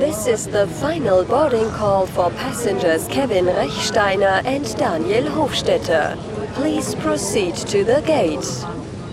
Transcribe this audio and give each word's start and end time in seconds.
This 0.00 0.26
is 0.26 0.46
the 0.46 0.66
final 0.66 1.24
boarding 1.26 1.68
call 1.72 2.06
for 2.06 2.30
passengers 2.30 3.06
Kevin 3.08 3.44
Rechsteiner 3.44 4.42
and 4.46 4.64
Daniel 4.78 5.24
Hofstetter. 5.24 6.16
Please 6.54 6.94
proceed 6.94 7.54
to 7.68 7.84
the 7.84 8.00
gate. 8.06 8.48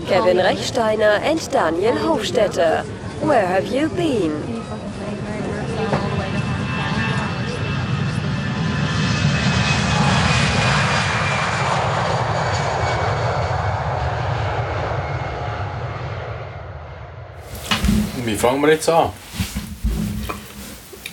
Kevin 0.06 0.38
Rechsteiner 0.38 1.20
and 1.20 1.46
Daniel 1.50 1.92
Hofstetter, 1.92 2.86
where 3.20 3.46
have 3.46 3.66
you 3.66 3.90
been? 3.90 4.32
Wie 18.24 18.36
fangen 18.36 18.62
wir 18.62 18.70
jetzt 18.70 18.88
an? 18.88 19.27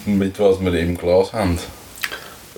Mit 0.06 0.40
was 0.40 0.62
wir 0.62 0.74
im 0.74 0.98
Glas 0.98 1.34
haben. 1.34 1.58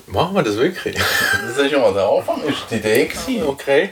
Machen 0.06 0.34
wir 0.34 0.42
das 0.42 0.56
wirklich? 0.56 0.96
Das 0.96 1.56
ist 1.56 1.70
schon 1.70 1.80
mal 1.80 1.92
der 1.92 2.06
Anfang, 2.08 2.42
ist 2.44 2.64
die 2.70 2.76
Idee 2.76 3.06
gewesen. 3.06 3.42
Okay. 3.46 3.90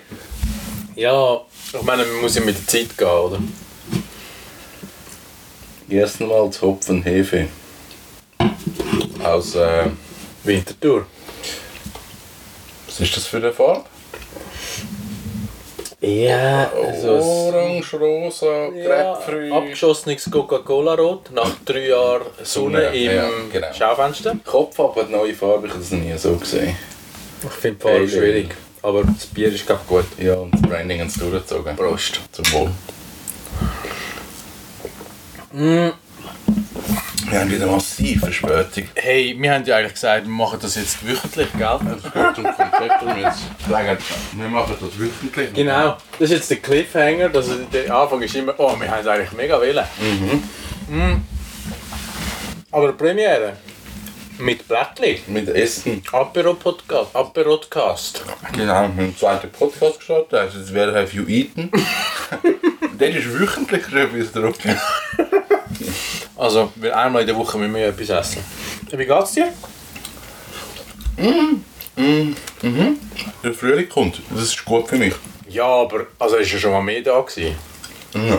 Ja, 0.95 1.41
ich 1.73 1.83
meine, 1.83 2.05
man 2.05 2.21
muss 2.23 2.35
ja 2.35 2.43
mit 2.43 2.57
der 2.57 2.67
Zeit 2.67 2.97
gehen, 2.97 3.09
oder? 3.09 3.39
Erstmals 5.89 6.61
Hopfen 6.63 7.03
Hefe. 7.03 7.49
Aus, 9.23 9.55
äh, 9.55 9.91
Wintertour. 10.45 11.07
was 12.87 13.01
ist 13.01 13.17
das 13.17 13.27
für 13.27 13.39
eine 13.39 13.53
Farbe? 13.53 13.85
Ja, 16.01 16.71
also 16.73 17.13
Orange, 17.15 17.95
rosa, 17.99 18.69
ja, 18.69 18.85
Grapefruit. 18.87 19.51
abgeschossenes 19.51 20.31
Coca-Cola-Rot 20.31 21.31
nach 21.33 21.51
drei 21.65 21.89
Jahren 21.89 22.27
Sonne 22.43 22.83
Sonne, 22.83 22.95
im 22.95 23.17
ja, 23.17 23.29
genau. 23.51 23.73
Schaufenster. 23.73 24.37
Kopf 24.45 24.79
ab 24.79 24.99
eine 24.99 25.09
neue 25.11 25.35
Farbe, 25.35 25.69
ich 25.69 25.73
habe 25.73 25.83
das 25.83 25.91
noch 25.93 25.99
nie 26.01 26.19
so 26.19 26.37
gesehen. 26.37 26.77
Ich 27.43 27.51
finde 27.51 27.79
die 27.79 27.83
Farbe 27.83 27.99
Pale 27.99 28.09
schwierig, 28.09 28.49
aber 28.83 29.05
das 29.05 29.27
Bier 29.27 29.49
ist 29.49 29.67
glaube 29.67 29.81
gut. 29.89 30.05
Ja, 30.19 30.35
und 30.35 30.53
das 30.53 30.61
Branding 30.61 31.01
haben 31.01 31.09
sie 31.09 31.21
durchgezogen. 31.21 31.77
Prost. 31.77 32.21
Zum 32.31 32.53
Wohl. 32.53 32.71
Mm. 35.53 35.93
Wir 37.29 37.41
haben 37.41 37.51
wieder 37.51 37.67
massiv 37.67 38.21
Verspätung. 38.21 38.89
Hey, 38.95 39.35
wir 39.39 39.53
haben 39.53 39.65
ja 39.65 39.77
eigentlich 39.77 39.95
gesagt, 39.95 40.25
wir 40.25 40.33
machen 40.33 40.59
das 40.63 40.77
jetzt 40.77 41.05
wöchentlich, 41.07 41.49
gell? 41.59 41.79
Das 42.03 42.13
gehört 42.13 42.37
zum 42.37 42.45
Konzept 42.45 43.03
und 43.03 43.19
jetzt 43.19 43.41
wir 44.33 44.49
machen 44.49 44.77
das 44.81 44.99
wöchentlich. 44.99 45.53
Genau, 45.53 45.97
das 46.19 46.31
ist 46.31 46.37
jetzt 46.37 46.51
der 46.51 46.59
Cliffhanger. 46.59 47.29
Das 47.31 47.49
ist, 47.49 47.73
der 47.73 47.95
Anfang 47.95 48.23
ist 48.23 48.35
immer, 48.37 48.55
oh, 48.59 48.79
wir 48.79 48.91
haben 48.91 49.01
es 49.01 49.07
eigentlich 49.07 49.33
mega 49.33 49.61
wählen. 49.61 49.85
Mhm. 50.89 51.23
Aber 52.71 52.93
Premiere 52.93 53.55
mit 54.39 54.69
Blättli, 54.69 55.21
Mit 55.27 55.49
Essen. 55.49 56.03
Apero-Podcast, 56.13 57.17
Aperotcast. 57.17 58.25
Genau, 58.53 58.67
wir 58.67 58.75
haben 58.75 58.99
einen 58.99 59.17
zweiten 59.17 59.51
Podcast 59.51 59.99
gestartet, 59.99 60.33
der 60.33 60.43
heißt 60.43 60.57
jetzt 60.57 60.75
Where 60.75 60.95
have 60.95 61.17
you 61.17 61.27
eaten? 61.27 61.71
Der 62.99 63.11
ist 63.11 63.39
wöchentlich 63.39 63.85
schon 63.85 63.99
etwas 63.99 64.33
drauf. 64.33 64.55
Also, 66.37 66.73
weil 66.77 66.93
einmal 66.93 67.23
in 67.23 67.29
der 67.29 67.37
Woche 67.37 67.57
müssen 67.59 67.75
wir 67.75 67.89
etwas 67.89 68.11
essen. 68.11 68.45
Wie 68.91 69.07
geht's 69.07 69.33
dir? 69.33 69.49
Der 73.43 73.55
Frühling 73.55 73.89
kommt, 73.89 74.21
das 74.31 74.43
ist 74.45 74.65
gut 74.65 74.89
für 74.89 74.97
mich. 74.97 75.15
Ja, 75.49 75.65
aber 75.65 76.07
also 76.19 76.37
ist 76.37 76.53
ja 76.53 76.59
schon 76.59 76.73
mal 76.73 76.83
mehr 76.83 77.01
da 77.01 77.21
gewesen. 77.21 77.57
Ja. 78.15 78.39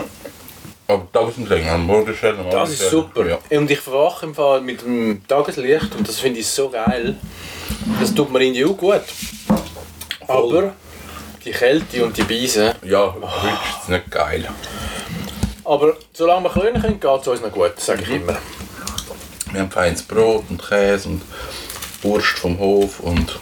Aber 0.86 1.32
länger, 1.48 1.72
am 1.72 1.86
Morgen 1.86 2.08
am 2.08 2.50
Das 2.50 2.54
Abend 2.54 2.72
ist 2.72 2.90
super. 2.90 3.26
Ja. 3.26 3.58
Und 3.58 3.70
ich 3.70 3.80
verwache 3.80 4.26
im 4.26 4.34
Fall 4.34 4.60
mit 4.60 4.82
dem 4.82 5.26
Tageslicht 5.26 5.94
und 5.96 6.08
das 6.08 6.20
finde 6.20 6.40
ich 6.40 6.46
so 6.46 6.70
geil. 6.70 7.16
Das 8.00 8.14
tut 8.14 8.32
mir 8.32 8.40
irgendwie 8.40 8.64
auch 8.64 8.76
gut. 8.76 9.02
Aber 10.26 10.72
die 11.44 11.50
Kälte 11.50 12.04
und 12.04 12.16
die 12.16 12.22
Beise. 12.22 12.74
Ja, 12.82 13.14
heute 13.20 13.48
ist 13.48 13.82
es 13.82 13.88
nicht 13.88 14.10
geil. 14.10 14.48
Aber 15.68 15.98
solange 16.14 16.44
wir 16.44 16.50
können, 16.50 16.80
können 16.80 16.98
geht 16.98 17.20
es 17.20 17.28
uns 17.28 17.42
noch 17.42 17.52
gut, 17.52 17.78
sage 17.78 18.02
ich 18.02 18.08
immer. 18.08 18.38
Wir 19.52 19.60
haben 19.60 19.70
feines 19.70 20.02
Brot 20.02 20.44
und 20.48 20.66
Käse 20.66 21.10
und 21.10 21.22
Wurst 22.00 22.38
vom 22.38 22.58
Hof 22.58 23.00
und 23.00 23.38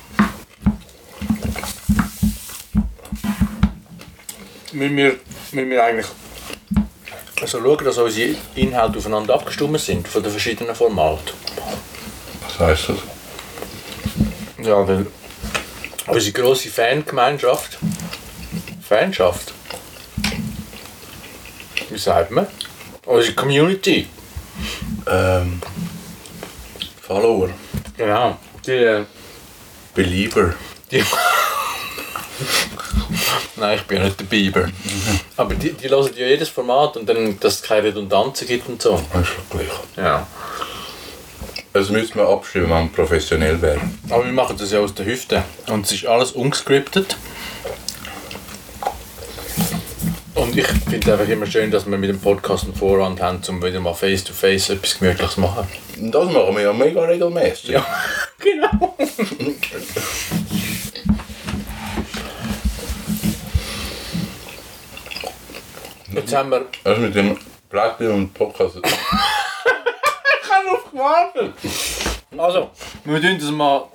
Müssen 4.73 4.97
wir, 4.97 5.17
müssen 5.53 5.71
wir 5.71 5.85
eigentlich 5.85 6.07
also 7.41 7.63
schauen, 7.63 7.85
dass 7.85 7.99
unsere 7.99 8.35
Inhalte 8.57 8.99
aufeinander 8.99 9.35
abgestimmt 9.35 9.79
sind 9.79 10.09
von 10.09 10.25
den 10.25 10.33
verschiedenen 10.33 10.75
Formaten. 10.75 11.31
was 12.43 12.59
heisst 12.59 12.89
das? 12.89 14.67
Ja, 14.67 14.87
weil 14.89 15.07
unsere 16.09 16.33
grosse 16.33 16.71
Fangemeinschaft, 16.71 17.79
Fanschaft, 18.83 19.55
wie 21.97 22.01
sagt 22.01 22.31
man? 22.31 22.47
Unsere 23.07 23.35
Community, 23.35 24.07
Ähm, 25.07 25.63
Follower, 27.01 27.49
genau, 27.97 28.37
die, 28.67 28.73
äh, 28.73 29.05
Belieber. 29.95 30.53
die 30.91 31.03
Nein, 33.57 33.79
ich 33.79 33.85
bin 33.85 33.97
ja 33.99 34.05
nicht 34.05 34.21
der 34.21 34.27
Biber. 34.27 34.69
Aber 35.39 35.55
die, 35.55 35.73
die 35.73 35.89
hören 35.89 36.11
ja 36.15 36.27
jedes 36.27 36.51
Format 36.51 36.99
und 36.99 37.09
dann, 37.09 37.41
dass 37.41 37.55
es 37.55 37.63
keine 37.63 37.85
Redundanzen 37.85 38.47
gibt 38.47 38.69
und 38.69 38.83
so. 38.83 39.01
Das 39.13 39.23
ist 39.23 39.29
schon 39.29 39.45
gleich. 39.49 39.71
Ja. 39.97 40.27
Das 41.73 41.89
müssen 41.89 42.17
wir 42.17 42.29
abstimmen, 42.29 42.69
wenn 42.69 42.85
wir 42.85 42.93
professionell 42.93 43.63
wären. 43.63 43.99
Aber 44.11 44.27
wir 44.27 44.33
machen 44.33 44.59
das 44.59 44.71
ja 44.71 44.81
aus 44.81 44.93
der 44.93 45.07
Hüfte. 45.07 45.45
Und 45.69 45.87
es 45.87 45.93
ist 45.93 46.05
alles 46.07 46.33
ungescriptet. 46.33 47.17
Und 50.37 50.55
ich 50.55 50.67
finde 50.67 50.99
es 50.99 51.09
einfach 51.09 51.29
immer 51.29 51.47
schön, 51.47 51.71
dass 51.71 51.91
wir 51.91 51.97
mit 51.97 52.11
dem 52.11 52.21
Podcast 52.21 52.65
einen 52.65 52.75
Vorhand 52.75 53.23
haben, 53.23 53.41
um 53.49 53.63
wieder 53.63 53.81
mal 53.81 53.95
face 53.95 54.23
to 54.23 54.35
face 54.35 54.69
etwas 54.69 54.99
Gemütliches 54.99 55.35
zu 55.35 55.41
machen. 55.41 55.67
Das 55.97 56.31
machen 56.31 56.55
wir 56.55 56.63
ja 56.63 56.73
mega 56.75 57.03
regelmäßig. 57.05 57.71
Ja, 57.71 57.87
genau. 58.39 58.95
Jetzt 66.13 66.35
haben 66.35 66.51
wir. 66.51 66.67
Also 66.85 67.01
mit 67.01 67.15
dem 67.15 67.39
Platin 67.71 68.11
und 68.11 68.35
Podcast. 68.35 68.77
Ich 70.43 70.53
habe 70.53 70.71
auf 70.71 70.91
gewartet! 70.91 71.55
Also, 72.39 72.71
wir 73.05 73.21
tun 73.21 73.37
das 73.39 73.51
mal. 73.51 73.89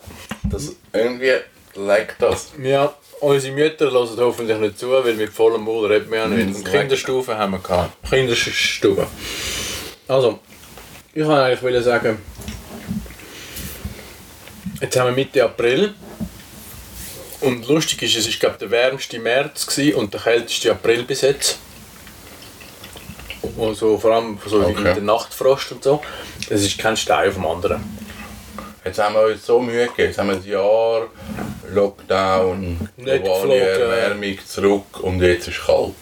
Das 0.44 0.76
irgendwie 0.92 1.34
leckt 1.76 2.22
das. 2.22 2.52
Ja, 2.62 2.94
unsere 3.22 3.54
Mütter 3.54 3.92
hören 3.92 4.10
hoffentlich 4.20 4.58
nicht 4.58 4.78
zu, 4.80 4.90
weil 4.92 5.14
mit 5.14 5.32
vollem 5.32 5.62
Mund 5.62 5.90
reden 5.90 6.12
wir 6.12 6.20
ja 6.20 6.28
nicht. 6.28 6.56
Und 6.56 6.66
Kinderstufe 6.66 7.38
haben 7.38 7.52
wir 7.54 7.60
gehabt. 7.60 8.10
Kinderstube. 8.10 9.08
Also, 10.08 10.40
ich 11.14 11.26
wollte 11.26 11.44
eigentlich 11.44 11.84
sagen, 11.86 12.20
jetzt 14.82 15.00
haben 15.00 15.08
wir 15.08 15.14
Mitte 15.14 15.44
April. 15.44 15.94
Und 17.42 17.68
lustig 17.68 18.04
ist, 18.04 18.16
es 18.18 18.28
war 18.28 18.40
glaube 18.40 18.58
der 18.60 18.72
wärmste 18.72 19.18
März 19.20 19.68
und 19.96 20.14
der 20.14 20.22
kälteste 20.22 20.72
April 20.72 21.04
bis 21.04 21.22
jetzt. 21.22 21.58
Also, 23.60 23.98
vor 23.98 24.12
allem 24.12 24.38
so 24.46 24.60
Okay. 24.62 24.78
in 24.78 24.84
der 24.84 25.02
Nachtfrost 25.02 25.72
und 25.72 25.84
so. 25.84 26.02
Es 26.50 26.62
ist 26.64 26.78
kein 26.78 26.96
Stein 26.98 27.30
auf 27.30 27.36
dem 27.36 27.46
anderen. 27.46 28.01
Jetzt 28.84 28.98
haben 28.98 29.14
wir 29.14 29.26
uns 29.28 29.46
so 29.46 29.60
Mühe 29.60 29.86
gegeben. 29.88 30.08
Jetzt 30.08 30.18
haben 30.18 30.30
wir 30.30 30.36
ein 30.36 30.44
Jahr 30.44 31.08
Lockdown, 31.72 32.90
globale. 32.98 33.60
Erwärmung 33.60 34.40
zurück 34.46 35.00
und 35.02 35.22
jetzt 35.22 35.48
ist 35.48 35.60
es 35.60 35.66
kalt. 35.66 35.94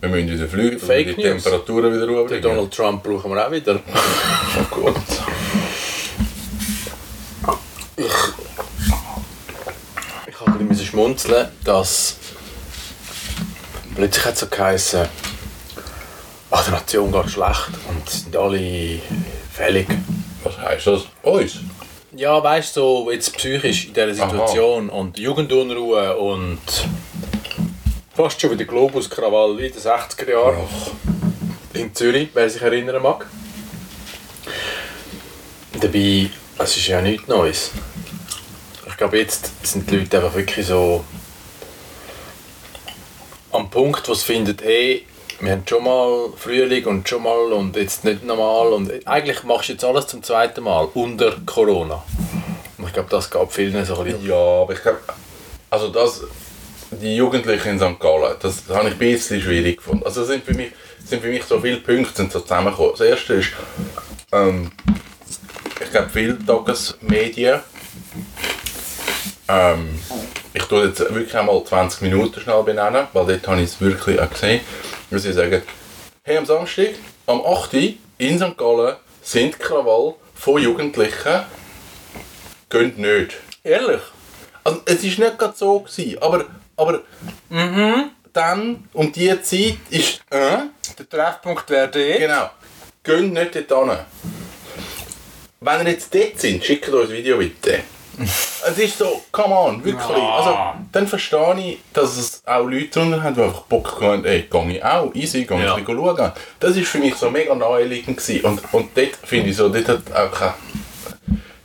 Wir 0.00 0.08
müssen 0.08 0.30
wieder 0.30 0.48
fliegen, 0.48 0.78
Fake 0.78 1.16
die 1.16 1.24
News. 1.24 1.42
Temperaturen 1.42 1.92
wieder 1.94 2.06
Den 2.06 2.14
runterbringen. 2.16 2.42
Donald 2.42 2.74
Trump 2.74 3.02
brauchen 3.02 3.34
wir 3.34 3.46
auch 3.46 3.50
wieder. 3.50 3.80
Oh 4.58 4.74
gut. 4.74 4.94
Ich 10.26 10.40
habe 10.40 10.58
ein 10.58 10.68
bisschen 10.68 10.86
schmunzeln, 10.86 11.48
dass 11.64 12.16
plötzlich 13.94 14.24
hat 14.24 14.34
es 14.34 14.40
so 14.40 14.46
geheißen, 14.46 15.06
ach, 16.50 16.64
der 16.64 16.72
Nation 16.72 17.12
geht 17.12 17.30
schlecht 17.30 17.68
und 17.88 18.08
sind 18.08 18.34
alle 18.34 19.00
fällig. 19.52 19.88
Was 20.46 20.58
heisst 20.58 20.86
das? 20.86 21.02
Uns? 21.22 21.58
Ja, 22.14 22.40
weißt 22.40 22.76
du, 22.76 22.80
so 22.80 23.10
jetzt 23.10 23.36
psychisch 23.36 23.86
in 23.86 23.94
dieser 23.94 24.14
Situation 24.14 24.88
und 24.88 25.18
Jugendunruhe 25.18 26.16
und 26.16 26.60
fast 28.14 28.40
schon 28.40 28.52
wieder 28.52 28.64
Globus-Krawall 28.64 29.58
wie 29.58 29.66
in 29.66 29.72
den 29.72 29.82
60er 29.82 30.30
Jahren 30.30 30.58
in 31.74 31.92
Zürich, 31.92 32.28
wer 32.32 32.48
sich 32.48 32.62
erinnern 32.62 33.02
mag. 33.02 33.26
Dabei, 35.80 36.30
es 36.58 36.76
ist 36.76 36.86
ja 36.86 37.02
nichts 37.02 37.26
Neues. 37.26 37.72
Ich 38.86 38.96
glaube, 38.96 39.18
jetzt 39.18 39.50
sind 39.66 39.90
die 39.90 39.96
Leute 39.96 40.18
einfach 40.18 40.36
wirklich 40.36 40.64
so 40.64 41.04
am 43.50 43.68
Punkt, 43.68 44.08
wo 44.08 44.14
sie 44.14 44.24
finden, 44.24 44.56
hey, 44.62 45.06
wir 45.40 45.52
haben 45.52 45.64
schon 45.68 45.84
mal 45.84 46.30
Frühling 46.36 46.84
und 46.86 47.08
schon 47.08 47.22
mal 47.22 47.52
und 47.52 47.76
jetzt 47.76 48.04
nicht 48.04 48.24
normal 48.24 48.68
und 48.72 48.90
eigentlich 49.06 49.42
machst 49.44 49.68
du 49.68 49.72
jetzt 49.72 49.84
alles 49.84 50.06
zum 50.06 50.22
zweiten 50.22 50.64
Mal 50.64 50.88
unter 50.94 51.36
Corona. 51.44 52.02
Und 52.78 52.86
ich 52.86 52.92
glaube, 52.92 53.08
das 53.10 53.30
gab 53.30 53.52
vielen 53.52 53.84
so 53.84 53.98
ein 53.98 54.04
bisschen. 54.04 54.26
Ja, 54.26 54.34
aber 54.34 54.72
ich 54.72 54.82
glaube, 54.82 54.98
also 55.70 55.88
das, 55.88 56.22
die 56.90 57.16
Jugendlichen 57.16 57.68
in 57.70 57.78
St. 57.78 58.00
Gallen, 58.00 58.36
das 58.40 58.62
habe 58.70 58.88
ich 58.88 58.94
ein 58.94 58.98
bisschen 58.98 59.40
schwierig 59.40 59.78
gefunden. 59.78 60.04
Also 60.04 60.24
sind 60.24 60.44
für 60.44 60.54
mich, 60.54 60.72
sind 61.04 61.22
für 61.22 61.28
mich 61.28 61.44
so 61.44 61.60
viele 61.60 61.78
Punkte 61.78 62.14
sind 62.14 62.32
so 62.32 62.40
zusammengekommen. 62.40 62.92
Das 62.92 63.00
erste 63.06 63.34
ist, 63.34 63.48
ähm, 64.32 64.70
ich 65.82 65.90
glaube, 65.90 66.08
viele 66.10 66.38
Tagesmedien, 66.44 67.60
ähm, 69.48 69.98
ich 70.54 70.62
tue 70.64 70.86
jetzt 70.86 71.00
wirklich 71.00 71.36
einmal 71.36 71.62
20 71.62 72.00
Minuten 72.00 72.40
schnell 72.40 72.62
benennen, 72.62 73.06
weil 73.12 73.26
dort 73.26 73.48
habe 73.48 73.60
ich 73.60 73.70
es 73.70 73.80
wirklich 73.80 74.18
auch 74.18 74.30
gesehen, 74.30 74.60
wo 75.10 75.18
sie 75.18 75.32
sagen, 75.32 75.62
hey, 76.22 76.36
am 76.36 76.46
Samstag, 76.46 76.94
am 77.26 77.40
8. 77.44 77.74
Uhr 77.74 77.92
in 78.18 78.38
St. 78.38 78.56
Gallen 78.56 78.96
sind 79.22 79.58
Krawall 79.58 80.14
von 80.34 80.60
Jugendlichen, 80.62 81.42
gehen 82.70 82.94
nicht. 82.96 83.36
Ehrlich? 83.62 84.00
Also, 84.64 84.80
es 84.84 85.02
war 85.02 85.26
nicht 85.26 85.38
gerade 85.38 85.54
so, 85.56 85.80
gewesen, 85.80 86.18
aber, 86.20 86.44
aber 86.76 87.02
dann, 88.32 88.88
um 88.92 89.12
diese 89.12 89.40
Zeit, 89.42 89.78
ist, 89.90 90.20
äh, 90.30 90.58
Der 90.98 91.08
Treffpunkt 91.08 91.68
wäre 91.70 91.88
der. 91.88 92.18
genau, 92.18 92.50
geht 93.02 93.32
nicht 93.32 93.70
dort 93.70 93.88
hin. 93.90 93.98
Wenn 95.60 95.86
ihr 95.86 95.92
jetzt 95.92 96.14
dort 96.14 96.38
sind, 96.40 96.64
schickt 96.64 96.88
uns 96.88 97.08
ein 97.10 97.16
Video 97.16 97.38
bitte. 97.38 97.80
Es 98.18 98.78
ist 98.78 98.98
so, 98.98 99.22
come 99.32 99.54
on, 99.54 99.84
wirklich. 99.84 100.06
Also, 100.16 100.56
dann 100.92 101.06
verstehe 101.06 101.54
ich, 101.58 101.78
dass 101.92 102.16
es 102.16 102.42
auch 102.46 102.64
Leute 102.64 102.88
drunter 102.88 103.22
haben, 103.22 103.34
die 103.34 103.42
einfach 103.42 103.62
Bock 103.62 104.00
haben, 104.00 104.24
ey, 104.24 104.42
gehe 104.50 104.70
ich 104.76 104.84
auch, 104.84 105.14
easy, 105.14 105.44
gehe 105.44 105.62
Ja. 105.64 105.76
ich 105.76 105.84
schauen. 105.86 106.32
Das 106.60 106.76
war 106.76 106.82
für 106.82 106.98
mich 106.98 107.14
so 107.16 107.30
mega 107.30 107.54
naheliegend. 107.54 108.16
Gewesen. 108.16 108.44
Und, 108.44 108.60
und 108.72 108.96
dort 108.96 109.16
finde 109.24 109.50
ich 109.50 109.56
so, 109.56 109.68
dort 109.68 109.88
hat 109.88 110.00
auch 110.14 110.30
keine 110.32 110.54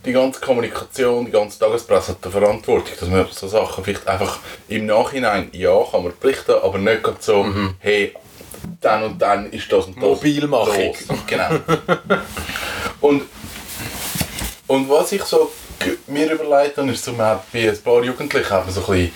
die 0.04 0.12
ganze 0.12 0.40
Kommunikation, 0.40 1.26
die 1.26 1.30
ganze 1.30 1.60
Tagespresse 1.60 2.08
hat 2.12 2.18
eine 2.24 2.32
Verantwortung, 2.32 2.92
dass 2.98 3.08
man 3.08 3.24
so 3.30 3.46
Sachen 3.46 3.84
vielleicht 3.84 4.08
einfach 4.08 4.40
im 4.66 4.86
Nachhinein, 4.86 5.48
ja, 5.52 5.80
kann 5.90 6.02
man 6.02 6.12
berichten, 6.18 6.56
aber 6.60 6.76
nicht 6.78 7.04
gerade 7.04 7.18
so, 7.20 7.46
hey, 7.78 8.12
dann 8.80 9.04
und 9.04 9.22
dann 9.22 9.48
ist 9.52 9.70
das 9.72 9.86
und 9.86 9.94
das 9.96 10.02
Mobilmachung. 10.02 10.86
los. 11.08 11.18
Genau. 11.28 11.50
und, 13.00 13.22
und 14.66 14.88
was 14.90 15.12
ich 15.12 15.22
so 15.22 15.52
mir 16.06 16.32
überlegt 16.32 16.76
habe, 16.76 16.90
ist 16.90 17.04
so, 17.04 17.12
man 17.12 17.26
hat 17.26 17.52
bei 17.52 17.68
ein 17.68 17.78
paar 17.82 18.02
Jugendlichen 18.02 18.50
hat 18.50 18.64
man 18.64 18.74
so 18.74 18.80
ein 18.80 18.86
bisschen 18.86 19.12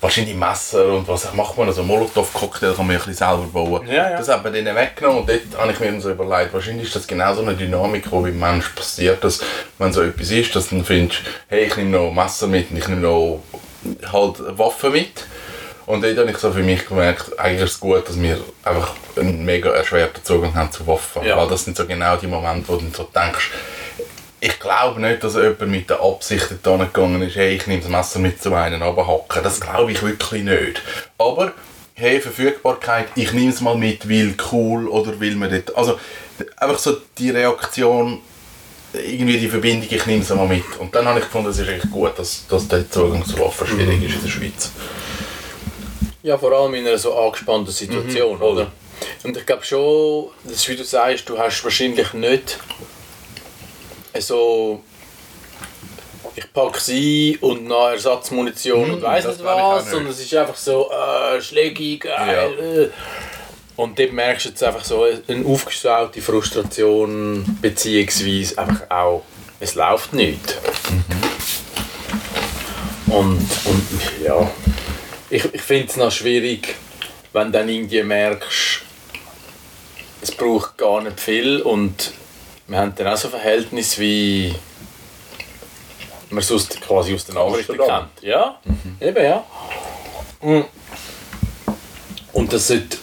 wahrscheinlich 0.00 0.34
Messer 0.34 0.86
und 0.94 1.06
was 1.06 1.32
macht 1.34 1.58
man, 1.58 1.68
also 1.68 1.82
Molotow-Cocktail 1.82 2.72
kann 2.74 2.86
man 2.86 2.96
ja 2.96 3.02
ein 3.02 3.06
bisschen 3.06 3.14
selber 3.14 3.46
bauen. 3.52 3.86
Ja, 3.86 4.10
ja. 4.10 4.16
Das 4.16 4.28
hat 4.28 4.42
man 4.42 4.52
denen 4.52 4.74
weggenommen 4.74 5.20
und 5.20 5.28
dort 5.28 5.40
habe 5.58 5.72
ich 5.72 5.80
mir 5.80 6.00
so 6.00 6.10
überlegt, 6.10 6.54
wahrscheinlich 6.54 6.86
ist 6.86 6.96
das 6.96 7.06
genau 7.06 7.34
so 7.34 7.42
eine 7.42 7.54
Dynamik, 7.54 8.04
die 8.04 8.08
beim 8.10 8.38
Mensch 8.38 8.68
passiert, 8.70 9.22
dass 9.22 9.40
wenn 9.78 9.92
so 9.92 10.02
etwas 10.02 10.30
ist, 10.30 10.56
dass 10.56 10.68
du 10.68 10.76
dann 10.76 10.84
findest, 10.84 11.20
hey, 11.48 11.64
ich 11.64 11.76
nehme 11.76 11.90
noch 11.90 12.12
Messer 12.12 12.46
mit 12.46 12.70
und 12.70 12.78
ich 12.78 12.88
nehme 12.88 13.02
noch 13.02 13.42
halt 14.10 14.58
Waffen 14.58 14.92
mit. 14.92 15.26
Und 15.86 16.04
dort 16.04 16.16
habe 16.18 16.30
ich 16.30 16.38
so 16.38 16.52
für 16.52 16.62
mich 16.62 16.86
gemerkt, 16.86 17.38
eigentlich 17.38 17.64
ist 17.64 17.72
es 17.72 17.80
gut, 17.80 18.08
dass 18.08 18.20
wir 18.20 18.38
einfach 18.62 18.94
einen 19.16 19.44
mega 19.44 19.70
erschwerten 19.70 20.22
Zugang 20.24 20.54
haben 20.54 20.70
zu 20.70 20.86
Waffen. 20.86 21.24
Ja. 21.24 21.36
Weil 21.36 21.48
das 21.48 21.64
sind 21.64 21.76
so 21.76 21.84
genau 21.84 22.16
die 22.16 22.28
Momente, 22.28 22.68
wo 22.68 22.76
du 22.76 22.86
so 22.96 23.08
denkst, 23.12 23.50
ich 24.40 24.58
glaube 24.58 25.00
nicht, 25.00 25.22
dass 25.22 25.34
jemand 25.34 25.68
mit 25.68 25.90
der 25.90 26.00
Absicht 26.00 26.48
da 26.62 26.76
gegangen 26.76 27.22
ist, 27.22 27.36
hey, 27.36 27.56
ich 27.56 27.66
nehme 27.66 27.82
das 27.82 27.90
Messer 27.90 28.18
mit 28.18 28.42
zum 28.42 28.54
einen 28.54 28.82
runterhacken. 28.82 29.42
Das 29.42 29.60
glaube 29.60 29.92
ich 29.92 30.02
wirklich 30.02 30.42
nicht. 30.42 30.82
Aber, 31.18 31.52
hey, 31.94 32.20
Verfügbarkeit, 32.20 33.08
ich 33.16 33.32
nehme 33.32 33.50
es 33.50 33.60
mal 33.60 33.76
mit, 33.76 34.08
weil 34.08 34.34
cool 34.50 34.88
oder 34.88 35.20
will 35.20 35.36
man 35.36 35.50
dort... 35.50 35.76
Also, 35.76 35.98
einfach 36.56 36.78
so 36.78 36.96
die 37.18 37.30
Reaktion, 37.30 38.20
irgendwie 38.94 39.38
die 39.38 39.48
Verbindung, 39.48 39.88
ich 39.90 40.06
nehme 40.06 40.22
es 40.22 40.30
mal 40.30 40.48
mit. 40.48 40.64
Und 40.78 40.94
dann 40.94 41.04
habe 41.04 41.18
ich 41.18 41.26
gefunden, 41.26 41.50
es 41.50 41.58
ist 41.58 41.68
echt 41.68 41.90
gut, 41.90 42.18
dass, 42.18 42.46
dass 42.48 42.66
der 42.66 42.90
Zugang 42.90 43.24
zu 43.24 43.38
Waffen 43.38 43.66
schwierig 43.66 44.02
ist 44.02 44.14
in 44.14 44.22
der 44.22 44.30
Schweiz. 44.30 44.70
Ja, 46.22 46.38
vor 46.38 46.52
allem 46.52 46.74
in 46.74 46.86
einer 46.86 46.98
so 46.98 47.14
angespannten 47.14 47.72
Situation, 47.72 48.38
voll. 48.38 48.52
oder? 48.52 48.72
Und 49.22 49.36
ich 49.36 49.46
glaube 49.46 49.64
schon, 49.64 50.28
das 50.44 50.56
ist, 50.56 50.68
wie 50.68 50.76
du 50.76 50.84
sagst, 50.84 51.28
du 51.28 51.38
hast 51.38 51.62
wahrscheinlich 51.62 52.12
nicht 52.14 52.58
so 54.18 54.82
ich 56.34 56.52
packe 56.52 56.80
sie 56.80 57.38
und 57.40 57.66
noch 57.66 57.88
Ersatzmunition 57.88 58.90
und 58.90 59.02
weiss 59.02 59.24
das 59.24 59.36
nicht 59.38 59.44
was, 59.44 59.84
nicht. 59.84 59.90
sondern 59.92 60.12
es 60.12 60.20
ist 60.20 60.34
einfach 60.34 60.56
so 60.56 60.90
äh, 60.90 61.40
Schläge, 61.40 61.98
geil. 61.98 62.90
Äh. 62.92 63.80
Und 63.80 63.98
dort 63.98 64.12
merkst 64.12 64.44
du 64.44 64.48
jetzt 64.50 64.62
einfach 64.62 64.84
so 64.84 65.06
eine 65.26 65.46
aufgestaute 65.46 66.20
Frustration, 66.20 67.58
beziehungsweise 67.62 68.58
einfach 68.58 68.90
auch, 68.90 69.22
es 69.58 69.74
läuft 69.74 70.12
nicht. 70.12 70.58
Und, 73.06 73.48
und 73.64 73.88
ja, 74.22 74.50
ich, 75.30 75.44
ich 75.52 75.62
finde 75.62 75.88
es 75.88 75.96
noch 75.96 76.12
schwierig, 76.12 76.76
wenn 77.32 77.52
dann 77.52 77.68
irgendwie 77.68 78.02
merkst, 78.02 78.82
es 80.22 80.30
braucht 80.30 80.76
gar 80.76 81.02
nicht 81.02 81.18
viel 81.18 81.60
und 81.62 82.12
wir 82.70 82.78
haben 82.78 82.94
dann 82.94 83.08
auch 83.08 83.16
so 83.16 83.26
ein 83.28 83.32
Verhältnis 83.32 83.98
wie 83.98 84.54
man 86.30 86.38
aus, 86.38 86.68
quasi 86.68 87.12
aus 87.14 87.24
den 87.24 87.34
Nachrichten 87.34 87.76
kennt. 87.76 88.22
Ja, 88.22 88.60
eben 89.00 89.24
ja. 89.24 89.44
Mm. 90.40 90.60
Und 92.32 92.52
das 92.52 92.68
sollte 92.68 92.96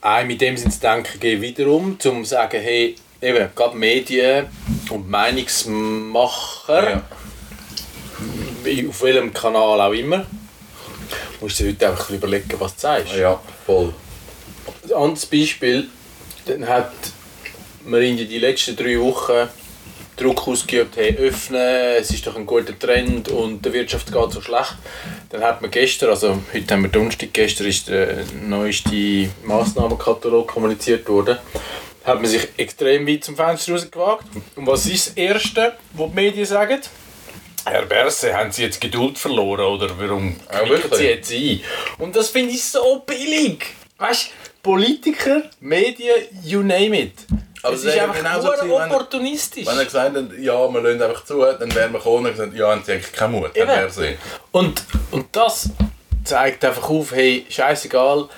einem 0.00 0.30
in 0.30 0.38
dem 0.38 0.56
Sinne 0.56 0.70
zu 0.72 0.80
denken 0.80 1.20
geben, 1.20 1.42
wiederum, 1.42 1.84
um 1.90 1.98
zu 2.00 2.24
sagen, 2.24 2.58
hey, 2.62 2.94
eben, 3.20 3.50
gerade 3.54 3.76
Medien 3.76 4.46
und 4.88 5.10
Meinungsmacher, 5.10 6.90
Ja. 6.90 7.02
wie- 8.64 8.88
auf 8.88 9.02
welchem 9.02 9.34
Kanal 9.34 9.78
auch 9.82 9.92
immer, 9.92 10.24
musst 11.42 11.60
du 11.60 11.64
dir 11.64 11.70
heute 11.72 11.88
einfach 11.90 12.08
überlegen, 12.10 12.54
was 12.58 12.74
du 12.76 12.80
sagst. 12.80 13.14
Ja, 13.14 13.38
voll. 13.66 13.92
Ein 14.84 14.92
anderes 14.94 15.26
Beispiel, 15.26 15.88
dann 16.46 16.66
hat 16.66 16.92
man 17.88 18.02
in 18.02 18.16
die 18.16 18.38
letzten 18.38 18.76
drei 18.76 18.98
Wochen 19.00 19.48
Druck 20.16 20.48
ausgeübt, 20.48 20.96
hey, 20.96 21.16
öffnen, 21.16 21.60
es 21.96 22.10
ist 22.10 22.26
doch 22.26 22.34
ein 22.34 22.44
guter 22.44 22.76
Trend 22.76 23.28
und 23.28 23.64
der 23.64 23.72
Wirtschaft 23.72 24.12
geht 24.12 24.32
so 24.32 24.40
schlecht. 24.40 24.76
Dann 25.30 25.42
hat 25.42 25.62
man 25.62 25.70
gestern, 25.70 26.10
also 26.10 26.42
heute 26.52 26.74
haben 26.74 26.82
wir 26.82 26.90
Donnerstag, 26.90 27.32
gestern 27.32 27.68
ist 27.68 27.88
der 27.88 28.24
neueste 28.42 29.30
Massnahmenkatalog 29.44 30.48
kommuniziert 30.48 31.08
worden, 31.08 31.38
hat 32.04 32.20
man 32.20 32.26
sich 32.26 32.48
extrem 32.56 33.06
weit 33.06 33.22
zum 33.22 33.36
Fenster 33.36 33.72
rausgewagt. 33.72 34.24
Und 34.56 34.66
was 34.66 34.86
ist 34.86 35.08
das 35.08 35.16
Erste, 35.16 35.74
was 35.92 36.08
die 36.08 36.14
Medien 36.14 36.46
sagen? 36.46 36.80
Herr 37.64 37.86
Berse, 37.86 38.34
haben 38.34 38.50
Sie 38.50 38.62
jetzt 38.62 38.80
Geduld 38.80 39.18
verloren 39.18 39.66
oder 39.66 39.90
warum 39.98 40.34
wirklich? 40.66 40.94
Sie 40.94 41.04
jetzt 41.04 41.32
ein? 41.32 41.60
Und 41.98 42.16
das 42.16 42.30
finde 42.30 42.54
ich 42.54 42.64
so 42.64 43.04
billig. 43.06 43.66
Weißt 43.98 44.26
du, 44.26 44.30
Politiker, 44.62 45.42
Medien, 45.60 46.16
you 46.42 46.62
name 46.62 46.98
it. 46.98 47.12
Aber 47.62 47.74
es 47.74 47.84
ist 47.84 47.98
einfach 47.98 48.16
genauso 48.16 48.46
nur 48.46 48.56
gewesen, 48.56 48.92
opportunistisch. 48.92 49.66
Wenn 49.66 49.78
er 49.78 49.84
gesagt 49.84 50.16
hat, 50.16 50.38
ja, 50.38 50.72
wir 50.72 50.80
lassen 50.80 51.02
einfach 51.02 51.24
zu, 51.24 51.40
dann 51.40 51.74
wären 51.74 51.92
wir 51.92 51.98
gekommen 51.98 52.26
und 52.26 52.32
gesagt, 52.32 52.54
ja, 52.54 52.70
haben 52.70 52.82
sie 52.84 52.92
eigentlich 52.92 53.12
keinen 53.12 53.32
Mut, 53.32 53.56
Eben. 53.56 53.66
Berse. 53.66 54.16
Und, 54.52 54.84
und 55.10 55.26
das 55.32 55.70
zeigt 56.24 56.64
einfach 56.64 56.88
auf, 56.88 57.12
hey, 57.12 57.46
scheißegal. 57.48 58.28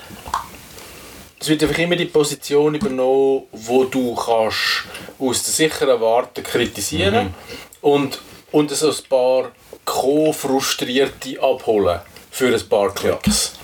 Es 1.39 1.49
wird 1.49 1.63
einfach 1.63 1.79
immer 1.79 1.97
die 1.97 2.07
Position 2.07 2.75
übernommen, 2.75 3.45
wo 3.53 3.85
du 3.85 4.15
kannst 4.15 4.85
aus 5.19 5.43
der 5.43 5.53
sicheren 5.53 6.01
Warte 6.01 6.43
kritisieren 6.43 7.35
und, 7.81 8.21
und 8.53 8.71
so 8.71 8.91
ein 8.91 8.97
paar 9.09 9.51
Co-Frustrierte 9.85 11.43
abholen 11.43 12.01
für 12.31 12.55
ein 12.55 12.69
paar 12.69 12.95
Klicks. 12.95 13.55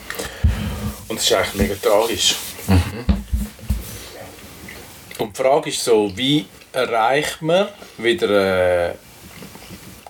Und 1.08 1.18
das 1.18 1.26
ist 1.26 1.32
eigentlich 1.32 1.54
mega 1.54 1.75
tragisch. 1.80 2.36
Und 5.18 5.37
die 5.37 5.42
Frage 5.42 5.70
ist 5.70 5.82
so, 5.82 6.11
wie 6.14 6.46
erreicht 6.73 7.40
man 7.40 7.68
wieder 7.96 8.28
eine 8.28 8.94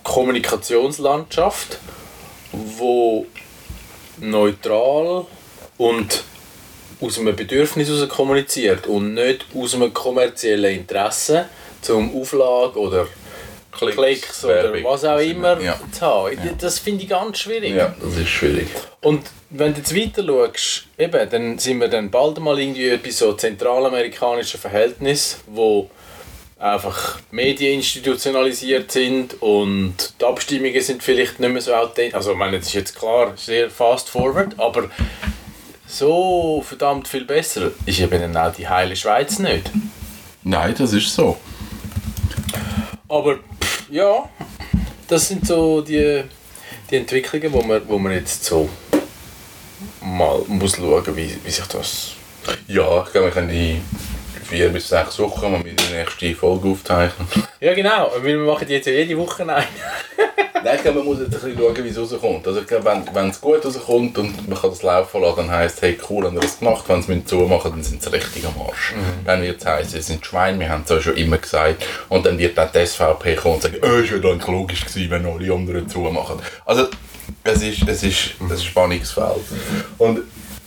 Kommunikationslandschaft, 0.02 1.78
wo 2.52 3.26
neutral 4.18 5.26
und 5.78 6.24
aus 7.00 7.18
einem 7.18 7.36
Bedürfnis 7.36 7.88
heraus 7.88 8.08
kommuniziert 8.08 8.86
und 8.86 9.14
nicht 9.14 9.46
aus 9.54 9.74
einem 9.74 9.92
kommerziellen 9.92 10.74
Interesse 10.74 11.48
zum 11.82 12.20
Auflage 12.20 12.78
oder 12.78 13.06
Klicks, 13.76 13.96
Klicks 13.96 14.44
oder 14.44 14.72
Werbung. 14.72 14.84
was 14.84 15.04
auch 15.04 15.18
immer 15.18 15.60
Ja. 15.60 15.78
zu 15.92 16.00
haben. 16.00 16.38
Das 16.60 16.78
finde 16.78 17.02
ich 17.04 17.08
ganz 17.08 17.38
schwierig. 17.38 17.74
Ja, 17.74 17.94
das 18.00 18.16
ist 18.16 18.28
schwierig. 18.28 18.68
Und 19.02 19.26
wenn 19.50 19.72
du 19.74 19.78
jetzt 19.80 19.94
weiter 19.94 20.24
schaust, 20.26 20.86
eben, 20.98 21.30
dann 21.30 21.58
sind 21.58 21.80
wir 21.80 21.88
dann 21.88 22.10
bald 22.10 22.38
mal 22.40 22.58
irgendwie 22.58 22.96
bei 22.96 23.10
so 23.10 23.32
zentralamerikanischen 23.34 24.58
Verhältnissen, 24.60 25.40
wo 25.46 25.90
einfach 26.58 27.18
Medien 27.30 27.74
institutionalisiert 27.74 28.90
sind 28.90 29.40
und 29.42 29.94
die 30.20 30.24
Abstimmungen 30.24 30.80
sind 30.80 31.02
vielleicht 31.02 31.38
nicht 31.38 31.52
mehr 31.52 31.60
so 31.60 31.74
authentisch. 31.74 32.14
Also 32.14 32.32
ich 32.32 32.38
meine, 32.38 32.58
das 32.58 32.68
ist 32.68 32.74
jetzt 32.74 32.98
klar 32.98 33.34
sehr 33.36 33.68
fast 33.68 34.08
forward, 34.08 34.54
aber 34.58 34.84
so 35.86 36.64
verdammt 36.66 37.08
viel 37.08 37.24
besser 37.26 37.70
ist 37.84 38.00
eben 38.00 38.20
dann 38.20 38.36
auch 38.36 38.54
die 38.54 38.66
heile 38.68 38.96
Schweiz 38.96 39.38
nicht. 39.38 39.70
Nein, 40.42 40.74
das 40.78 40.92
ist 40.94 41.14
so. 41.14 41.36
Aber 43.08 43.38
ja, 43.90 44.28
das 45.08 45.28
sind 45.28 45.46
so 45.46 45.80
die, 45.80 46.24
die 46.90 46.96
Entwicklungen, 46.96 47.52
wo 47.52 47.62
man, 47.62 47.82
wo 47.88 47.98
man 47.98 48.12
jetzt 48.12 48.44
so 48.44 48.68
mal 50.00 50.40
muss 50.48 50.76
schauen, 50.76 51.16
wie, 51.16 51.36
wie 51.44 51.50
sich 51.50 51.66
das... 51.66 52.12
Ja, 52.68 53.02
ich 53.04 53.12
glaube, 53.12 53.26
wir 53.26 53.32
können 53.32 53.48
die 53.48 53.80
vier 54.48 54.68
bis 54.68 54.88
sechs 54.88 55.18
Wochen 55.18 55.52
mal 55.52 55.62
mit 55.62 55.80
der 55.80 55.98
nächsten 55.98 56.34
Folge 56.34 56.68
aufzeichnen. 56.68 57.28
Ja 57.58 57.72
genau, 57.72 58.12
weil 58.14 58.38
wir 58.38 58.52
machen 58.52 58.68
jetzt 58.68 58.86
ja 58.86 58.92
jede 58.92 59.16
Woche 59.16 59.42
eine. 59.42 59.54
Nein, 60.64 60.76
ich 60.76 60.82
glaube, 60.82 60.98
man 60.98 61.06
muss 61.06 61.20
jetzt 61.20 61.34
ein 61.34 61.54
bisschen 61.54 61.58
schauen, 61.58 61.84
wie 61.84 61.88
es 61.88 61.98
rauskommt. 61.98 62.46
Also 62.46 62.60
ich 62.60 62.66
glaube, 62.66 63.02
wenn, 63.12 63.30
es 63.30 63.40
gut 63.40 63.64
rauskommt 63.64 64.18
und 64.18 64.48
man 64.48 64.58
kann 64.58 64.70
das 64.70 64.82
laufen 64.82 65.22
lassen, 65.22 65.36
dann 65.36 65.50
heisst 65.50 65.80
hey 65.80 65.98
cool, 66.10 66.26
haben 66.26 66.34
wir 66.34 66.42
das 66.42 66.58
gemacht. 66.58 66.84
Wenn 66.86 67.02
sie 67.02 67.12
es 67.14 67.24
zumachen, 67.24 67.70
dann 67.70 67.82
sind 67.82 68.02
sie 68.02 68.12
richtig 68.12 68.44
am 68.44 68.60
Arsch. 68.60 68.94
Dann 69.24 69.42
wird 69.42 69.60
es 69.60 69.66
heißen, 69.66 69.90
sie 69.90 70.02
sind 70.02 70.26
Schwein, 70.26 70.60
wir 70.60 70.68
haben 70.68 70.82
es 70.84 70.90
ja 70.90 71.00
schon 71.00 71.16
immer 71.16 71.38
gesagt. 71.38 71.84
Und 72.10 72.26
dann 72.26 72.38
wird 72.38 72.58
dann 72.58 72.68
die 72.74 72.86
SVP 72.86 73.36
kommen 73.36 73.54
und 73.54 73.62
sagen, 73.62 73.76
äh, 73.82 74.00
es 74.00 74.10
wäre 74.10 74.20
dann 74.20 74.40
logisch 74.40 74.84
gewesen, 74.84 75.10
wenn 75.10 75.26
alle 75.26 75.52
anderen 75.52 75.88
zumachen. 75.88 76.40
Also 76.66 76.88
es 77.42 77.62
ist, 77.62 77.88
es 77.88 78.02
ist 78.02 78.34
ein 78.40 78.58
Spannungsfeld. 78.58 79.44
Und 79.96 80.20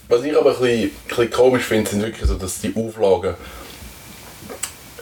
was 0.08 0.24
ich 0.24 0.36
aber 0.36 0.56
ein 0.56 0.60
bisschen, 0.60 0.84
ein 0.84 0.92
bisschen 1.08 1.30
komisch 1.30 1.64
finde, 1.64 1.90
sind 1.90 2.02
wirklich 2.02 2.26
so, 2.26 2.34
dass 2.34 2.60
die 2.62 2.74
Auflagen 2.76 3.36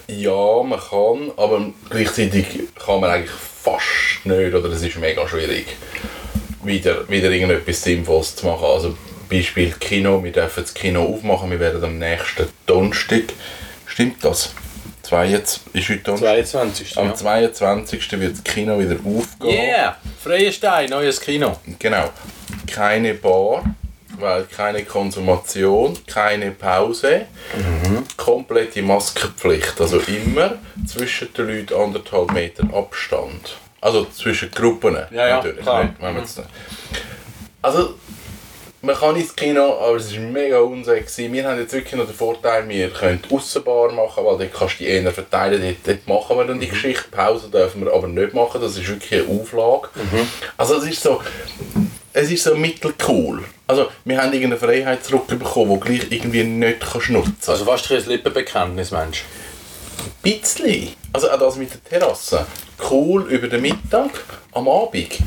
ja, 0.07 0.63
man 0.63 0.79
kann, 0.79 1.31
aber 1.37 1.65
gleichzeitig 1.89 2.45
kann 2.83 3.01
man 3.01 3.09
eigentlich 3.09 3.31
fast 3.31 4.25
nicht, 4.25 4.53
oder 4.53 4.69
es 4.69 4.81
ist 4.81 4.97
mega 4.97 5.27
schwierig, 5.27 5.65
wieder, 6.63 7.07
wieder 7.09 7.29
irgendetwas 7.29 7.83
Sinnvolles 7.83 8.35
zu 8.35 8.45
machen. 8.45 8.65
Also 8.65 8.97
Beispiel 9.29 9.71
Kino, 9.79 10.23
wir 10.23 10.31
dürfen 10.31 10.63
das 10.63 10.73
Kino 10.73 11.03
aufmachen, 11.03 11.51
wir 11.51 11.59
werden 11.59 11.83
am 11.83 11.97
nächsten 11.99 12.47
Donnerstag, 12.65 13.23
stimmt 13.85 14.23
das? 14.23 14.53
22, 15.03 15.61
ist 15.73 15.89
heute 15.89 15.99
Donnerstag? 15.99 16.47
22. 16.47 16.97
Am 16.97 17.07
Ja. 17.07 17.13
22. 17.13 18.19
wird 18.19 18.33
das 18.33 18.43
Kino 18.43 18.77
wieder 18.79 18.95
aufgehen. 18.95 19.53
Yeah! 19.53 19.97
Freie 20.21 20.51
Stein, 20.51 20.89
neues 20.89 21.19
Kino. 21.21 21.57
Genau. 21.79 22.09
Keine 22.65 23.13
Bar, 23.13 23.63
weil 24.19 24.43
keine 24.45 24.83
Konsumation, 24.83 25.97
keine 26.07 26.51
Pause, 26.51 27.25
komplette 28.15 28.81
Maskenpflicht. 28.81 29.79
Also 29.79 29.99
immer 29.99 30.55
zwischen 30.87 31.33
den 31.33 31.47
Leuten 31.47 31.73
anderthalb 31.73 32.31
Meter 32.33 32.63
Abstand. 32.73 33.57
Also 33.81 34.05
zwischen 34.05 34.51
Gruppen 34.51 34.95
Ja, 35.11 35.27
ja, 35.27 35.35
natürlich. 35.37 35.61
klar. 35.61 35.83
Nicht, 35.83 35.95
wenn 36.01 36.13
man 36.13 36.21
jetzt 36.23 36.37
nicht- 36.37 36.49
Also 37.61 37.93
man 38.81 38.95
kann 38.95 39.15
ins 39.15 39.35
Kino, 39.35 39.77
aber 39.79 39.95
es 39.97 40.11
ist 40.11 40.19
mega 40.19 40.59
unsexy. 40.59 41.31
Wir 41.31 41.47
haben 41.47 41.59
jetzt 41.59 41.73
wirklich 41.73 41.95
noch 41.95 42.05
den 42.05 42.13
Vorteil, 42.15 42.67
wir 42.69 42.89
können 42.89 43.21
die 43.27 43.35
Aussenbar 43.35 43.91
machen, 43.91 44.23
weil 44.23 44.37
dort 44.37 44.53
kannst 44.53 44.79
du 44.79 44.83
die 44.83 44.89
eher 44.89 45.11
verteilen. 45.11 45.61
Dort, 45.61 45.75
dort 45.85 46.07
machen 46.07 46.37
wir 46.37 46.45
dann 46.45 46.59
die 46.59 46.67
Geschichte. 46.69 47.05
Pause 47.11 47.49
dürfen 47.49 47.83
wir 47.85 47.93
aber 47.93 48.07
nicht 48.07 48.33
machen, 48.33 48.61
das 48.61 48.77
ist 48.77 48.87
wirklich 48.87 49.21
eine 49.25 49.39
Auflage. 49.41 49.89
Also 50.57 50.75
es 50.77 50.85
ist 50.85 51.01
so, 51.03 51.21
es 52.17 52.31
ist 52.31 52.43
so 52.43 52.55
mittelcool. 52.55 53.43
Also 53.67 53.89
wir 54.03 54.17
haben 54.17 54.33
irgendeine 54.33 54.57
Freiheit 54.57 55.05
zurückbekommen, 55.05 55.79
die 55.79 55.97
gleich 55.97 56.11
irgendwie 56.11 56.43
nicht 56.43 56.79
kannst 56.79 57.09
nutzen 57.09 57.35
kannst. 57.35 57.49
Also 57.49 57.65
fast 57.65 57.91
ein 57.91 58.05
Lippenbekenntnis, 58.07 58.89
Mensch. 58.89 59.23
Ein 59.99 60.31
bisschen. 60.31 60.89
Also 61.13 61.29
auch 61.29 61.37
das 61.37 61.57
mit 61.57 61.69
der 61.71 61.83
Terrasse. 61.83 62.47
Cool 62.89 63.27
über 63.29 63.47
den 63.47 63.61
Mittag, 63.61 64.09
am 64.51 64.67
Abend. 64.67 65.19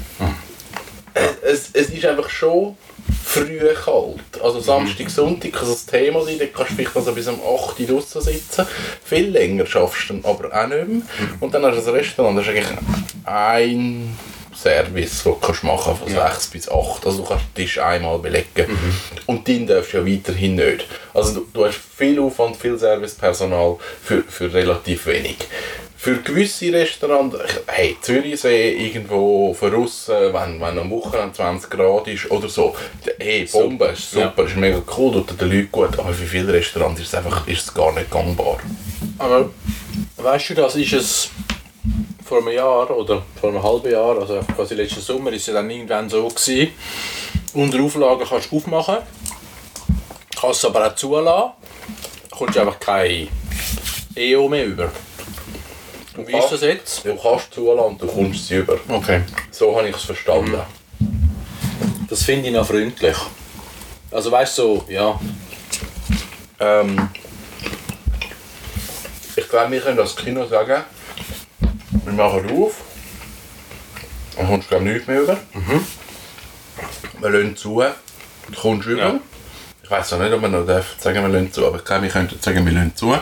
Es, 1.43 1.71
es 1.73 1.91
ist 1.91 2.05
einfach 2.05 2.29
schon 2.29 2.77
früh 3.25 3.61
kalt. 3.85 4.43
Also 4.43 4.59
Samstag, 4.59 5.11
Sonntag 5.11 5.53
kann 5.53 5.69
das 5.69 5.87
Thema 5.87 6.23
sein, 6.25 6.39
dann 6.41 6.53
kannst 6.53 6.73
du 6.73 6.75
vielleicht 6.77 6.97
also 6.97 7.13
bis 7.13 7.29
um 7.29 7.37
8 7.37 7.79
Uhr 7.81 7.87
draussen 7.87 8.21
sitzen. 8.21 8.67
Viel 9.05 9.29
länger 9.29 9.67
schaffst 9.67 10.11
du 10.11 10.15
dann 10.15 10.25
aber 10.25 10.49
auch 10.53 10.67
nicht 10.67 10.89
mehr. 10.89 11.03
Und 11.39 11.55
dann 11.55 11.65
hast 11.65 11.77
du 11.77 11.83
das 11.83 11.95
Restaurant, 11.95 12.37
das 12.37 12.47
ist 12.47 12.51
eigentlich 12.51 12.79
ein 13.25 14.17
Service, 14.63 15.23
den 15.23 15.33
du 15.33 15.39
kannst 15.39 15.65
machen 15.65 15.97
von 15.97 16.09
6 16.09 16.47
bis 16.49 16.69
8. 16.71 17.07
Also 17.07 17.19
du 17.23 17.25
kannst 17.29 17.45
den 17.47 17.55
Tisch 17.65 17.79
einmal 17.79 18.19
belegen. 18.19 18.67
Und 19.27 19.47
den 19.49 19.67
darfst 19.67 19.93
du 19.93 19.99
ja 19.99 20.07
weiterhin 20.07 20.55
nicht. 20.57 20.87
Also 21.15 21.41
du, 21.41 21.47
du 21.53 21.65
hast 21.67 21.79
viel 21.97 22.19
Aufwand, 22.21 22.57
viel 22.57 22.79
Servicepersonal 22.79 23.77
für, 24.03 24.23
für 24.23 24.53
relativ 24.53 25.07
wenig. 25.07 25.37
Für 25.97 26.17
gewisse 26.17 26.73
Restaurants, 26.73 27.37
hey, 27.67 27.95
Zürichsee 28.01 28.71
irgendwo 28.87 29.53
voraus, 29.53 30.09
wenn, 30.09 30.59
wenn 30.59 30.79
am 30.79 30.91
Wochenende 30.91 31.35
20 31.35 31.69
Grad 31.69 32.09
ist 32.09 32.31
oder 32.31 32.49
so, 32.49 32.75
hey, 33.19 33.45
Bombe, 33.53 33.85
ist 33.89 34.11
super, 34.11 34.33
Ja. 34.39 34.45
ist 34.45 34.57
mega 34.57 34.81
cool, 34.97 35.13
tut 35.13 35.39
den 35.39 35.51
Leuten 35.51 35.69
gut, 35.71 35.99
aber 35.99 36.15
für 36.15 36.25
viele 36.25 36.55
Restaurants 36.55 37.03
ist 37.03 37.09
es 37.09 37.15
einfach 37.15 37.47
ist 37.47 37.65
es 37.65 37.75
gar 37.75 37.93
nicht 37.93 38.11
gangbar. 38.11 38.57
Aber 39.19 39.51
weißt 40.17 40.49
du, 40.51 40.55
das 40.55 40.77
ist 40.77 40.93
es 40.95 41.31
vor 42.31 42.39
einem 42.39 42.55
Jahr 42.55 42.89
oder 42.97 43.25
vor 43.41 43.51
einem 43.51 43.61
halben 43.61 43.91
Jahr, 43.91 44.17
also 44.21 44.39
quasi 44.55 44.77
letzten 44.77 45.01
Sommer, 45.01 45.33
ist 45.33 45.43
es 45.43 45.47
ja 45.49 45.55
dann 45.55 45.69
irgendwann 45.69 46.09
so 46.09 46.29
gewesen. 46.29 46.73
Unter 47.55 47.83
Auflagen 47.83 48.25
kannst 48.25 48.53
du 48.53 48.57
aufmachen, 48.57 48.99
kannst 50.41 50.63
es 50.63 50.65
aber 50.65 50.87
auch 50.87 50.95
zulassen, 50.95 51.51
kommst 52.31 52.57
einfach 52.57 52.79
kein 52.79 53.27
EO 54.15 54.49
mehr 54.49 54.65
über. 54.65 54.93
Und 56.17 56.29
wie 56.29 56.37
ist 56.37 56.53
das 56.53 56.61
jetzt? 56.61 57.05
Du 57.05 57.17
kannst 57.17 57.53
zulassen 57.53 57.89
und 57.89 58.01
du 58.01 58.07
kommst 58.07 58.47
sie 58.47 58.59
über. 58.59 58.79
Okay. 58.87 59.23
So 59.51 59.77
habe 59.77 59.89
ich 59.89 59.97
es 59.97 60.05
verstanden. 60.05 60.61
Das 62.09 62.23
finde 62.23 62.47
ich 62.47 62.55
noch 62.55 62.65
freundlich. 62.65 63.17
Also 64.13 64.31
weißt 64.31 64.57
du, 64.59 64.63
so, 64.63 64.85
ja, 64.89 65.19
Ähm, 66.61 67.09
ich 69.35 69.49
glaube, 69.49 69.73
wir 69.73 69.81
können 69.81 69.97
das 69.97 70.15
Kino 70.15 70.47
sagen, 70.47 70.85
wir 72.17 72.25
machen 72.25 72.51
auf, 72.63 72.73
dann 74.37 74.47
kommst 74.47 74.67
du 74.67 74.69
glaube 74.71 74.85
ich 74.89 74.93
nichts 74.95 75.07
mehr 75.09 75.21
über. 75.23 75.39
Wir 77.21 77.31
lassen 77.31 77.57
zu, 77.57 77.83
du 78.51 78.61
kommst 78.61 78.87
über. 78.89 79.01
Ja. 79.03 79.21
Ich 79.83 79.91
weiß 79.91 80.13
auch 80.15 80.19
nicht, 80.21 80.33
ob 80.33 80.41
wir 80.43 80.49
noch 80.49 80.65
dürfen 80.67 81.01
sagen, 81.01 81.23
wir 81.23 81.29
lassen 81.29 81.53
zu, 81.53 81.67
aber 81.67 81.77
ich 81.79 81.85
glaube, 81.85 82.03
wir 82.05 82.11
könnten 82.11 82.41
sagen, 82.41 82.65
wir 82.65 82.73
lassen 82.73 82.95
zu. 82.95 83.15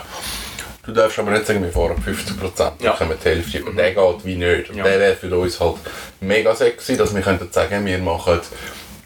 Du 0.85 0.93
darfst 0.93 1.19
aber 1.19 1.31
nicht 1.33 1.47
sagen, 1.47 1.63
wir 1.63 1.73
fahren 1.73 2.01
50 2.03 2.39
Prozent, 2.41 2.73
Ja. 2.81 2.93
wir 2.93 3.07
kommen 3.07 3.19
die 3.23 3.29
Hälfte. 3.29 3.65
Und 3.65 3.77
der 3.77 3.93
geht 3.95 4.25
wie 4.25 4.37
nicht. 4.37 4.71
Und 4.71 4.77
Ja. 4.77 4.85
der 4.85 4.99
wäre 5.01 5.17
für 5.17 5.37
uns 5.37 5.59
halt 5.61 5.77
mega 6.21 6.55
sexy, 6.55 6.97
dass 6.97 7.15
wir 7.15 7.21
könnten 7.23 7.51
sagen, 7.53 7.85
wir 7.85 7.99
machen 7.99 8.41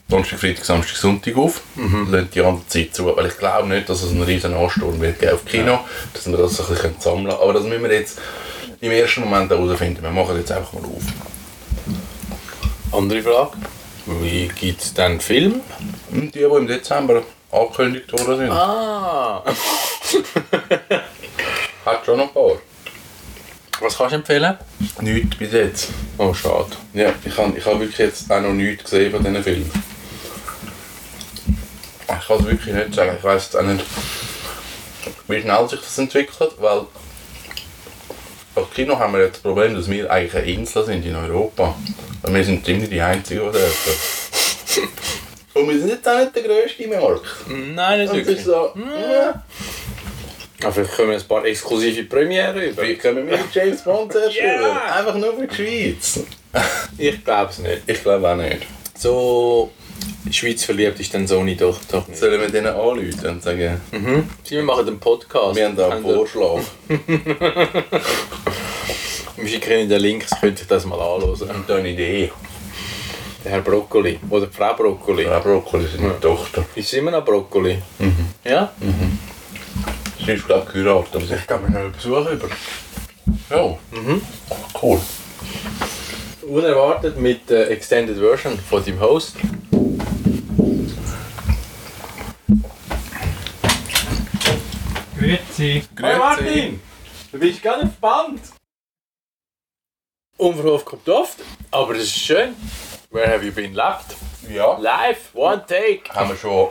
Donnerstag, 0.08 0.40
Freitag, 0.40 0.64
Samstag, 0.64 0.96
Sonntag 0.96 1.36
auf, 1.36 1.60
Mhm. 1.74 2.12
lassen 2.12 2.28
die 2.34 2.40
andere 2.40 2.66
Zeit 2.68 2.94
zu. 2.94 3.16
Weil 3.16 3.26
ich 3.26 3.38
glaube 3.38 3.68
nicht, 3.68 3.88
dass 3.88 4.02
es 4.02 4.10
einen 4.10 4.22
riesen 4.22 4.54
Ansturm 4.54 5.00
wird 5.00 5.26
auf 5.32 5.44
Kino, 5.44 5.80
dass 6.12 6.26
wir 6.28 6.36
das 6.36 6.60
ein 6.60 6.66
bisschen 6.66 6.94
sammeln 7.00 7.26
können. 7.28 7.40
Aber 7.40 7.52
das 7.54 7.64
müssen 7.64 7.82
wir 7.82 7.92
jetzt 7.92 8.18
im 8.82 8.90
ersten 8.90 9.22
Moment 9.22 9.50
herausfinden. 9.50 10.02
Wir 10.02 10.10
machen 10.10 10.36
jetzt 10.36 10.52
einfach 10.52 10.72
mal 10.72 10.82
auf. 10.82 11.02
andere 12.92 13.22
Frage. 13.22 13.52
Wie 14.06 14.48
gibt 14.48 14.82
es 14.82 14.92
dann 14.92 15.20
Film? 15.20 15.60
Und 16.10 16.34
die, 16.34 16.40
die 16.40 16.44
im 16.44 16.66
Dezember 16.66 17.22
angekündigt 17.52 18.12
worden 18.12 18.38
sind, 18.38 18.50
Ah! 18.50 19.44
hat 21.86 22.04
schon 22.04 22.18
noch 22.18 22.26
ein 22.26 22.34
paar. 22.34 22.56
Was 23.80 23.96
kannst 23.96 24.12
du 24.12 24.16
empfehlen? 24.16 24.58
Nichts 25.00 25.36
bis 25.36 25.52
jetzt. 25.52 25.88
Oh, 26.18 26.34
schade. 26.34 26.70
Ja, 26.92 27.12
ich 27.24 27.36
habe 27.36 27.56
ich 27.56 27.64
hab 27.64 27.78
wirklich 27.78 27.98
jetzt 27.98 28.28
auch 28.30 28.40
noch 28.40 28.52
nichts 28.52 28.82
gesehen 28.84 29.12
von 29.12 29.22
diesen 29.22 29.42
Filmen. 29.44 29.70
Ich 32.20 32.26
kann 32.28 32.38
es 32.38 32.44
wirklich 32.44 32.74
nicht 32.74 32.94
sagen. 32.94 33.14
Ich 33.16 33.24
weiß 33.24 33.56
auch 33.56 33.62
nicht, 33.62 33.84
wie 35.28 35.40
schnell 35.40 35.68
sich 35.68 35.80
das 35.80 35.98
entwickelt, 35.98 36.52
weil 36.58 36.82
Kino 38.74 38.98
haben 38.98 39.12
wir 39.14 39.20
jetzt 39.22 39.36
das 39.36 39.42
Problem, 39.42 39.74
dass 39.74 39.88
wir 39.90 40.10
eigentlich 40.10 40.34
eine 40.42 40.52
Insel 40.52 40.84
sind 40.84 41.04
in 41.06 41.14
Europa. 41.16 41.74
Und 42.22 42.34
wir 42.34 42.44
sind 42.44 42.64
ziemlich 42.64 42.88
die 42.90 43.00
Einzigen, 43.00 43.40
die 43.46 43.58
dürfen. 43.58 44.88
Und 45.54 45.68
wir 45.68 45.78
sind 45.78 45.88
jetzt 45.90 46.08
auch 46.08 46.18
nicht 46.18 46.34
der 46.34 46.42
grösste 46.44 46.88
Markt. 46.88 47.26
Nein, 47.74 48.00
nicht 48.00 48.12
wirklich. 48.14 48.38
ist 48.38 48.46
so, 48.46 48.70
ja. 48.76 49.42
Aber 50.62 50.72
vielleicht 50.72 50.94
können 50.94 51.10
wir 51.10 51.18
ein 51.18 51.24
paar 51.28 51.44
exklusive 51.44 52.04
Premieren 52.04 52.56
über. 52.62 52.82
wie 52.82 52.94
können 52.94 53.26
wir 53.28 53.36
mit 53.36 53.52
James 53.52 53.82
Bond 53.82 54.12
zuerst 54.12 54.36
Ja. 54.36 54.56
rüber? 54.56 54.94
Einfach 54.96 55.14
nur 55.16 55.36
für 55.36 55.46
die 55.46 55.54
Schweiz. 55.54 56.20
Ich 56.98 57.24
glaube 57.24 57.50
es 57.50 57.58
nicht. 57.58 57.82
Ich 57.86 58.02
glaube 58.02 58.28
auch 58.30 58.36
nicht. 58.36 58.66
So 58.98 59.70
Schweiz 60.30 60.64
verliebt 60.64 61.00
ist 61.00 61.12
dann 61.14 61.26
Sony 61.26 61.56
doch, 61.56 61.78
doch 61.90 62.06
nicht. 62.06 62.20
Sollen 62.20 62.40
wir 62.40 62.48
denen 62.50 62.66
anrufen 62.68 63.26
und 63.26 63.42
sagen, 63.42 63.80
Mhm. 63.90 64.28
Sie, 64.44 64.56
wir 64.56 64.62
machen 64.62 64.86
einen 64.86 65.00
Podcast. 65.00 65.56
wir 65.56 65.64
haben 65.66 65.76
da 65.76 65.88
einen 65.88 66.02
Vorschlag? 66.02 66.60
Wir 69.42 69.48
schicken 69.48 69.72
Ihnen 69.72 69.88
den 69.88 70.00
Link, 70.00 70.24
Sie 70.28 70.36
können 70.36 70.56
sich 70.56 70.68
das 70.68 70.86
mal 70.86 70.94
anschauen. 70.94 71.50
Und 71.50 71.68
da 71.68 71.74
eine 71.74 71.88
Idee. 71.88 72.30
Der 73.42 73.50
Herr 73.50 73.60
Brokkoli. 73.60 74.20
Oder 74.30 74.46
Frau 74.48 74.72
Brokkoli. 74.74 75.24
Frau 75.24 75.40
Broccoli 75.40 75.84
ist 75.84 75.98
meine 75.98 76.12
ja. 76.12 76.20
Tochter. 76.20 76.64
Ist 76.76 76.90
sie 76.90 76.98
immer 76.98 77.10
noch 77.10 77.24
Brokkoli? 77.24 77.82
Mhm. 77.98 78.28
Ja? 78.44 78.72
Mhm. 78.78 79.18
Sie 80.24 80.30
ist 80.30 80.46
gerade 80.46 80.64
geheiratet, 80.70 81.16
aber 81.16 81.24
sie 81.24 81.34
kann 81.44 81.60
mich 81.64 81.72
noch 81.72 81.90
Besuch 81.90 82.30
über. 82.30 82.48
Ja. 83.50 83.78
Mhm. 83.90 84.22
Cool. 84.80 85.00
Unerwartet 86.42 87.18
mit 87.18 87.50
der 87.50 87.68
Extended 87.72 88.18
Version 88.18 88.56
von 88.70 88.84
dem 88.84 89.00
Host. 89.00 89.34
Grüezi. 95.18 95.82
Grüezi. 95.96 96.12
Hi 96.12 96.18
Martin! 96.18 96.80
Du 97.32 97.38
bist 97.40 97.60
gerade 97.60 97.82
auf 97.82 97.96
Band! 98.00 98.40
Unverhofft 100.42 100.84
kommt 100.84 101.08
oft, 101.08 101.36
aber 101.70 101.94
das 101.94 102.02
ist 102.04 102.16
schön. 102.18 102.54
Where 103.10 103.28
have 103.32 103.44
you 103.44 103.52
been 103.52 103.74
left? 103.74 104.16
Ja. 104.48 104.76
Live, 104.78 105.30
one 105.34 105.64
take. 105.66 106.02
Haben 106.12 106.30
wir 106.30 106.36
schon, 106.36 106.70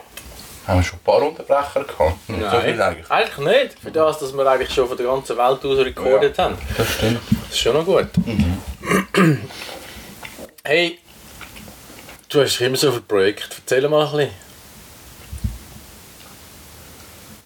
haben 0.68 0.80
wir 0.80 0.84
schon 0.84 1.00
ein 1.00 1.04
paar 1.04 1.22
Unterbrecher 1.22 1.84
gehabt? 1.86 2.30
Nicht 2.30 2.52
so 2.52 2.60
viel 2.60 2.82
eigentlich. 2.82 3.10
eigentlich 3.10 3.38
nicht. 3.38 3.80
Für 3.80 3.92
das, 3.92 4.20
dass 4.20 4.34
wir 4.34 4.46
eigentlich 4.46 4.74
schon 4.74 4.88
von 4.90 4.98
der 4.98 5.06
ganzen 5.06 5.38
Welt 5.38 5.66
aus 5.66 5.86
recorded 5.86 6.38
haben. 6.38 6.58
Das 6.78 6.90
stimmt. 6.96 7.22
Das 7.30 7.52
ist 7.52 7.60
schon 7.60 7.74
noch 7.74 7.86
gut. 7.86 8.08
Hey, 10.66 11.00
du 12.28 12.42
hast 12.42 12.60
immer 12.60 12.76
so 12.76 12.92
viele 12.92 13.02
Projekte. 13.04 13.56
Erzähl 13.58 13.88
mal 13.88 14.06
ein 14.06 14.12
bisschen. 14.12 14.30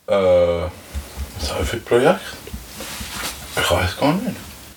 Äh, 0.08 0.70
was 1.40 1.52
habe 1.52 1.64
ich 1.64 1.70
für 1.70 1.78
Projekt? 1.78 2.22
Ich 3.58 3.72
weiß 3.72 3.98
gar 3.98 4.14
nicht. 4.14 4.36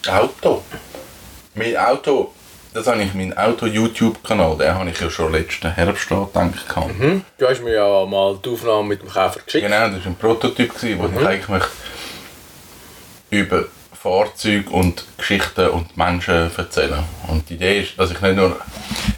Auto. 0.09 0.63
Mein 1.59 1.77
Auto, 1.77 2.33
das 2.73 2.87
habe 2.87 3.03
ich, 3.03 3.15
mein 3.15 3.37
Auto-YouTube-Kanal, 3.37 4.57
den 4.59 4.75
habe 4.75 4.91
ich 4.91 5.01
ja 5.01 5.11
schon 5.11 5.33
letzten 5.33 5.75
Herbst 5.75 6.11
angedenkt. 6.13 6.65
Mhm. 6.99 7.25
Du 7.37 7.49
hast 7.49 7.65
mir 7.65 7.75
ja 7.75 8.07
mal 8.07 8.39
die 8.45 8.51
Aufnahme 8.51 8.91
mit 8.91 9.03
dem 9.03 9.09
Käfer 9.09 9.41
geschickt. 9.45 9.65
Genau, 9.65 9.89
das 9.89 10.05
war 10.05 10.07
ein 10.07 10.15
Prototyp, 10.15 10.73
gewesen, 10.73 10.99
wo 11.01 11.07
ich 11.07 11.27
eigentlich 11.27 11.49
möchte 11.49 11.71
über 13.31 13.65
Fahrzeuge 13.93 14.71
und 14.71 15.05
Geschichten 15.17 15.69
und 15.71 15.97
Menschen 15.97 16.51
erzählen. 16.57 17.03
Und 17.27 17.51
die 17.51 17.55
Idee 17.55 17.81
ist, 17.81 17.99
dass 17.99 18.13
ich 18.13 18.21
nicht 18.21 18.37
nur 18.37 18.57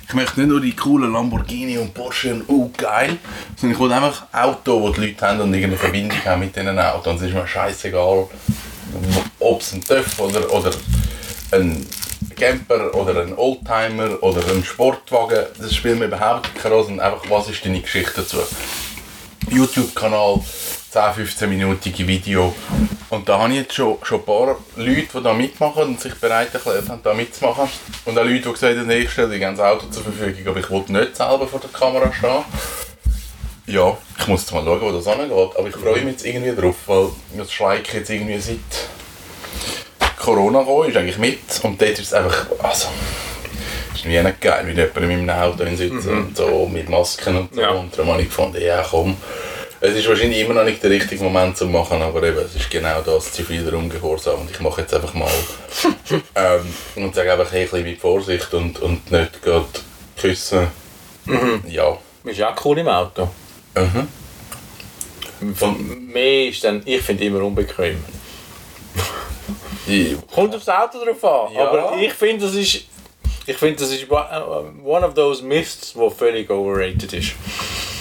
ich 0.09 0.15
möchte 0.15 0.41
nicht 0.41 0.49
nur 0.49 0.61
die 0.61 0.75
coolen 0.75 1.13
Lamborghini 1.13 1.79
und 1.79 1.95
Porsche 1.95 2.35
und 2.35 2.45
oh 2.49 2.69
geil, 2.77 3.19
sondern 3.57 3.77
ich 3.77 3.81
will 3.81 3.93
einfach 3.93 4.25
Auto, 4.33 4.81
wo 4.81 4.91
die 4.91 5.03
Leute 5.03 5.25
haben 5.25 5.41
und 5.41 5.55
irgendeine 5.55 5.77
Verbindung 5.77 6.19
haben 6.25 6.41
mit 6.41 6.57
diesen 6.57 6.77
Autos. 6.79 7.07
Und 7.07 7.17
es 7.19 7.29
ist 7.29 7.35
mir 7.35 7.47
scheißegal, 7.47 8.27
ob 9.39 9.61
es 9.61 9.73
ein 9.73 9.85
TÜV 9.85 10.19
oder, 10.19 10.53
oder 10.53 10.73
ein 11.53 11.87
Camper 12.37 12.95
oder 12.95 13.23
ein 13.23 13.37
Oldtimer 13.37 14.23
oder 14.23 14.41
ein 14.49 14.65
Sportwagen, 14.65 15.47
das 15.59 15.75
spielt 15.75 15.99
mir 15.99 16.07
überhaupt 16.07 16.55
keine 16.55 16.75
Rolle, 16.75 16.87
sondern 16.87 17.13
einfach, 17.13 17.31
was 17.31 17.49
ist 17.49 17.65
deine 17.65 17.81
Geschichte 17.81 18.13
dazu? 18.17 18.39
YouTube-Kanal, 19.51 20.41
10-15-minütige 20.93 22.07
Video. 22.07 22.55
Und 23.11 23.29
da 23.29 23.39
habe 23.39 23.53
ich 23.53 23.61
jetzt 23.61 23.75
schon, 23.75 23.99
schon 24.03 24.21
ein 24.21 24.25
paar 24.25 24.57
Leute, 24.77 25.09
die 25.15 25.23
da 25.23 25.33
mitmachen 25.33 25.83
und 25.83 26.01
sich 26.01 26.15
bereit 26.15 26.55
erklärt 26.55 26.89
haben, 26.89 27.01
da 27.03 27.13
mitzumachen. 27.13 27.69
Und 28.05 28.19
auch 28.19 28.25
Leute, 28.25 28.41
die 28.41 28.53
gesagt 28.53 28.79
haben, 28.79 28.91
ich 28.91 29.11
stelle 29.11 29.39
dir 29.39 29.51
das 29.51 29.61
Auto 29.61 29.87
zur 29.89 30.05
Verfügung, 30.05 30.47
aber 30.47 30.61
ich 30.61 30.71
will 30.71 30.85
nicht 30.89 31.17
selber 31.17 31.47
vor 31.49 31.61
der 31.61 31.71
Kamera 31.71 32.13
stehen. 32.13 32.45
Ja, 33.67 33.97
ich 34.19 34.27
muss 34.27 34.43
jetzt 34.43 34.53
mal 34.53 34.65
schauen, 34.65 34.81
wo 34.81 34.93
das 34.93 35.07
angeht. 35.07 35.31
Aber 35.33 35.69
ich 35.69 35.77
freue 35.77 36.03
mich 36.03 36.13
jetzt 36.13 36.27
irgendwie 36.27 36.55
drauf, 36.55 36.77
weil 36.87 37.09
das 37.37 37.53
schleike 37.53 37.99
jetzt 37.99 38.11
irgendwie 38.11 38.39
seit 38.39 38.59
Corona 40.21 40.61
gekommen 40.61 40.89
ist, 40.89 40.97
eigentlich 40.97 41.19
mit. 41.19 41.39
Und 41.63 41.81
dort 41.81 41.93
ist 41.93 42.01
es 42.01 42.15
einfach, 42.15 42.47
also, 42.63 42.89
ist 43.95 44.05
wie 44.05 44.21
nicht 44.21 44.41
geil, 44.41 44.67
wie 44.67 44.73
jemand 44.73 44.97
in 44.97 45.27
meinem 45.27 45.31
Auto 45.31 45.65
sitzt 45.75 46.07
und 46.07 46.37
so 46.37 46.69
mit 46.73 46.89
Masken 46.89 47.37
und 47.37 47.55
so. 47.55 47.61
Ja. 47.61 47.71
Und 47.71 47.97
darum 47.97 48.13
habe 48.13 48.23
ich 48.23 48.29
gefunden, 48.29 48.63
ja 48.63 48.85
komm, 48.89 49.17
es 49.83 49.95
ist 49.95 50.09
wahrscheinlich 50.09 50.41
immer 50.41 50.55
noch 50.55 50.65
nicht 50.65 50.83
der 50.83 50.91
richtige 50.91 51.25
Moment 51.25 51.57
zu 51.57 51.67
machen, 51.67 52.03
aber 52.03 52.23
eben, 52.23 52.39
es 52.39 52.55
ist 52.55 52.71
genau 52.71 53.01
das, 53.01 53.33
ziviler 53.33 53.73
Ungehorsam. 53.73 54.43
Und 54.43 54.51
ich 54.51 54.61
mache 54.61 54.83
jetzt 54.83 54.93
einfach 54.93 55.15
mal 55.15 55.31
ähm, 56.35 56.75
und 56.97 57.15
sage 57.15 57.33
einfach, 57.33 57.51
hey, 57.51 57.63
ein 57.63 57.71
bisschen 57.71 57.85
mit 57.85 57.99
Vorsicht 57.99 58.53
und, 58.53 58.79
und 58.81 59.11
nicht 59.11 59.43
gerade 59.43 59.67
küssen. 60.19 60.67
Ja. 61.69 61.97
Ist 62.25 62.43
auch 62.43 62.65
cool 62.65 62.79
im 62.79 62.89
Auto. 62.89 63.31
Mhm. 63.75 65.55
Von 65.55 66.07
mehr 66.13 66.49
ist 66.49 66.63
dann, 66.63 66.83
ich 66.85 67.01
finde 67.01 67.25
immer 67.25 67.43
unbequem. 67.43 68.05
Kommt 70.35 70.55
aufs 70.55 70.69
Auto 70.69 71.05
drauf 71.05 71.25
an, 71.25 71.55
Ja. 71.55 71.69
aber 71.69 71.97
ich 71.99 72.13
finde, 72.13 72.47
das 72.47 72.55
ist. 72.55 72.85
Ich 73.47 73.57
finde, 73.57 73.77
das 73.77 73.91
ist 73.91 74.07
one 74.11 75.05
of 75.07 75.15
those 75.15 75.43
Myths, 75.43 75.93
wo 75.97 76.09
völlig 76.11 76.49
overrated 76.51 77.13
ist. 77.15 77.33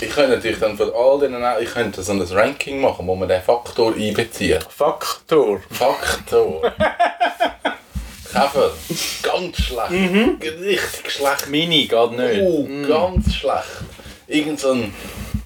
ich 0.01 0.09
könnte 0.09 0.35
natürlich 0.35 0.59
dann 0.59 0.77
von 0.77 0.91
all 0.93 1.19
diesen, 1.19 1.43
ich 1.61 1.69
könnte 1.73 2.03
so 2.03 2.11
ein 2.11 2.21
Ranking 2.21 2.79
machen, 2.81 3.07
wo 3.07 3.15
man 3.15 3.27
den 3.27 3.41
Faktor 3.41 3.93
einbezieht. 3.95 4.63
Faktor. 4.69 5.61
Faktor. 5.71 6.61
Käfer, 8.31 8.71
ganz 9.23 9.57
schlecht. 9.57 9.91
Richtig 10.61 11.11
schlecht. 11.11 11.47
Mini 11.49 11.87
geht 11.87 12.11
nicht. 12.11 12.41
Oh, 12.41 12.67
ganz 12.87 13.33
schlecht. 13.33 13.65
Irgend 14.27 14.59
so 14.59 14.71
ein 14.73 14.93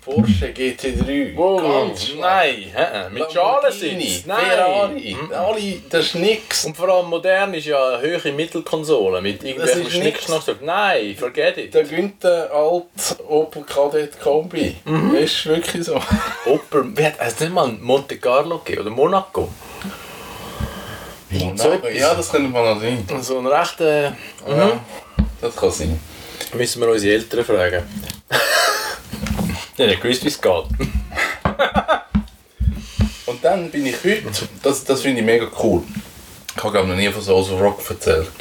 Porsche 0.03 0.47
GT3. 0.47 1.35
Wow, 1.35 1.61
ganz 1.61 2.03
schlecht. 2.05 2.19
nein, 2.19 2.55
hä, 2.75 3.09
mit 3.11 3.31
Schalensitz. 3.31 4.25
Nein. 4.25 4.45
Ferrari, 4.45 5.17
alle, 5.31 5.81
das 5.89 6.05
ist 6.07 6.15
nix. 6.15 6.65
Und 6.65 6.75
vor 6.75 6.89
allem 6.89 7.09
modern 7.09 7.53
ist 7.53 7.65
ja 7.65 7.81
eine 7.95 8.01
höhere 8.01 8.31
Mittelkonsole 8.33 9.21
mit 9.21 9.43
irgendwelchen. 9.43 9.89
Schnickschnack. 9.89 10.61
Nein, 10.61 11.15
forget 11.15 11.57
it. 11.57 11.73
Der 11.73 11.83
Günther 11.83 12.51
alt 12.51 13.17
Opel 13.27 13.63
Kadett 13.63 14.19
Kombi. 14.19 14.75
Mhm. 14.83 15.15
Ist 15.15 15.45
wirklich 15.45 15.85
so. 15.85 15.95
Opel, 16.45 16.85
wer 16.95 17.13
hat 17.13 17.15
es 17.19 17.39
nicht 17.39 17.53
mal 17.53 17.69
Monte 17.69 18.17
Carlo 18.17 18.59
gegeben 18.59 18.81
oder 18.81 18.89
Monaco? 18.89 19.49
So 21.55 21.71
etwas. 21.71 21.93
ja, 21.95 22.13
das 22.13 22.29
könnte 22.31 22.49
mal 22.49 22.75
noch 22.75 22.81
sein. 22.81 23.05
So 23.21 23.39
ein 23.39 23.47
rechter. 23.47 24.15
Ja, 24.47 24.79
das 25.41 25.55
kann 25.55 25.71
sein. 25.71 25.99
Müssen 26.53 26.81
wir 26.81 26.89
unsere 26.89 27.15
Eltern 27.15 27.43
fragen. 27.43 27.83
Ich 29.73 29.79
habe 29.79 29.89
nicht 29.89 30.01
gewusst, 30.01 30.23
wie 30.23 30.27
es 30.27 30.39
geht. 30.39 30.51
Und 33.25 33.43
dann 33.43 33.71
bin 33.71 33.87
ich 33.87 33.95
heute, 34.03 34.23
das, 34.61 34.83
das 34.83 35.01
finde 35.01 35.21
ich 35.21 35.25
mega 35.25 35.47
cool. 35.63 35.83
Ich 36.55 36.63
habe 36.63 36.85
noch 36.85 36.95
nie 36.95 37.09
von 37.09 37.23
Souls 37.23 37.49
of 37.49 37.59
Rock 37.59 37.81
erzählt. 37.89 38.31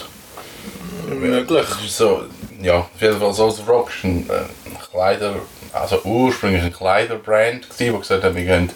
Möglich. 1.09 1.66
So, 1.88 2.25
ja, 2.61 2.81
auf 2.81 3.01
jeden 3.01 3.18
Fall 3.18 3.33
Souls 3.33 3.61
of 3.61 3.68
Rock 3.68 3.88
ist 3.88 4.05
ein, 4.05 4.29
äh, 4.29 4.42
Kleider, 4.90 5.37
also 5.73 6.03
ursprünglich 6.05 6.62
ein 6.62 6.73
Kleiderbrand 6.73 7.66
wo 7.79 7.99
gesagt 7.99 8.25
hat, 8.25 8.35
wir 8.35 8.45
gehen, 8.45 8.71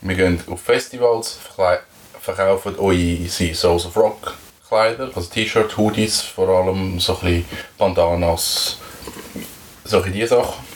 wir 0.00 0.14
gehen 0.14 0.40
auf 0.46 0.60
Festivals, 0.62 1.40
verkaufen 2.20 2.78
eure 2.78 3.28
Souls 3.28 3.86
of 3.86 3.96
Rock 3.96 4.36
Kleider, 4.68 5.10
also 5.12 5.28
T-Shirt, 5.28 5.76
Hoodies, 5.76 6.20
vor 6.20 6.48
allem 6.48 7.00
so 7.00 7.14
ein 7.14 7.20
bisschen 7.20 7.44
Bandanas, 7.76 8.78
solche 9.84 10.12
die 10.12 10.24
Sachen. 10.24 10.71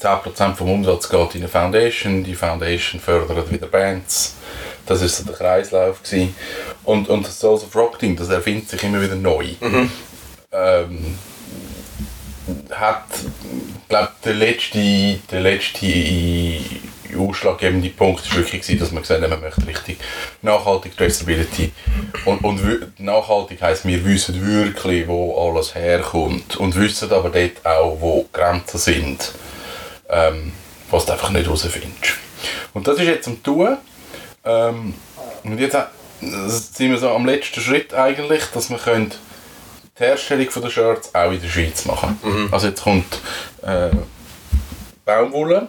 10% 0.00 0.54
vom 0.54 0.70
Umsatz 0.70 1.08
geht 1.08 1.34
in 1.34 1.42
eine 1.42 1.48
Foundation, 1.48 2.24
die 2.24 2.34
Foundation 2.34 3.00
fördert 3.00 3.52
wieder 3.52 3.66
Bands. 3.66 4.34
Das 4.86 5.00
war 5.00 5.08
so 5.08 5.24
der 5.24 5.34
Kreislauf. 5.34 6.02
Gewesen. 6.02 6.34
Und, 6.84 7.08
und 7.08 7.26
das 7.26 7.40
Souls 7.40 7.64
of 7.64 7.74
Rock 7.74 7.98
Ding, 7.98 8.16
das 8.16 8.28
erfindet 8.28 8.68
sich 8.68 8.82
immer 8.84 9.02
wieder 9.02 9.16
neu. 9.16 9.46
Ähm, 10.52 11.18
hat, 12.70 13.04
glaube 13.88 14.10
der 14.24 14.34
letzte, 14.34 15.18
der 15.30 15.40
letzte 15.40 15.86
ausschlaggebende 17.18 17.88
Punkt 17.90 18.24
ist 18.24 18.36
wirklich 18.36 18.62
gewesen, 18.62 18.78
dass 18.80 18.92
man 18.92 19.02
gesagt 19.02 19.22
hat, 19.22 19.30
man 19.30 19.40
möchte 19.40 19.66
richtig 19.66 19.98
nachhaltig 20.42 20.96
Traceability 20.96 21.72
und, 22.24 22.44
und 22.44 23.00
nachhaltig 23.00 23.62
heisst, 23.62 23.86
wir 23.86 24.04
wissen 24.04 24.44
wirklich, 24.46 25.06
wo 25.08 25.48
alles 25.48 25.74
herkommt 25.74 26.56
und 26.56 26.74
wissen 26.76 27.10
aber 27.12 27.30
dort 27.30 27.64
auch, 27.64 28.00
wo 28.00 28.26
die 28.28 28.38
Grenzen 28.38 28.78
sind 28.78 29.32
ähm, 30.08 30.52
was 30.90 31.06
du 31.06 31.12
einfach 31.12 31.30
nicht 31.30 31.44
herausfindest. 31.46 32.14
Und 32.74 32.86
das 32.86 32.98
ist 32.98 33.06
jetzt 33.06 33.26
am 33.28 33.42
Tun. 33.42 33.76
Ähm, 34.44 34.94
und 35.44 35.58
jetzt 35.58 35.74
äh, 35.74 35.84
sind 36.20 36.90
wir 36.90 36.98
so 36.98 37.10
am 37.10 37.26
letzten 37.26 37.60
Schritt 37.60 37.92
eigentlich, 37.94 38.44
dass 38.54 38.70
wir 38.70 38.78
können 38.78 39.12
die 39.98 40.04
Herstellung 40.04 40.48
der 40.62 40.70
Shirts 40.70 41.14
auch 41.14 41.30
in 41.32 41.40
der 41.40 41.48
Schweiz 41.48 41.84
machen 41.86 42.18
Also 42.52 42.68
jetzt 42.68 42.82
kommt 42.82 43.18
äh, 43.62 43.88
Baumwolle. 45.04 45.68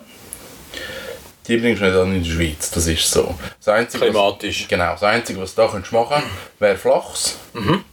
Die 1.47 1.55
bringst 1.57 1.81
du 1.81 1.85
nicht 1.85 1.95
an 1.97 2.13
in 2.13 2.23
die 2.23 2.29
Schweiz, 2.31 2.69
das 2.71 2.87
ist 2.87 3.09
so. 3.09 3.33
Das 3.59 3.69
Einzige, 3.69 4.01
was- 4.07 4.09
Klimatisch. 4.11 4.67
Genau, 4.67 4.91
das 4.91 5.03
Einzige, 5.03 5.39
was 5.39 5.55
du 5.55 5.61
da 5.61 5.69
könntest 5.69 5.93
machen 5.93 6.21
wäre 6.59 6.75
Flachs. 6.75 7.37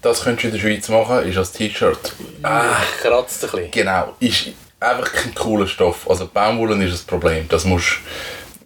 Das 0.02 0.24
könntest 0.24 0.42
du 0.44 0.48
in 0.48 0.54
der 0.54 0.61
Schweiz 0.61 0.88
machen, 0.88 1.24
ist 1.28 1.37
als 1.38 1.52
T-Shirt. 1.52 2.14
Ah, 2.42 2.78
kratzt 3.00 3.44
ein 3.44 3.50
bisschen. 3.52 3.70
Genau, 3.70 4.14
ist 4.18 4.48
einfach 4.81 5.13
kein 5.13 5.35
cooler 5.35 5.67
Stoff. 5.67 6.09
Also 6.09 6.27
Baumwolle 6.27 6.83
ist 6.85 6.95
das 6.95 7.03
Problem. 7.03 7.47
Das 7.49 7.65
musst 7.65 7.99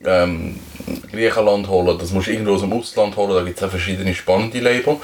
ähm, 0.05 0.61
Griechenland 1.11 1.69
holen, 1.69 1.99
das 1.99 2.11
musst 2.11 2.29
irgendwo 2.29 2.55
aus 2.55 2.61
dem 2.61 2.73
Ausland 2.73 3.17
holen, 3.17 3.35
da 3.35 3.43
gibt 3.43 3.59
es 3.59 3.63
auch 3.65 3.71
verschiedene 3.71 4.15
spannende 4.15 4.61
Label. 4.61 4.97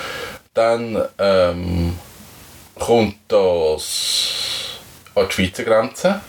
Dann 0.53 1.03
ähm, 1.19 1.99
kommt 2.79 3.17
das 3.29 4.79
an 5.14 5.27
die 5.29 5.33
Schweizer 5.33 5.64
Grenze, 5.64 6.21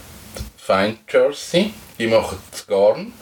Fine 0.57 0.97
Jersey, 1.11 1.73
die 1.99 2.07
machen 2.07 2.37
das 2.51 2.65
Garn. 2.65 3.13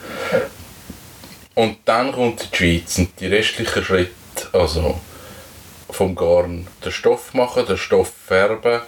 Und 1.56 1.78
dann 1.86 2.12
kommt 2.12 2.50
die 2.52 2.58
Schweiz 2.58 2.98
und 2.98 3.20
die 3.20 3.28
restlichen 3.28 3.84
Schritte, 3.84 4.14
also 4.54 5.00
vom 5.90 6.16
Garn 6.16 6.68
den 6.84 6.92
Stoff 6.92 7.34
machen, 7.34 7.66
den 7.66 7.78
Stoff 7.78 8.12
färben 8.26 8.82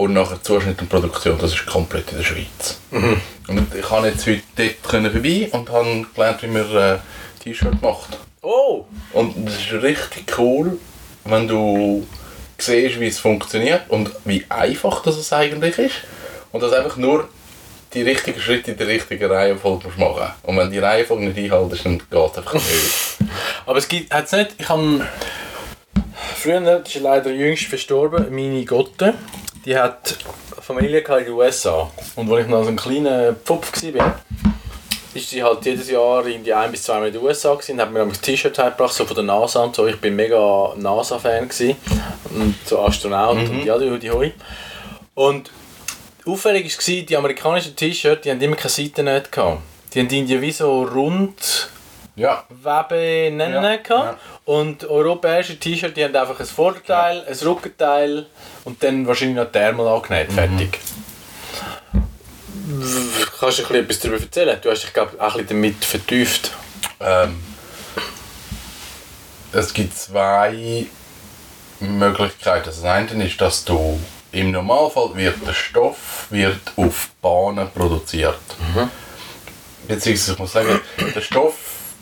und 0.00 0.14
nachher 0.14 0.42
Zuschnitt 0.42 0.80
und 0.80 0.88
Produktion, 0.88 1.36
das 1.38 1.52
ist 1.52 1.66
komplett 1.66 2.10
in 2.10 2.16
der 2.16 2.24
Schweiz. 2.24 2.80
Und 2.90 3.74
ich 3.74 3.86
kann 3.86 4.04
jetzt 4.04 4.26
heute 4.26 4.40
dort 4.56 4.82
können 4.82 5.12
vorbei 5.12 5.48
und 5.52 5.70
habe 5.70 6.06
gelernt, 6.14 6.42
wie 6.42 6.46
man 6.46 6.74
äh, 6.74 6.98
T-Shirt 7.40 7.78
gemacht. 7.82 8.18
Oh! 8.40 8.86
Und 9.12 9.46
das 9.46 9.56
ist 9.56 9.72
richtig 9.82 10.38
cool, 10.38 10.78
wenn 11.26 11.46
du 11.46 12.06
siehst, 12.56 12.98
wie 12.98 13.08
es 13.08 13.18
funktioniert 13.18 13.82
und 13.90 14.10
wie 14.24 14.46
einfach 14.48 15.02
das 15.02 15.18
es 15.18 15.34
eigentlich 15.34 15.78
ist. 15.78 15.96
Und 16.50 16.62
dass 16.62 16.72
einfach 16.72 16.96
nur 16.96 17.28
die 17.92 18.00
richtigen 18.00 18.40
Schritte 18.40 18.70
in 18.70 18.78
der 18.78 18.86
richtigen 18.86 19.30
Reihenfolge 19.30 19.84
musst 19.84 19.98
machen 19.98 20.32
Und 20.44 20.56
wenn 20.56 20.70
die 20.70 20.78
Reihenfolge 20.78 21.26
nicht 21.26 21.38
einhaltest, 21.38 21.84
dann 21.84 21.98
geht 21.98 22.08
es 22.10 22.38
einfach 22.38 22.54
nicht. 22.54 23.18
Aber 23.66 23.76
es 23.76 23.86
gibt, 23.86 24.14
hat's 24.14 24.32
nicht, 24.32 24.54
ich 24.56 24.68
habe 24.70 25.06
früher, 26.36 26.82
ist 26.86 27.00
leider 27.00 27.30
jüngst 27.30 27.64
verstorben, 27.64 28.34
meine 28.34 28.64
Gotte, 28.64 29.14
die 29.64 29.76
hat 29.76 30.16
Familie 30.60 31.00
in 31.00 31.24
den 31.24 31.32
USA. 31.32 31.90
Und 32.16 32.32
als 32.32 32.44
ich 32.44 32.48
noch 32.48 32.62
so 32.62 32.68
ein 32.68 32.76
kleiner 32.76 33.34
Pfupf 33.34 33.82
war, 33.94 34.20
ist 35.12 35.30
sie 35.30 35.42
halt 35.42 35.64
jedes 35.64 35.90
Jahr 35.90 36.24
in 36.26 36.44
die 36.44 36.54
ein 36.54 36.70
bis 36.70 36.84
zwei 36.84 37.00
Mal 37.00 37.08
in 37.08 37.12
den 37.12 37.22
USA 37.22 37.54
gewesen, 37.54 37.72
und 37.72 37.80
hat 37.80 37.92
mir 37.92 38.02
ein 38.02 38.12
T-Shirt 38.12 38.56
gebracht, 38.56 38.92
so 38.92 39.04
von 39.04 39.14
der 39.14 39.24
NASA 39.24 39.62
und 39.62 39.74
so. 39.74 39.86
Ich 39.86 40.00
bin 40.00 40.14
mega 40.14 40.72
NASA-Fan 40.76 41.48
gewesen. 41.48 41.76
und 42.30 42.56
so 42.64 42.80
Astronaut 42.80 43.36
mhm. 43.36 43.50
und 43.50 43.64
ja, 43.64 43.76
die, 43.76 43.98
die 43.98 44.10
Hoi. 44.10 44.32
Und 45.14 45.50
auffällig 46.26 46.76
war, 46.76 47.02
die 47.02 47.16
amerikanischen 47.16 47.74
T-Shirts, 47.74 48.22
die 48.22 48.30
haben 48.30 48.40
immer 48.40 48.56
keine 48.56 48.70
Seiten 48.70 49.06
nicht 49.06 49.32
gehabt. 49.32 49.62
Die 49.92 50.00
haben 50.00 50.08
irgendwie 50.08 50.40
wie 50.40 50.52
so 50.52 50.84
rund 50.84 51.70
ja. 52.16 52.44
Webe 52.48 53.34
nennen 53.34 53.62
ja. 53.64 53.74
ja. 53.88 54.18
Und 54.50 54.84
europäische 54.84 55.60
T-Shirts, 55.60 55.94
die 55.94 56.02
haben 56.02 56.16
einfach 56.16 56.40
ein 56.40 56.44
Vorderteil, 56.44 57.18
ja. 57.18 57.22
ein 57.28 57.38
Rückenteil 57.38 58.26
und 58.64 58.82
dann 58.82 59.06
wahrscheinlich 59.06 59.36
noch 59.36 59.52
Thermal 59.52 59.86
angenäht, 59.86 60.28
mhm. 60.28 60.34
fertig. 60.34 60.80
Kannst 63.38 63.58
du 63.60 63.74
etwas 63.74 64.00
darüber 64.00 64.20
erzählen? 64.20 64.58
Du 64.60 64.72
hast 64.72 64.82
dich 64.82 64.92
glaube 64.92 65.12
auch 65.20 65.36
ein 65.36 65.46
bisschen 65.46 65.62
damit 65.62 65.84
vertieft. 65.84 66.50
Ähm, 66.98 67.40
es 69.52 69.72
gibt 69.72 69.96
zwei 69.96 70.86
Möglichkeiten. 71.78 72.64
Das 72.66 72.82
eine 72.82 73.24
ist, 73.24 73.40
dass 73.40 73.64
du 73.64 74.00
im 74.32 74.50
Normalfall 74.50 75.14
wird 75.14 75.46
der 75.46 75.52
Stoff 75.52 76.26
wird 76.30 76.72
auf 76.74 77.10
Bahnen 77.22 77.70
produziert. 77.70 78.40
Mhm. 78.74 78.90
Beziehungsweise 79.86 80.32
ich 80.32 80.38
muss 80.40 80.52
sagen, 80.52 80.80
der 81.14 81.20
Stoff, 81.20 81.54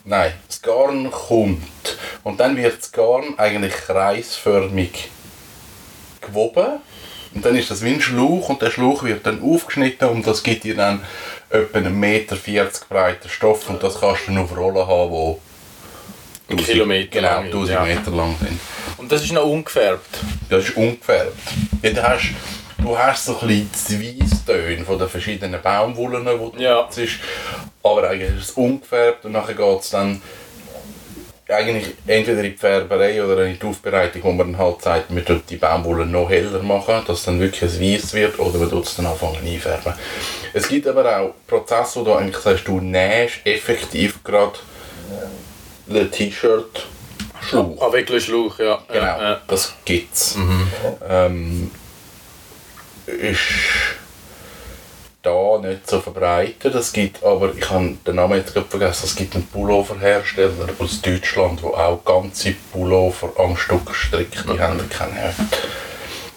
nein, 0.09 0.33
das 0.47 0.63
Garn 0.63 1.11
kommt 1.11 1.99
und 2.25 2.41
dann 2.41 2.57
wird 2.57 2.79
das 2.79 2.93
Garn 2.93 3.35
eigentlich 3.37 3.75
kreisförmig 3.75 5.11
gewoben 6.21 6.81
und 7.35 7.45
dann 7.45 7.57
ist 7.57 7.71
das 7.71 7.85
wie 7.85 7.91
ein 7.91 8.01
Schlauch 8.01 8.49
und 8.49 8.63
der 8.63 8.71
Schlauch 8.71 9.03
wird 9.05 9.27
dann 9.27 9.43
aufgeschnitten 9.43 10.09
und 10.09 10.27
das 10.27 10.43
gibt 10.43 10.65
dir 10.65 10.75
dann 10.75 11.05
etwa 11.51 11.79
einen 11.79 11.99
Meter 11.99 12.37
40 12.37 12.89
breiter 12.89 13.29
Stoff 13.29 13.69
und 13.69 13.83
das 13.83 14.01
kannst 14.01 14.27
du 14.27 14.33
dann 14.33 14.43
auf 14.43 14.57
Rollen 14.57 14.87
haben, 14.87 15.11
wo 15.11 15.41
Kilometer 16.57 17.11
genau, 17.11 17.29
lang 17.29 17.45
1000 17.47 17.75
ja. 17.75 17.85
Meter 17.85 18.11
lang 18.11 18.37
sind. 18.41 18.59
Und 18.97 19.13
das 19.13 19.23
ist 19.23 19.33
noch 19.33 19.45
ungefärbt? 19.45 20.19
Das 20.49 20.65
ist 20.65 20.77
ungefärbt. 20.77 21.37
Ja, 21.83 22.03
hast, 22.03 22.31
du 22.79 22.99
hast 22.99 23.25
so 23.25 23.39
ein 23.39 23.47
bisschen 23.47 24.01
die 24.01 24.23
Weisstöne 24.23 24.85
von 24.85 24.99
den 24.99 25.09
verschiedenen 25.09 25.61
Baumwollen, 25.61 26.25
die 26.25 26.57
du 26.57 26.63
ja. 26.63 26.83
nutzt. 26.83 27.01
Aber 27.83 28.09
eigentlich 28.09 28.31
ist 28.31 28.51
es 28.51 28.51
ungefärbt 28.53 29.25
und 29.25 29.33
nachher 29.33 29.55
geht 29.55 29.81
es 29.81 29.91
dann 29.91 30.23
eigentlich 31.49 31.95
entweder 32.07 32.45
in 32.45 32.53
die 32.53 32.59
Färberei 32.59 33.25
oder 33.25 33.47
in 33.47 33.59
die 33.59 33.67
Aufbereitung, 33.67 34.23
wo 34.23 34.33
man 34.33 34.53
dann 34.53 34.61
halt 34.61 34.83
sagt, 34.83 35.11
man 35.11 35.25
tut 35.25 35.49
die 35.49 35.57
Baumwolle 35.57 36.05
noch 36.05 36.29
heller 36.29 36.63
machen, 36.63 37.03
dass 37.07 37.21
es 37.21 37.25
dann 37.25 37.41
wirklich 37.41 37.63
ein 37.63 37.81
Weiß 37.81 38.13
wird, 38.13 38.39
oder 38.39 38.59
man 38.59 38.69
tut 38.69 38.85
es 38.85 38.97
dann 38.97 39.07
anfangen 39.07 39.39
einfärben. 39.43 39.95
Es 40.53 40.69
gibt 40.69 40.87
aber 40.87 41.19
auch 41.19 41.35
Prozesse, 41.47 42.01
wo 42.01 42.05
du 42.05 42.15
eigentlich 42.15 42.37
sagst, 42.37 42.69
du 42.69 42.81
nähst 42.81 43.41
effektiv 43.45 44.23
gerade 44.23 44.59
ein 45.89 46.11
T-Shirt 46.11 46.87
Schluch. 47.41 47.81
Ah, 47.81 47.93
wirklich 47.93 48.25
Schluch, 48.25 48.59
ja. 48.59 48.79
Genau, 48.89 49.05
ja. 49.05 49.41
das 49.47 49.75
gibt's. 49.85 50.37
Mhm. 50.37 50.69
Ähm, 51.09 51.71
ist 53.09 53.41
da 55.23 55.59
nicht 55.59 55.89
so 55.89 56.01
verbreitet. 56.01 56.75
Es 56.75 56.93
gibt 56.93 57.23
aber, 57.25 57.55
ich 57.55 57.69
habe 57.69 57.97
den 58.07 58.17
Namen 58.17 58.39
jetzt 58.39 58.55
gerade 58.55 58.69
vergessen, 58.69 59.05
es 59.07 59.17
gibt 59.17 59.35
einen 59.35 59.47
Pulloverhersteller 59.47 60.69
aus 60.79 61.01
Deutschland, 61.03 61.61
der 61.63 61.71
auch 61.71 62.05
ganze 62.05 62.55
Pullover 62.73 63.33
am 63.39 63.57
Stück 63.57 63.95
strickt. 63.95 64.45
Die 64.49 64.61
haben 64.61 64.89
keine 64.89 65.35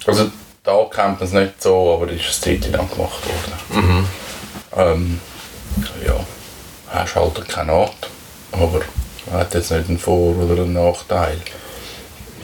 Also 0.05 0.31
da 0.63 0.83
kennt 0.85 1.19
man 1.19 1.27
es 1.27 1.31
nicht 1.31 1.61
so, 1.61 1.93
aber 1.93 2.07
das 2.07 2.15
ist 2.17 2.47
eine 2.47 2.59
Zeit 2.59 2.71
lang 2.71 2.89
gemacht 2.89 3.21
worden. 3.25 3.87
Mhm. 3.87 4.07
Ähm, 4.75 5.19
ja, 6.05 6.25
hast 6.89 7.15
halt 7.15 7.47
keine 7.49 7.71
Art, 7.71 8.09
aber 8.51 8.81
hat 9.31 9.53
jetzt 9.53 9.71
nicht 9.71 9.89
einen 9.89 9.99
Vor- 9.99 10.35
oder 10.37 10.63
einen 10.63 10.73
Nachteil. 10.73 11.37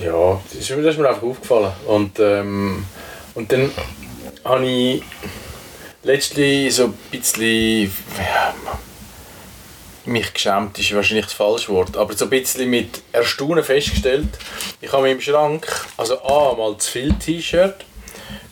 Ja, 0.04 0.40
das 0.46 0.60
ist, 0.60 0.70
das 0.70 0.78
ist 0.78 1.00
mir 1.00 1.10
einfach 1.10 1.24
aufgefallen. 1.24 1.72
Und, 1.88 2.20
ähm, 2.20 2.86
und 3.34 3.52
dann 3.52 3.72
habe 4.48 4.66
ich 4.66 5.04
letztlich 6.04 6.74
so 6.74 6.86
ein 6.86 6.94
bisschen 7.12 7.94
ja, 8.18 8.56
mich 10.06 10.34
geschämt 10.34 10.80
ist 10.80 10.96
wahrscheinlich 10.96 11.26
das 11.26 11.34
falsche 11.34 11.70
Wort, 11.74 11.98
aber 11.98 12.14
so 12.14 12.26
ein 12.26 12.30
bisschen 12.30 12.70
mit 12.70 13.02
Erstaunen 13.12 13.64
festgestellt, 13.64 14.30
ich 14.80 14.92
habe 14.92 15.10
im 15.10 15.20
Schrank 15.20 15.68
also 15.98 16.22
A, 16.22 16.56
mal 16.56 16.78
zu 16.78 16.92
viel 16.92 17.14
T-Shirt, 17.14 17.84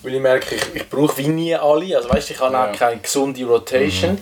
weil 0.04 0.16
ich 0.16 0.22
merke, 0.22 0.56
ich, 0.56 0.64
ich 0.74 0.90
brauche 0.90 1.18
wie 1.18 1.30
nie 1.30 1.56
alle, 1.56 1.96
also 1.96 2.10
weißt, 2.10 2.32
ich 2.32 2.40
habe 2.40 2.54
ja. 2.54 2.70
auch 2.70 2.76
keine 2.76 3.00
gesunde 3.00 3.46
Rotation. 3.46 4.14
Mhm. 4.14 4.20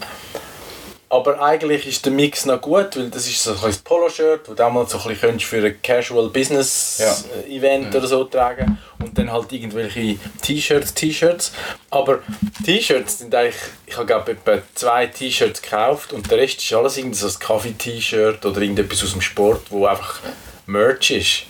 Aber 1.14 1.40
eigentlich 1.40 1.86
ist 1.86 2.04
der 2.06 2.12
Mix 2.12 2.44
noch 2.48 2.60
gut, 2.60 2.98
weil 2.98 3.12
das 3.12 3.28
ist 3.28 3.44
so 3.44 3.52
ein 3.52 3.76
Polo-Shirt, 3.84 4.48
das 4.48 4.56
du 4.56 4.70
mal 4.72 4.88
so 4.88 4.98
ein 4.98 5.10
bisschen 5.10 5.40
für 5.42 5.64
ein 5.64 5.80
Casual 5.84 6.30
Business 6.30 6.98
ja. 7.00 7.56
Event 7.56 7.94
ja. 7.94 8.00
oder 8.00 8.08
so 8.08 8.24
tragen 8.24 8.80
und 8.98 9.16
dann 9.16 9.32
halt 9.32 9.52
irgendwelche 9.52 10.18
T-Shirts, 10.42 10.96
T-Shirts. 10.96 11.52
Aber 11.92 12.24
T-Shirts 12.66 13.20
sind 13.20 13.36
eigentlich, 13.36 13.62
ich 13.86 13.96
habe 13.96 14.08
glaube 14.08 14.32
etwa 14.32 14.58
zwei 14.74 15.06
T-Shirts 15.06 15.62
gekauft 15.62 16.14
und 16.14 16.32
der 16.32 16.40
Rest 16.40 16.64
ist 16.64 16.74
alles 16.74 16.98
irgendwie 16.98 17.20
so 17.20 17.28
ein 17.28 17.40
Kaffee-T-Shirt 17.40 18.44
oder 18.44 18.60
irgendetwas 18.60 19.04
aus 19.04 19.12
dem 19.12 19.22
Sport, 19.22 19.68
wo 19.70 19.86
einfach 19.86 20.20
Merch 20.66 21.12
ist. 21.12 21.44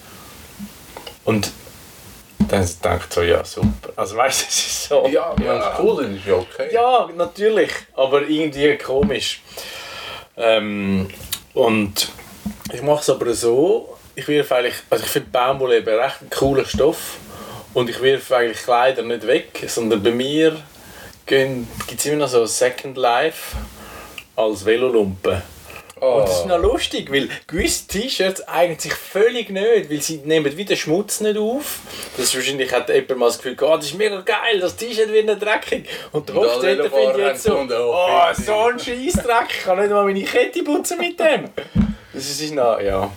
Und 1.23 1.53
dann 2.47 2.69
denkt 2.83 3.13
so, 3.13 3.21
ja 3.21 3.43
super. 3.43 3.91
Also 3.95 4.15
weißt 4.15 4.41
du, 4.41 4.45
es 4.47 4.57
ist 4.57 4.83
so. 4.85 5.07
Ja, 5.07 5.35
ja, 5.39 5.55
ja. 5.55 5.79
cool, 5.79 6.03
dann 6.03 6.15
ist 6.15 6.25
ja 6.25 6.35
okay. 6.35 6.69
Ja, 6.71 7.09
natürlich, 7.15 7.71
aber 7.95 8.21
irgendwie 8.27 8.77
komisch. 8.77 9.41
Ähm, 10.37 11.09
und 11.53 12.09
ich 12.73 12.81
mache 12.81 13.01
es 13.01 13.09
aber 13.09 13.33
so, 13.33 13.97
ich 14.15 14.27
wirf 14.27 14.51
eigentlich, 14.51 14.75
also 14.89 15.03
ich 15.03 15.11
finde 15.11 15.29
Baumwolle 15.31 15.77
eben 15.77 15.95
recht 15.95 16.21
ein 16.21 16.29
cooler 16.29 16.65
Stoff 16.65 17.17
und 17.73 17.89
ich 17.89 18.01
wirf 18.01 18.31
eigentlich 18.31 18.63
Kleider 18.63 19.03
nicht 19.03 19.25
weg, 19.27 19.63
sondern 19.67 20.01
bei 20.01 20.11
mir 20.11 20.57
gibt 21.25 21.99
es 21.99 22.05
immer 22.05 22.17
noch 22.17 22.27
so 22.27 22.45
Second 22.45 22.97
Life 22.97 23.55
als 24.35 24.65
Velolumpe. 24.65 25.41
Oh. 26.03 26.17
Und 26.17 26.27
das 26.27 26.39
ist 26.39 26.47
noch 26.47 26.61
lustig, 26.61 27.09
weil 27.13 27.29
gewisse 27.47 27.87
T-Shirts 27.87 28.45
eignen 28.45 28.77
sich 28.77 28.93
völlig 28.93 29.49
nicht, 29.49 29.89
weil 29.89 30.01
sie 30.01 30.17
nehmen 30.17 30.57
wieder 30.57 30.75
Schmutz 30.75 31.21
nicht 31.21 31.37
auf. 31.37 31.79
Das 32.17 32.25
ist 32.25 32.35
wahrscheinlich 32.35 32.73
hat 32.73 32.89
jemand 32.89 33.17
mal 33.17 33.25
das 33.27 33.37
Gefühl, 33.37 33.55
oh, 33.61 33.77
das 33.77 33.85
ist 33.85 33.97
mega 33.97 34.19
geil, 34.19 34.59
das 34.59 34.75
T-Shirt 34.75 35.13
wird 35.13 35.27
nicht 35.27 35.41
dreckig. 35.41 35.87
Und 36.11 36.27
der 36.27 36.35
Hofstädter 36.35 36.89
findet 36.89 37.17
jetzt 37.17 37.43
so, 37.43 37.57
oh, 37.57 38.33
so 38.33 38.53
ein 38.65 38.79
Scheissdreck, 38.79 39.47
ich 39.49 39.63
kann 39.63 39.79
nicht 39.79 39.91
mal 39.91 40.03
meine 40.03 40.23
Kette 40.23 40.61
putzen 40.63 40.97
mit 40.97 41.17
dem. 41.17 41.49
Das 42.13 42.29
ist 42.29 42.53
noch, 42.53 42.81
ja. 42.81 43.09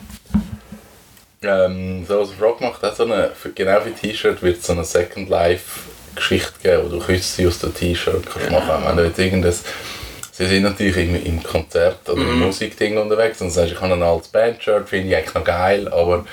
Ähm, 1.42 2.06
so 2.06 2.20
als 2.20 2.30
Frage 2.30 2.64
macht 2.64 2.84
auch 2.84 2.94
so 2.94 3.02
eine, 3.02 3.30
für, 3.30 3.50
genau 3.50 3.84
wie 3.84 3.90
T-Shirt 3.90 4.40
wird 4.42 4.58
es 4.58 4.66
so 4.66 4.74
eine 4.74 4.84
Second 4.84 5.28
Life 5.28 5.80
Geschichte 6.14 6.52
geben, 6.62 6.84
wo 6.84 6.88
du 6.88 6.98
Küsse 7.00 7.48
aus 7.48 7.58
dem 7.58 7.74
T-Shirt 7.74 8.24
kannst 8.32 8.50
machen. 8.50 8.84
Wenn 8.86 8.96
du 8.96 9.04
jetzt 9.04 9.18
irgendein 9.18 9.54
Sie 10.36 10.46
sind 10.46 10.64
natürlich 10.64 10.96
im, 10.98 11.24
im 11.24 11.42
Konzert 11.42 12.06
oder 12.10 12.20
im 12.20 12.34
mhm. 12.34 12.46
Musikding 12.46 12.98
unterwegs 12.98 13.40
und 13.40 13.50
sagst, 13.50 13.72
ich 13.72 13.80
habe 13.80 13.94
ein 13.94 14.02
altes 14.02 14.28
Bandshirt, 14.28 14.86
finde 14.86 15.08
ich 15.08 15.16
eigentlich 15.16 15.34
noch 15.34 15.44
geil, 15.44 15.88
aber 15.88 16.26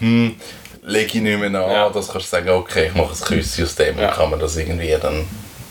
hm, 0.00 0.34
lege 0.82 1.06
ich 1.06 1.14
nicht 1.14 1.38
mehr 1.38 1.60
an, 1.60 1.70
ja. 1.70 1.88
dass 1.88 2.08
kannst 2.08 2.26
du 2.26 2.30
sagen, 2.30 2.48
okay, 2.48 2.88
ich 2.88 2.94
mache 2.94 3.12
ein 3.12 3.20
Küsschen 3.20 3.64
aus 3.64 3.76
dem 3.76 3.98
ja. 3.98 4.08
und 4.08 4.14
kann 4.16 4.30
man 4.30 4.40
das 4.40 4.56
irgendwie 4.56 4.96
dann 5.00 5.26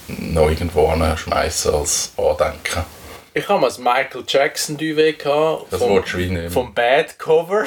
noch 0.08 0.50
irgendwo 0.50 0.90
schmeißen 1.18 1.74
als 1.74 2.14
Andenken. 2.16 2.86
Ich 3.34 3.50
habe 3.50 3.60
mal 3.60 3.68
das 3.68 3.78
Michael 3.78 4.24
Jackson 4.26 4.78
Duvet 4.78 5.20
gehabt. 5.20 5.66
Das 5.70 5.82
vom, 5.82 6.02
Vom 6.50 6.74
Bad 6.74 7.20
Cover. 7.20 7.66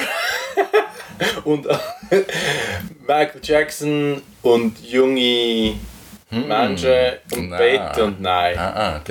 und 1.43 1.67
Michael 3.07 3.41
Jackson 3.43 4.23
und 4.41 4.79
junge 4.83 5.75
hm. 6.29 6.47
Menschen 6.47 7.13
und 7.31 7.49
Bett 7.51 7.97
und 7.99 8.21
nein. 8.21 8.57
Ah, 8.57 8.95
ah, 8.95 9.01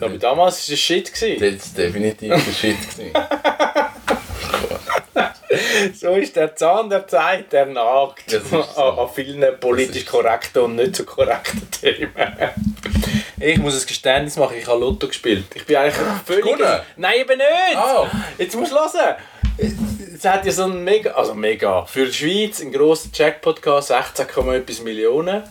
aber 0.00 0.18
damals 0.18 0.68
war 0.68 0.74
es 0.74 0.80
Shit. 0.80 1.12
Das 1.40 1.74
war 1.74 1.84
definitiv 1.84 2.28
der 2.28 2.52
Shit. 2.52 2.76
so 5.94 6.10
ist 6.10 6.36
der 6.36 6.54
Zahn 6.56 6.90
der 6.90 7.06
Zeit, 7.06 7.52
der 7.52 7.66
nagt 7.66 8.30
so. 8.30 8.56
an, 8.56 8.98
an, 8.98 9.08
vielen 9.14 9.58
politisch 9.60 10.06
korrekten 10.06 10.62
und 10.62 10.76
nicht 10.76 10.96
so 10.96 11.04
korrekten 11.04 11.70
Themen. 11.80 12.10
Ich 13.40 13.58
muss 13.58 13.80
ein 13.80 13.86
Geständnis 13.86 14.36
machen, 14.36 14.56
ich 14.58 14.66
habe 14.66 14.80
Lotto 14.80 15.08
gespielt. 15.08 15.44
Ich 15.54 15.66
bin 15.66 15.76
eigentlich 15.76 15.96
völlig... 16.24 16.44
Gewonnen? 16.44 16.80
Nein, 16.96 17.20
eben 17.20 17.36
nicht! 17.36 17.76
Ah. 17.76 18.10
Jetzt 18.38 18.56
musst 18.56 18.72
du 18.72 18.76
hören. 18.76 19.16
Es 19.56 20.24
hat 20.24 20.46
ja 20.46 20.52
so 20.52 20.64
einen 20.64 20.82
mega, 20.82 21.10
also 21.12 21.34
mega, 21.34 21.84
für 21.84 22.06
die 22.06 22.12
Schweiz 22.12 22.60
einen 22.60 22.72
grossen 22.72 23.10
Jackpot 23.14 23.60
gehabt, 23.60 23.84
16, 23.84 24.26
etwas 24.52 24.80
Millionen. 24.80 25.42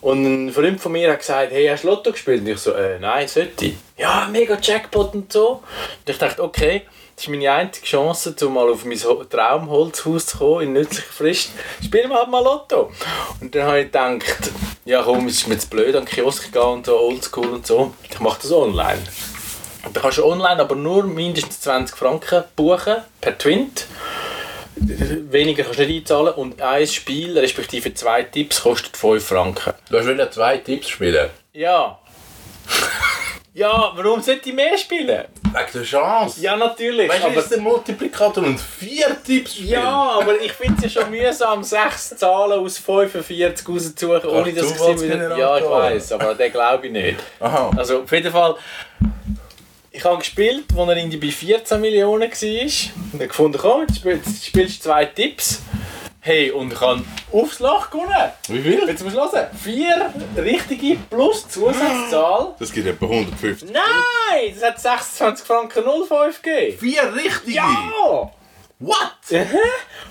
Und 0.00 0.46
ein 0.48 0.52
Freund 0.52 0.80
von 0.80 0.92
mir 0.92 1.10
hat 1.10 1.20
gesagt, 1.20 1.52
hey, 1.52 1.66
hast 1.66 1.84
du 1.84 1.88
Lotto 1.88 2.12
gespielt? 2.12 2.42
Und 2.42 2.48
ich 2.48 2.58
so, 2.58 2.72
äh, 2.72 2.98
nein, 2.98 3.26
sollte 3.26 3.64
ich. 3.64 3.74
Ja, 3.96 4.28
mega 4.30 4.58
Jackpot 4.60 5.14
und 5.14 5.32
so. 5.32 5.50
Und 5.50 6.10
ich 6.10 6.18
dachte, 6.18 6.42
okay, 6.42 6.82
das 7.18 7.24
ist 7.24 7.30
meine 7.30 7.50
einzige 7.50 7.84
Chance, 7.86 8.34
um 8.42 8.54
mal 8.54 8.70
auf 8.70 8.84
mein 8.84 8.98
Ho- 9.02 9.24
Traumholzhaus 9.24 10.26
zu 10.26 10.38
kommen 10.38 10.62
in 10.62 10.72
nützlicher 10.74 11.12
Frist. 11.12 11.50
Spielen 11.84 12.10
wir 12.10 12.16
halt 12.18 12.28
mal 12.30 12.42
Lotto. 12.42 12.92
Und 13.40 13.54
dann 13.54 13.62
habe 13.64 13.80
ich 13.80 13.86
gedacht, 13.86 14.50
ja 14.84 15.02
komm, 15.02 15.26
es 15.26 15.34
ist 15.38 15.48
mir 15.48 15.58
zu 15.58 15.68
blöd 15.68 15.94
an 15.96 16.04
den 16.04 16.08
Kiosk 16.08 16.52
gehen 16.52 16.62
und 16.62 16.86
so 16.86 16.96
oldschool 16.98 17.48
und 17.48 17.66
so. 17.66 17.92
Ich 18.08 18.20
mache 18.20 18.38
das 18.42 18.52
online. 18.52 19.02
Und 19.84 19.96
da 19.96 20.00
kannst 20.00 20.18
du 20.18 20.24
online 20.26 20.60
aber 20.60 20.76
nur 20.76 21.04
mindestens 21.04 21.60
20 21.60 21.96
Franken 21.96 22.44
buchen 22.54 22.96
per 23.20 23.36
Twint. 23.36 23.86
Weniger 24.76 25.64
kannst 25.64 25.80
du 25.80 25.86
nicht 25.86 26.02
einzahlen 26.02 26.34
und 26.34 26.62
ein 26.62 26.86
Spiel, 26.86 27.36
respektive 27.36 27.92
zwei 27.94 28.22
Tipps, 28.22 28.62
kostet 28.62 28.96
5 28.96 29.26
Franken. 29.26 29.72
Du 29.90 29.98
hast 29.98 30.06
wieder 30.06 30.30
zwei 30.30 30.58
Tipps 30.58 30.88
spielen. 30.88 31.30
Ja. 31.52 31.98
ja, 33.58 33.92
warum 33.96 34.22
sollte 34.22 34.48
ich 34.48 34.54
mehr 34.54 34.78
spielen? 34.78 35.08
Wegen 35.08 35.72
der 35.74 35.82
Chance. 35.82 36.40
Ja, 36.40 36.56
natürlich. 36.56 37.08
Weißt 37.08 37.24
du, 37.24 37.26
aber 37.26 37.40
ist 37.40 37.50
der 37.50 37.60
Multiplikator 37.60 38.44
und 38.44 38.60
vier 38.60 39.16
Tipps 39.24 39.56
spielen? 39.56 39.70
Ja, 39.70 40.18
aber 40.20 40.40
ich 40.40 40.52
finde 40.52 40.74
es 40.76 40.94
ja 40.94 41.02
schon 41.02 41.10
mühsam, 41.10 41.64
sechs 41.64 42.10
Zahlen 42.16 42.60
aus 42.60 42.78
45 42.78 43.68
rauszusuchen, 43.68 44.30
ohne 44.30 44.52
dass 44.52 44.70
ich 44.70 44.78
sie 44.78 45.00
wieder... 45.02 45.36
Ja, 45.36 45.58
ich 45.58 45.64
weiß, 45.64 46.12
aber 46.12 46.36
den 46.36 46.52
glaube 46.52 46.86
ich 46.86 46.92
nicht. 46.92 47.18
Aha. 47.40 47.70
Also 47.76 48.02
auf 48.02 48.12
jeden 48.12 48.30
Fall... 48.30 48.54
Ich 49.90 50.04
habe 50.04 50.18
gespielt, 50.18 50.66
als 50.76 50.88
er 50.88 50.96
irgendwie 50.96 51.16
bei 51.16 51.32
14 51.32 51.80
Millionen 51.80 52.30
war. 52.30 52.30
Und 52.30 53.14
habe 53.14 53.26
gefunden, 53.26 53.58
komm, 53.60 53.86
jetzt 54.04 54.46
spielst 54.46 54.78
du 54.78 54.90
zwei 54.90 55.06
Tipps. 55.06 55.62
Hey, 56.28 56.50
und 56.50 56.70
ich 56.74 56.80
habe 56.82 57.02
aufs 57.32 57.58
Loch 57.58 57.88
gewonnen. 57.88 58.32
Wie 58.48 58.60
viel? 58.60 58.86
Jetzt 58.86 59.02
musst 59.02 59.16
du 59.16 59.20
hören. 59.22 59.46
Vier 59.64 60.12
richtige 60.36 60.98
plus 61.08 61.48
Zusatzzahl. 61.48 62.54
Das 62.58 62.70
gibt 62.70 62.86
etwa 62.86 63.06
150. 63.06 63.70
Nein, 63.70 64.54
das 64.54 64.62
hat 64.62 64.78
26 64.78 65.46
Franken 65.46 65.84
05 65.84 66.42
gegeben. 66.42 66.78
Vier 66.78 67.14
richtige? 67.14 67.52
Ja! 67.52 68.30
What? 68.78 69.40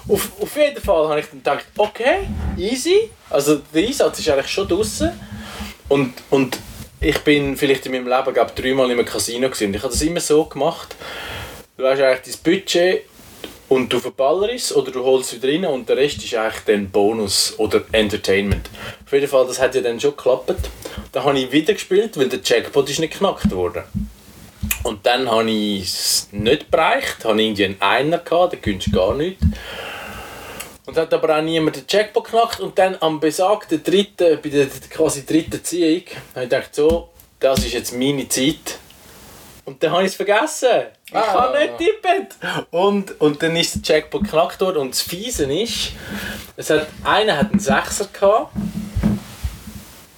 Auf, 0.09 0.41
auf 0.41 0.57
jeden 0.57 0.81
Fall 0.81 1.07
habe 1.07 1.19
ich 1.19 1.27
dann 1.27 1.37
gedacht, 1.37 1.65
okay, 1.77 2.27
easy. 2.57 3.11
Also 3.29 3.57
der 3.71 3.85
Einsatz 3.85 4.17
ist 4.17 4.27
eigentlich 4.27 4.47
schon 4.47 4.67
draußen. 4.67 5.11
Und, 5.87 6.15
und 6.31 6.57
ich 6.99 7.19
bin 7.19 7.55
vielleicht 7.55 7.85
in 7.85 7.91
meinem 7.91 8.07
Leben 8.07 8.33
glaub, 8.33 8.55
dreimal 8.55 8.89
im 8.89 9.05
Casino 9.05 9.49
gewesen. 9.49 9.71
Ich 9.71 9.83
habe 9.83 9.93
das 9.93 10.01
immer 10.01 10.19
so 10.19 10.45
gemacht. 10.45 10.95
Du 11.77 11.85
hast 11.85 12.01
eigentlich 12.01 12.35
dein 12.41 12.53
Budget 12.53 13.03
und 13.69 13.91
du 13.91 13.99
verballert 13.99 14.51
es 14.53 14.75
oder 14.75 14.91
du 14.91 15.03
holst 15.03 15.33
wieder 15.33 15.53
rein 15.53 15.65
und 15.65 15.89
der 15.89 15.97
Rest 15.97 16.23
ist 16.23 16.33
eigentlich 16.35 16.63
dann 16.65 16.89
Bonus 16.89 17.53
oder 17.57 17.83
Entertainment. 17.91 18.69
Auf 19.05 19.11
jeden 19.11 19.27
Fall, 19.27 19.45
das 19.45 19.59
hat 19.59 19.75
ja 19.75 19.81
dann 19.81 19.99
schon 19.99 20.11
geklappt. 20.11 20.55
Dann 21.11 21.23
habe 21.23 21.39
ich 21.39 21.51
wieder 21.51 21.73
gespielt, 21.73 22.17
weil 22.17 22.29
der 22.29 22.39
Jackpot 22.43 22.89
ist 22.89 22.99
nicht 22.99 23.13
geknackt 23.13 23.51
worden. 23.51 23.83
Und 24.83 25.05
dann 25.05 25.29
habe 25.29 25.49
ich 25.49 25.83
es 25.83 26.29
nicht 26.31 26.71
bereicht, 26.71 27.25
habe 27.25 27.41
irgendwie 27.41 27.65
einen 27.65 27.81
Einer 27.81 28.19
gehabt, 28.19 28.61
gönnst 28.61 28.87
du 28.87 28.91
gar 28.91 29.13
nicht. 29.13 29.37
Und 30.85 30.95
hat 30.95 31.13
aber 31.13 31.37
auch 31.37 31.41
niemand 31.41 31.75
den 31.75 31.83
Jackpot 31.89 32.23
geknackt. 32.23 32.59
Und 32.61 32.79
dann 32.79 32.95
am 33.01 33.19
besagten 33.19 33.83
dritten, 33.83 34.39
bei 34.41 34.49
der 34.49 34.67
quasi 34.89 35.25
dritten 35.25 35.61
Ziehung, 35.61 36.03
habe 36.33 36.45
ich 36.45 36.49
gedacht, 36.49 36.73
so, 36.73 37.09
das 37.39 37.59
ist 37.59 37.73
jetzt 37.73 37.93
meine 37.93 38.29
Zeit. 38.29 38.79
Und 39.67 39.83
dann 39.83 39.91
habe 39.91 40.03
ich 40.03 40.11
es 40.11 40.15
vergessen. 40.15 40.69
Ich 41.09 41.13
Ah. 41.13 41.33
habe 41.33 41.59
nicht 41.59 41.77
tippen. 41.77 42.27
Und, 42.71 43.19
und 43.19 43.43
dann 43.43 43.53
ist 43.57 43.75
der 43.75 43.97
Jackpot 43.97 44.23
geknackt 44.23 44.61
worden. 44.61 44.77
Und 44.77 44.91
das 44.91 45.01
Fiese 45.01 45.43
ist, 45.51 45.91
es 46.55 46.69
hat, 46.69 46.87
einer 47.03 47.37
hat 47.37 47.51
einen 47.51 47.59
Sechser 47.59 48.07
gehabt. 48.13 48.53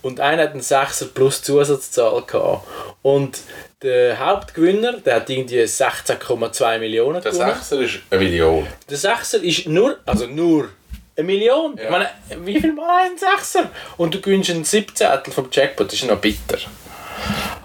Und 0.03 0.19
einer 0.19 0.43
hat 0.43 0.51
einen 0.51 0.61
Sechser 0.61 1.07
plus 1.07 1.41
Zusatzzahl 1.41 2.21
gehabt. 2.27 2.67
Und 3.01 3.39
der 3.81 4.19
Hauptgewinner, 4.19 4.93
der 4.99 5.15
hat 5.15 5.29
irgendwie 5.31 5.63
16,2 5.63 6.77
Millionen 6.77 7.19
Der. 7.19 7.33
Sechser 7.33 7.79
ist 7.81 7.99
eine 8.11 8.19
Million. 8.23 8.67
Der 8.87 8.97
Sechser 8.97 9.41
ist 9.41 9.65
nur, 9.67 9.97
also 10.05 10.27
nur 10.27 10.69
eine 11.17 11.25
Million. 11.25 11.75
Ich 11.83 11.89
meine, 11.89 12.07
wie 12.45 12.61
viel 12.61 12.73
mal 12.73 12.99
ein 13.05 13.17
Sechser? 13.17 13.71
Und 13.97 14.13
du 14.13 14.21
gewinnst 14.21 14.51
ein 14.51 14.63
17 14.63 15.07
vom 15.31 15.49
Jackpot, 15.51 15.87
das 15.87 15.95
ist 15.95 16.05
noch 16.07 16.17
bitter. 16.21 16.59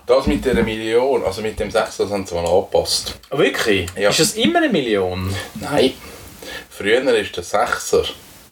Das 0.06 0.26
mit 0.26 0.44
der 0.44 0.62
Million, 0.62 1.24
also 1.24 1.40
mit 1.40 1.58
dem 1.58 1.70
Sechser, 1.70 2.04
das 2.04 2.12
haben 2.12 2.26
sie 2.26 2.34
mal 2.34 2.46
angepasst. 2.46 3.14
Wirklich? 3.30 3.88
Ja. 3.96 4.10
Ist 4.10 4.20
das 4.20 4.34
immer 4.34 4.58
eine 4.58 4.68
Million? 4.68 5.34
Nein. 5.54 5.94
Früher 6.68 7.04
war 7.06 7.12
der 7.14 7.24
Sechser 7.42 8.04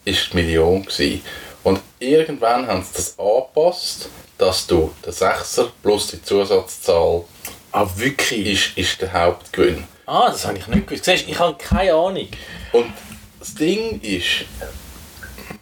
ist 0.04 0.32
die 0.32 0.36
Million. 0.36 0.82
Gewesen. 0.82 1.22
Und 1.62 1.80
irgendwann 1.98 2.66
haben 2.66 2.82
sie 2.82 2.94
das 2.94 3.18
angepasst, 3.18 4.08
dass 4.38 4.66
du 4.66 4.92
den 5.04 5.12
Sechser 5.12 5.70
plus 5.82 6.08
die 6.08 6.22
Zusatzzahl 6.22 7.24
Ah, 7.70 7.86
wirklich? 7.96 8.74
ist, 8.76 8.78
ist 8.78 9.00
der 9.02 9.12
Hauptgewinn. 9.12 9.84
Ah, 10.06 10.28
das 10.30 10.46
habe 10.46 10.58
ich 10.58 10.66
nicht 10.66 10.86
gewusst. 10.86 11.04
Siehst, 11.04 11.28
ich 11.28 11.38
habe 11.38 11.56
keine 11.56 11.94
Ahnung. 11.94 12.28
Und 12.72 12.92
das 13.38 13.54
Ding 13.54 14.00
ist, 14.02 14.44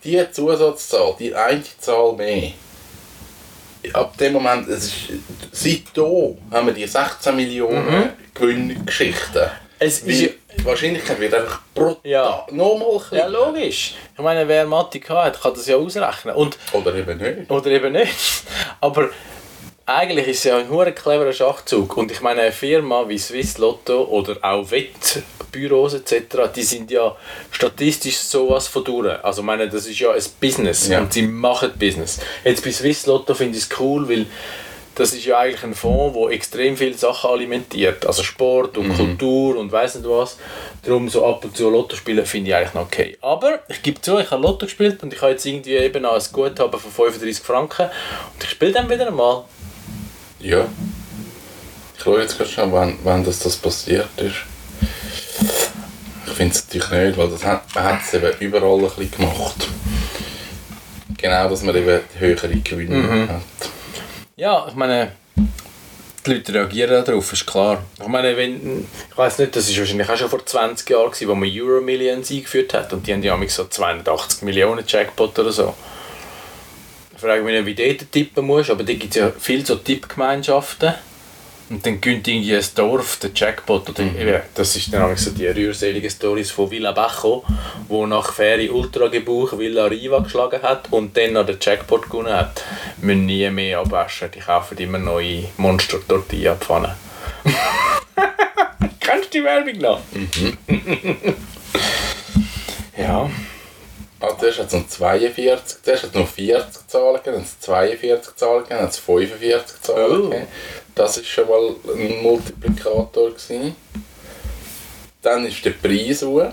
die 0.03 0.25
Zusatzzahl, 0.33 1.15
die 1.19 1.35
eine 1.35 1.63
Zahl 1.79 2.13
mehr, 2.15 2.53
ab 3.93 4.17
dem 4.19 4.35
Moment, 4.35 4.69
es 4.69 4.87
ist, 4.87 4.95
seit 5.53 5.83
da 5.95 6.03
haben 6.51 6.67
wir 6.67 6.75
die 6.75 6.87
16 6.87 7.35
Millionen 7.35 8.11
Gewinngeschichten. 8.35 9.51
Es 9.79 10.01
ist 10.01 10.35
die 10.59 10.65
Wahrscheinlichkeit 10.65 11.19
wird 11.21 11.33
einfach 11.35 11.61
brutal. 11.75 11.97
Ja. 12.03 12.47
Nochmal 12.51 13.01
ja 13.13 13.27
logisch. 13.27 13.95
Ich 14.15 14.23
meine, 14.23 14.47
wer 14.47 14.67
Mathe 14.67 15.01
hat, 15.09 15.41
kann 15.41 15.55
das 15.55 15.67
ja 15.67 15.77
ausrechnen. 15.77 16.35
Und, 16.35 16.59
Oder 16.73 16.95
eben 16.95 17.17
nicht. 17.19 17.51
oder 17.51 17.71
eben 17.71 17.93
nicht. 17.93 18.43
Aber 18.81 19.09
eigentlich 19.97 20.29
ist 20.29 20.39
es 20.39 20.45
ja 20.45 20.59
ein 20.59 20.71
hure 20.71 20.93
cleverer 20.93 21.33
Schachzug. 21.33 21.97
Und 21.97 22.13
ich 22.13 22.21
meine, 22.21 22.43
eine 22.43 22.53
Firma 22.53 23.09
wie 23.09 23.19
Swiss 23.19 23.59
Lotto 23.59 24.05
oder 24.05 24.37
auch 24.43 24.71
Wettbüros 24.71 25.95
etc., 25.95 26.49
die 26.55 26.63
sind 26.63 26.91
ja 26.91 27.17
statistisch 27.51 28.17
sowas 28.19 28.69
von 28.69 28.85
durch. 28.85 29.25
Also 29.25 29.43
ich 29.43 29.47
meine, 29.47 29.69
das 29.69 29.87
ist 29.87 29.99
ja 29.99 30.13
ein 30.13 30.23
Business 30.41 30.89
Ja. 30.89 31.01
und 31.01 31.13
sie 31.13 31.23
machen 31.23 31.73
Business. 31.79 32.19
Jetzt 32.45 32.65
bei 32.65 32.71
Swiss 32.73 33.07
Lotto 33.07 33.35
finde 33.35 33.59
ich 33.59 33.65
es 33.65 33.81
cool, 33.81 34.09
weil 34.09 34.27
das 34.95 35.15
ist 35.15 35.25
ja 35.25 35.39
eigentlich 35.39 35.63
ein 35.63 35.75
Fonds, 35.75 36.17
der 36.19 36.31
extrem 36.31 36.77
viele 36.77 36.97
Sachen 36.97 37.31
alimentiert. 37.31 38.05
Also 38.05 38.23
Sport 38.23 38.77
und 38.77 38.95
Kultur 38.95 39.57
und 39.57 39.73
weiss 39.73 39.95
nicht 39.95 40.07
was. 40.09 40.37
Darum 40.83 41.09
so 41.09 41.25
ab 41.25 41.45
und 41.45 41.57
zu 41.57 41.71
Lotto 41.71 41.97
spielen 41.97 42.27
finde 42.27 42.51
ich 42.51 42.57
eigentlich 42.57 42.75
noch 42.75 42.83
okay. 42.83 43.17
Aber 43.23 43.61
ich 43.69 43.83
gebe 43.83 44.01
zu, 44.01 44.19
ich 44.19 44.31
habe 44.31 44.43
Lotto 44.43 44.67
gespielt 44.67 45.03
und 45.03 45.13
ich 45.13 45.23
habe 45.23 45.33
jetzt 45.33 45.47
irgendwie 45.47 45.77
eben 45.77 46.03
noch 46.03 46.15
ein 46.15 46.23
Guthaben 46.33 46.79
von 46.79 46.91
35 46.91 47.43
Franken. 47.43 47.87
Und 47.87 48.45
ich 48.45 48.51
spiele 48.51 48.73
dann 48.73 48.91
wieder 48.91 49.07
einmal. 49.07 49.45
Ja. 50.41 50.67
Ich 51.97 52.03
schaue 52.03 52.21
jetzt 52.21 52.37
gerade 52.39 52.51
schon, 52.51 52.73
wann, 52.73 52.99
wann 53.05 53.25
das, 53.25 53.41
das 53.41 53.57
passiert 53.57 54.09
ist. 54.17 54.37
Ich 56.27 56.33
finde 56.33 56.55
es 56.55 56.65
natürlich 56.65 56.91
nicht, 56.91 57.19
weil 57.19 57.29
das 57.29 57.45
hat, 57.45 57.65
es 58.03 58.15
eben 58.15 58.33
überall 58.41 58.79
ein 58.79 58.85
bisschen 58.85 59.11
gemacht. 59.11 59.69
Genau, 61.19 61.49
dass 61.51 61.63
man 61.63 61.77
eben 61.77 62.01
höhere 62.19 62.57
Gewinne 62.57 63.29
hat. 63.29 63.43
Ja, 64.37 64.67
ich 64.67 64.75
meine, 64.75 65.13
die 66.25 66.33
Leute 66.33 66.55
reagieren 66.55 67.05
darauf, 67.05 67.33
ist 67.33 67.47
klar. 67.47 67.83
Ich 68.01 68.09
meine, 68.09 68.35
wenn, 68.37 68.87
ich 69.11 69.19
weiß 69.19 69.39
nicht, 69.39 69.55
das 69.55 69.69
ist 69.69 69.79
wahrscheinlich 69.79 70.09
auch 70.09 70.17
schon 70.17 70.31
vor 70.31 70.45
20 70.45 70.89
Jahren, 70.89 71.11
gewesen, 71.11 71.29
wo 71.29 71.35
man 71.35 71.51
Euro 71.51 71.83
Millions 71.83 72.31
eingeführt 72.31 72.73
hat 72.73 72.93
und 72.95 73.07
die 73.07 73.13
haben 73.13 73.23
ja 73.23 73.39
so 73.49 73.67
280 73.67 74.43
Millionen 74.43 74.85
Jackpot 74.87 75.39
oder 75.39 75.53
so. 75.53 75.75
Ich 77.21 77.27
frage 77.27 77.43
mich 77.43 77.53
nicht, 77.53 77.67
wie 77.67 77.75
du 77.75 77.95
dort 77.95 78.13
tippen 78.13 78.47
musst, 78.47 78.71
aber 78.71 78.83
da 78.83 78.95
gibt 78.95 79.15
es 79.15 79.21
ja 79.21 79.31
viele 79.39 79.67
so 79.67 79.75
Tippgemeinschaften. 79.75 80.95
Und 81.69 81.85
dann 81.85 82.01
gönnt 82.01 82.27
irgendwie 82.27 82.57
ein 82.57 82.65
Dorf 82.75 83.19
den 83.19 83.33
Jackpot. 83.35 83.91
Oder, 83.91 84.05
eben, 84.05 84.41
das 84.55 84.75
ist 84.75 84.91
dann 84.91 85.15
so 85.19 85.31
die 85.33 85.47
rührseligen 85.47 86.09
Stories 86.09 86.51
von 86.51 86.71
Villa 86.71 86.93
Bajo, 86.93 87.45
wo 87.89 88.07
nach 88.07 88.33
Feri 88.33 88.71
Ultragebuch 88.71 89.59
Villa 89.59 89.85
Riva 89.85 90.21
geschlagen 90.21 90.63
hat 90.63 90.91
und 90.93 91.15
dann 91.15 91.35
noch 91.35 91.45
den 91.45 91.59
Jackpot 91.61 92.09
gewonnen 92.09 92.33
hat. 92.33 92.65
Müssen 93.03 93.27
nie 93.27 93.51
mehr 93.51 93.81
abwaschen. 93.81 94.31
Die 94.35 94.39
kaufen 94.39 94.79
immer 94.79 94.99
neue 94.99 95.45
Monster-Tortilla-Pfannen. 95.59 96.93
Kennst 98.99 99.35
du 99.35 99.41
die 99.41 99.45
Werbung 99.45 99.79
noch? 99.79 100.01
ja. 102.99 103.31
Ah, 104.23 104.37
zuerst 104.39 104.59
hat 104.59 104.67
es 104.67 104.73
noch 104.75 104.87
42, 104.89 105.83
zuerst 105.83 106.03
hat 106.03 106.11
es 106.11 106.17
noch 106.17 106.29
40 106.29 106.89
Zahlen 106.89 107.15
gegeben, 107.17 107.25
dann 107.25 107.43
hat 107.43 107.49
es 107.49 107.61
42 107.61 108.37
Zahlen 108.37 108.59
gegeben, 108.65 108.69
dann 108.79 108.83
hat 108.83 108.91
es 108.91 108.99
45 108.99 109.81
Zahlen 109.83 110.21
Oh. 110.21 110.29
gegeben. 110.29 110.47
Das 110.95 111.17
war 111.17 111.25
schon 111.25 111.49
mal 111.49 111.75
ein 111.95 112.23
Multiplikator. 112.23 113.31
Gewesen. 113.31 113.77
Dann 115.23 115.47
ist 115.47 115.65
der 115.65 115.71
Preis 115.71 116.23
hoch. 116.23 116.53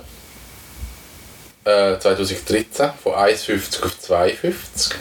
Äh, 1.65 1.99
2013 1.99 2.91
von 3.03 3.13
1,50 3.13 3.83
auf 3.83 3.91
2,50. 4.01 4.93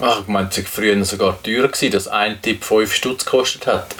Ach, 0.00 0.20
ich 0.22 0.26
meine, 0.26 0.48
es 0.50 0.56
war 0.58 0.64
früher 0.64 1.04
sogar 1.04 1.40
teurer, 1.42 1.68
gewesen, 1.68 1.92
dass 1.92 2.08
ein 2.08 2.42
Tipp 2.42 2.64
5 2.64 2.92
Stutz 2.92 3.24
gekostet 3.24 3.66
hat. 3.68 3.94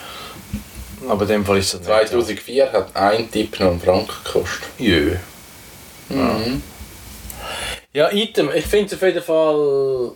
Aber 1.08 1.22
in 1.22 1.28
dem 1.28 1.46
Fall 1.46 1.58
ist 1.58 1.74
es 1.74 1.80
nicht 1.80 1.86
2004 1.86 2.72
hat 2.72 2.96
ein 2.96 3.30
Tipp 3.30 3.60
noch 3.60 3.70
einen 3.70 3.80
Franken 3.80 4.12
gekostet. 4.24 4.68
Jö. 4.78 5.14
Ja, 6.08 6.36
Item. 8.00 8.50
Ich 8.54 8.66
finde 8.66 8.86
es 8.86 8.94
auf 8.94 9.02
jeden 9.02 9.22
Fall... 9.22 10.12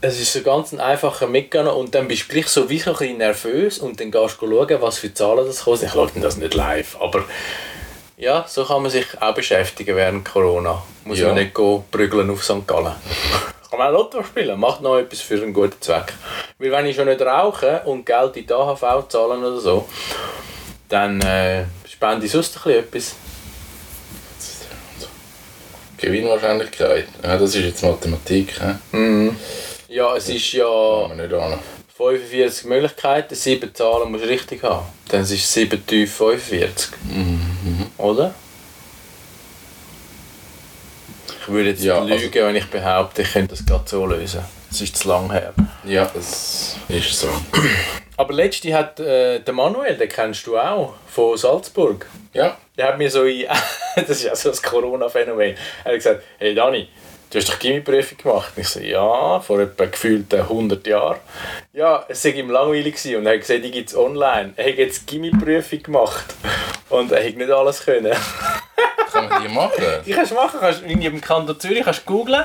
Es 0.00 0.20
ist 0.20 0.32
so 0.32 0.42
ganz 0.42 0.72
ein 0.72 0.78
einfacher 0.78 1.26
Mitgang 1.26 1.66
und 1.66 1.92
dann 1.92 2.06
bist 2.06 2.28
du 2.28 2.32
gleich 2.34 2.46
so 2.46 2.70
wie 2.70 2.78
so 2.78 2.92
ein 2.92 2.96
bisschen 2.96 3.18
nervös 3.18 3.78
und 3.78 3.98
dann 3.98 4.12
gehst 4.12 4.36
du 4.40 4.46
schauen, 4.48 4.80
was 4.80 4.98
für 4.98 5.12
Zahlen 5.12 5.44
das 5.44 5.64
kostet. 5.64 5.88
Ich 5.88 5.92
schaue 5.94 6.08
das 6.20 6.36
nicht 6.36 6.54
live, 6.54 6.96
aber 7.00 7.24
ja, 8.16 8.44
so 8.48 8.64
kann 8.64 8.82
man 8.82 8.92
sich 8.92 9.06
auch 9.20 9.34
beschäftigen 9.34 9.96
während 9.96 10.24
Corona. 10.24 10.82
Muss 11.04 11.18
Ja. 11.18 11.26
man 11.26 11.34
nicht 11.36 11.52
prügeln 11.54 12.30
auf 12.30 12.44
St. 12.44 12.64
Gallen. 12.64 12.94
kann 13.70 13.78
man 13.78 13.88
auch 13.88 13.92
Lotto 13.92 14.22
spielen, 14.22 14.58
macht 14.60 14.82
noch 14.82 14.98
etwas 14.98 15.20
für 15.20 15.34
einen 15.34 15.52
guten 15.52 15.80
Zweck. 15.80 16.12
Weil 16.58 16.70
wenn 16.70 16.86
ich 16.86 16.94
schon 16.96 17.06
nicht 17.08 17.20
rauche 17.20 17.82
und 17.84 18.06
Geld 18.06 18.36
in 18.36 18.46
die 18.46 18.52
AHV 18.52 19.08
zahlen 19.08 19.44
oder 19.44 19.58
so, 19.60 19.88
dann 20.88 21.20
äh, 21.22 21.64
spende 21.88 22.24
ich 22.26 22.32
sonst 22.32 22.56
ein 22.56 22.62
bisschen 22.62 22.78
etwas. 22.84 23.14
Gewinnwahrscheinlichkeit. 25.98 27.06
Ja, 27.22 27.36
das 27.36 27.54
ist 27.54 27.64
jetzt 27.64 27.82
Mathematik. 27.82 28.54
He? 28.92 29.30
Ja, 29.88 30.16
es 30.16 30.28
ist 30.28 30.52
ja 30.52 30.64
Kann 31.08 31.16
man 31.16 31.26
nicht 31.26 31.34
an. 31.34 31.58
45 31.96 32.64
Möglichkeiten, 32.66 33.34
7 33.34 33.74
Zahlen 33.74 34.10
musst 34.12 34.24
du 34.24 34.28
richtig 34.28 34.62
haben. 34.62 34.86
Dann 35.08 35.22
ist 35.22 35.32
es 35.32 35.52
7 35.52 35.84
tief 35.86 36.14
45. 36.14 36.90
Oder? 37.98 38.34
Ich 41.40 41.48
würde 41.48 41.70
jetzt 41.70 41.82
Ja, 41.82 42.00
lügen, 42.00 42.12
also- 42.12 42.46
wenn 42.46 42.56
ich 42.56 42.66
behaupte, 42.70 43.22
ich 43.22 43.32
könnte 43.32 43.54
das 43.56 43.64
gerade 43.66 43.84
so 43.88 44.06
lösen. 44.06 44.40
Es 44.70 44.80
ist 44.80 44.96
zu 44.96 45.08
lang 45.08 45.30
her. 45.32 45.52
Ja, 45.84 46.10
das 46.14 46.76
ist 46.88 47.18
so. 47.18 47.28
Aber 48.16 48.32
letzte 48.34 48.74
hat 48.74 49.00
äh, 49.00 49.38
der 49.40 49.54
Manuel, 49.54 49.96
den 49.96 50.08
kennst 50.08 50.46
du 50.46 50.58
auch, 50.58 50.94
von 51.08 51.36
Salzburg. 51.36 52.06
Ja, 52.34 52.56
Der 52.76 52.88
hat 52.88 52.98
mir 52.98 53.10
so 53.10 53.24
in, 53.24 53.46
das 53.96 54.10
ist 54.10 54.24
ja 54.24 54.36
so 54.36 54.50
das 54.50 54.62
Corona-Phänomen. 54.62 55.54
Er 55.84 55.92
hat 55.92 55.94
gesagt, 55.98 56.22
hey 56.38 56.54
Dani, 56.54 56.88
du 57.30 57.38
hast 57.38 57.48
doch 57.48 57.58
Chemieprüfung 57.58 58.18
gemacht. 58.18 58.52
Und 58.56 58.62
ich 58.62 58.68
so, 58.68 58.80
ja, 58.80 59.40
vor 59.40 59.60
etwa 59.60 59.86
gefühlten 59.86 60.40
100 60.40 60.86
Jahren. 60.86 61.18
Ja, 61.72 62.04
es 62.08 62.24
war 62.24 62.34
ihm 62.34 62.50
langweilig 62.50 62.96
gewesen. 62.96 63.16
und 63.16 63.26
er 63.26 63.34
hat 63.34 63.40
gesagt, 63.40 63.64
die 63.64 63.70
gibt 63.70 63.88
es 63.88 63.96
online. 63.96 64.52
Er 64.56 64.68
hat 64.68 64.78
jetzt 64.78 65.08
Chemieprüfung 65.08 65.82
gemacht 65.82 66.34
und 66.90 67.10
er 67.12 67.24
hat 67.26 67.36
nicht 67.36 67.50
alles 67.50 67.84
können. 67.84 68.14
kann 69.12 69.28
man 69.28 69.42
die 69.42 69.48
machen? 69.48 69.84
Die 70.06 70.12
kannst 70.12 70.32
du 70.32 70.34
machen, 70.34 70.60
kannst 70.60 70.82
in 70.82 71.00
jedem 71.00 71.20
Kanton 71.20 71.58
Zürich 71.58 71.82
kannst 71.82 72.02
du 72.02 72.12
googlen 72.12 72.44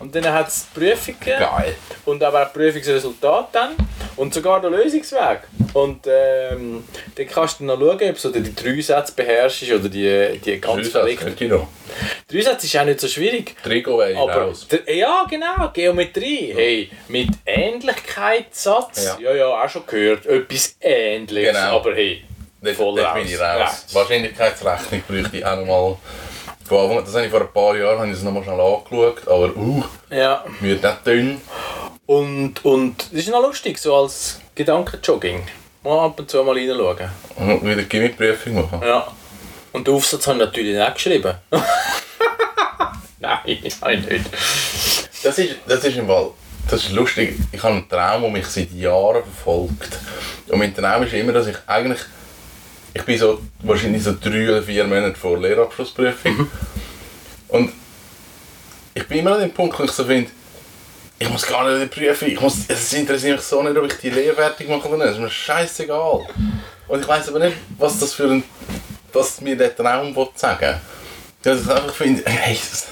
und 0.00 0.14
dann 0.14 0.32
hat 0.32 0.48
es 0.48 0.66
die 0.74 0.80
Prüfung 0.80 1.14
gegeben. 1.20 1.38
Geil. 1.38 1.74
und 2.06 2.22
aber 2.22 2.46
auch 2.46 2.52
Prüfungsresultat 2.52 3.48
dann 3.52 3.76
und 4.16 4.34
sogar 4.34 4.60
der 4.60 4.70
Lösungsweg. 4.70 5.40
Und 5.72 6.06
ähm, 6.08 6.84
dann 7.14 7.26
kannst 7.28 7.60
du 7.60 7.64
noch 7.64 7.78
schauen, 7.78 8.10
ob 8.10 8.20
du 8.20 8.40
die 8.40 8.54
drei 8.54 8.80
Sätze 8.80 9.12
beherrschst 9.14 9.70
oder 9.70 9.88
die, 9.88 10.40
die 10.44 10.60
ganz 10.60 10.88
verrückten. 10.88 11.36
Drei 12.26 12.40
Sätze 12.40 12.66
ist 12.66 12.76
auch 12.76 12.84
nicht 12.84 13.00
so 13.00 13.08
schwierig. 13.08 13.56
Trigo 13.62 13.98
wäre 13.98 14.18
Aber 14.18 14.34
raus. 14.46 14.66
ja, 14.86 15.26
genau, 15.28 15.70
Geometrie. 15.72 16.52
Hey, 16.54 16.90
mit 17.08 17.28
Ähnlichkeitssatz, 17.46 19.16
ja. 19.20 19.30
Ja. 19.30 19.34
ja, 19.36 19.46
auch 19.46 19.68
schon 19.68 19.86
gehört, 19.86 20.26
etwas 20.26 20.76
Ähnliches. 20.80 21.54
Genau. 21.54 21.76
Aber 21.76 21.94
hey, 21.94 22.24
Dort, 22.62 22.76
voll 22.76 23.00
raus. 23.00 23.40
raus. 23.40 23.86
Wahrscheinlichkeitsrechnung 23.92 25.02
bräuchte 25.08 25.36
ich 25.36 25.44
auch 25.44 25.56
noch 25.56 25.66
mal. 25.66 25.96
Von 26.70 26.78
Anfang 26.84 26.98
an- 26.98 27.04
Das 27.04 27.14
habe 27.16 27.24
ich 27.24 27.30
vor 27.32 27.40
ein 27.40 27.52
paar 27.52 27.76
Jahren 27.76 27.98
habe 27.98 28.06
ich 28.06 28.14
das 28.14 28.22
noch 28.22 28.30
mal 28.30 28.44
schnell 28.44 28.60
angeschaut, 28.60 29.26
aber 29.26 29.56
uh, 29.56 29.82
ja. 30.08 30.44
mir 30.60 30.74
nicht 30.76 31.06
dünn. 31.06 31.40
Und, 32.06 32.64
und 32.64 33.08
das 33.10 33.22
ist 33.22 33.28
noch 33.28 33.42
lustig, 33.42 33.76
so 33.76 33.96
als 33.96 34.38
Gedankenjogging. 34.54 35.42
Mal 35.82 36.04
ab 36.06 36.20
und 36.20 36.30
zu 36.30 36.44
mal 36.44 36.56
reinschauen. 36.56 37.10
Und 37.36 37.64
wieder 37.64 37.82
Gimmiprüfung 37.82 38.54
machen. 38.54 38.82
Ja. 38.86 39.08
Und 39.72 39.88
den 39.88 39.94
Aufsatz 39.94 40.28
habe 40.28 40.38
ich 40.38 40.44
natürlich 40.44 40.76
nicht 40.76 40.94
geschrieben. 40.94 41.34
Nein, 43.18 43.38
habe 43.38 43.50
ich 43.50 43.62
nicht. 43.82 44.30
Das 45.24 45.38
ist, 45.38 45.56
das 45.66 45.84
ist 45.84 45.96
im 45.96 46.06
Fall, 46.06 46.30
das 46.70 46.84
ist 46.84 46.92
lustig. 46.92 47.34
Ich 47.50 47.62
habe 47.64 47.74
einen 47.74 47.88
Traum, 47.88 48.22
der 48.22 48.30
mich 48.30 48.46
seit 48.46 48.70
Jahren 48.70 49.24
verfolgt. 49.24 49.98
Und 50.46 50.58
mein 50.60 50.72
Traum 50.72 51.02
ist 51.02 51.14
immer, 51.14 51.32
dass 51.32 51.48
ich 51.48 51.56
eigentlich, 51.66 51.98
ich 52.94 53.02
bin 53.02 53.18
so 53.18 53.40
wahrscheinlich 53.62 54.02
so 54.02 54.14
drei 54.20 54.48
oder 54.48 54.62
vier 54.62 54.84
Monate 54.84 55.14
vor 55.16 55.38
Lehrabschlussprüfung. 55.38 56.48
Und 57.48 57.72
ich 58.94 59.06
bin 59.06 59.18
immer 59.18 59.34
an 59.34 59.40
dem 59.40 59.52
Punkt, 59.52 59.78
wo 59.78 59.84
ich 59.84 59.90
so 59.92 60.04
finde, 60.04 60.30
ich 61.18 61.28
muss 61.28 61.46
gar 61.46 61.64
nicht 61.68 61.82
in 61.82 61.88
die 61.90 61.94
Prüfung, 62.08 62.28
ich 62.28 62.40
muss, 62.40 62.54
es 62.68 62.92
interessiert 62.92 63.36
mich 63.36 63.46
so 63.46 63.62
nicht, 63.62 63.76
ob 63.76 63.84
ich 63.86 63.98
die 63.98 64.10
Lehre 64.10 64.34
fertig 64.34 64.68
mache 64.68 64.88
oder 64.88 64.98
nicht, 64.98 65.08
es 65.08 65.12
ist 65.16 65.20
mir 65.20 65.30
scheißegal. 65.30 66.26
Und 66.88 67.00
ich 67.00 67.06
weiß 67.08 67.28
aber 67.28 67.38
nicht, 67.40 67.56
was 67.78 67.98
das 67.98 68.14
für 68.14 68.24
ein, 68.30 68.42
was 69.12 69.40
mir 69.40 69.56
der 69.56 69.74
Traum 69.76 70.14
will 70.16 70.28
sagen 70.34 70.80
Dass 71.42 71.60
ich 71.62 71.68
einfach 71.70 71.94
finde, 71.94 72.22
hey, 72.24 72.58
das, 72.70 72.86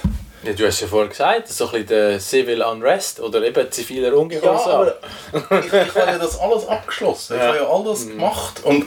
Ja, 0.45 0.53
du 0.53 0.67
hast 0.67 0.81
ja 0.81 0.87
vorhin 0.87 1.09
gesagt, 1.09 1.43
das 1.45 1.51
ist 1.51 1.59
so 1.59 1.65
ein 1.67 1.71
bisschen 1.73 1.87
der 1.89 2.21
Civil 2.21 2.63
Unrest 2.63 3.19
oder 3.21 3.43
eben 3.43 3.71
ziviler 3.73 4.09
Ja, 4.09 4.15
Ungehorsam. 4.15 4.71
aber 4.73 4.95
ich, 5.33 5.67
ich 5.73 5.73
habe 5.73 6.13
ja 6.13 6.19
das 6.19 6.39
alles 6.39 6.67
abgeschlossen. 6.67 7.37
Ich 7.37 7.43
Ja. 7.43 7.49
habe 7.49 7.57
ja 7.59 7.69
alles 7.69 8.07
gemacht. 8.09 8.61
Und 8.63 8.87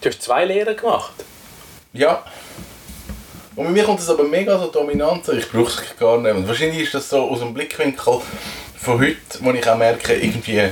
du 0.00 0.08
hast 0.08 0.22
zwei 0.22 0.44
Lehren 0.44 0.76
gemacht. 0.76 1.12
ja. 1.92 2.24
Und 3.56 3.66
bei 3.66 3.72
mir 3.72 3.84
kommt 3.84 3.98
das 3.98 4.08
aber 4.08 4.24
mega 4.24 4.58
so 4.58 4.68
dominant. 4.68 5.28
Ich 5.28 5.50
brauche 5.50 5.82
es 5.82 5.98
gar 5.98 6.18
nicht. 6.18 6.34
Und 6.34 6.48
wahrscheinlich 6.48 6.84
ist 6.84 6.94
das 6.94 7.10
so 7.10 7.28
aus 7.28 7.40
dem 7.40 7.52
Blickwinkel 7.52 8.22
von 8.78 9.00
heute, 9.00 9.16
wo 9.40 9.50
ich 9.50 9.68
auch 9.68 9.76
merke, 9.76 10.14
irgendwie 10.14 10.70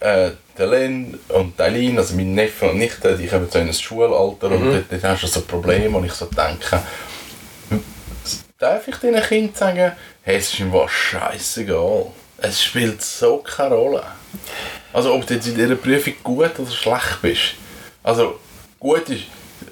äh, 0.00 0.30
der 0.58 0.66
Len 0.66 1.18
und 1.28 1.58
der 1.58 1.72
also 1.96 2.14
mein 2.14 2.34
Neffe 2.34 2.70
und 2.70 2.78
Nichte, 2.78 3.16
die 3.16 3.26
kommen 3.26 3.48
so 3.50 3.58
in 3.58 3.68
ein 3.68 3.72
Schulalter 3.72 4.50
und 4.50 4.72
dort, 4.72 4.84
dort 4.90 5.04
hast 5.04 5.22
du 5.22 5.26
so 5.28 5.40
Probleme, 5.42 5.90
wo 5.92 6.04
ich 6.04 6.12
so 6.12 6.26
denke, 6.26 6.82
darf 8.58 8.88
ich 8.88 8.96
diesen 8.96 9.22
Kindern 9.22 9.54
sagen, 9.54 9.92
hey, 10.22 10.36
es 10.36 10.52
ist 10.52 10.60
ihm 10.60 10.72
was 10.72 10.90
scheißegal. 10.90 12.06
Es 12.38 12.62
spielt 12.62 13.02
so 13.02 13.38
keine 13.38 13.76
Rolle. 13.76 14.02
Also 14.92 15.14
ob 15.14 15.26
du 15.26 15.34
jetzt 15.34 15.46
in 15.46 15.54
dieser 15.54 15.76
Prüfung 15.76 16.14
gut 16.22 16.58
oder 16.58 16.70
schlecht 16.70 17.22
bist. 17.22 17.54
Also 18.08 18.38
gut 18.80 19.06
ist, 19.10 19.24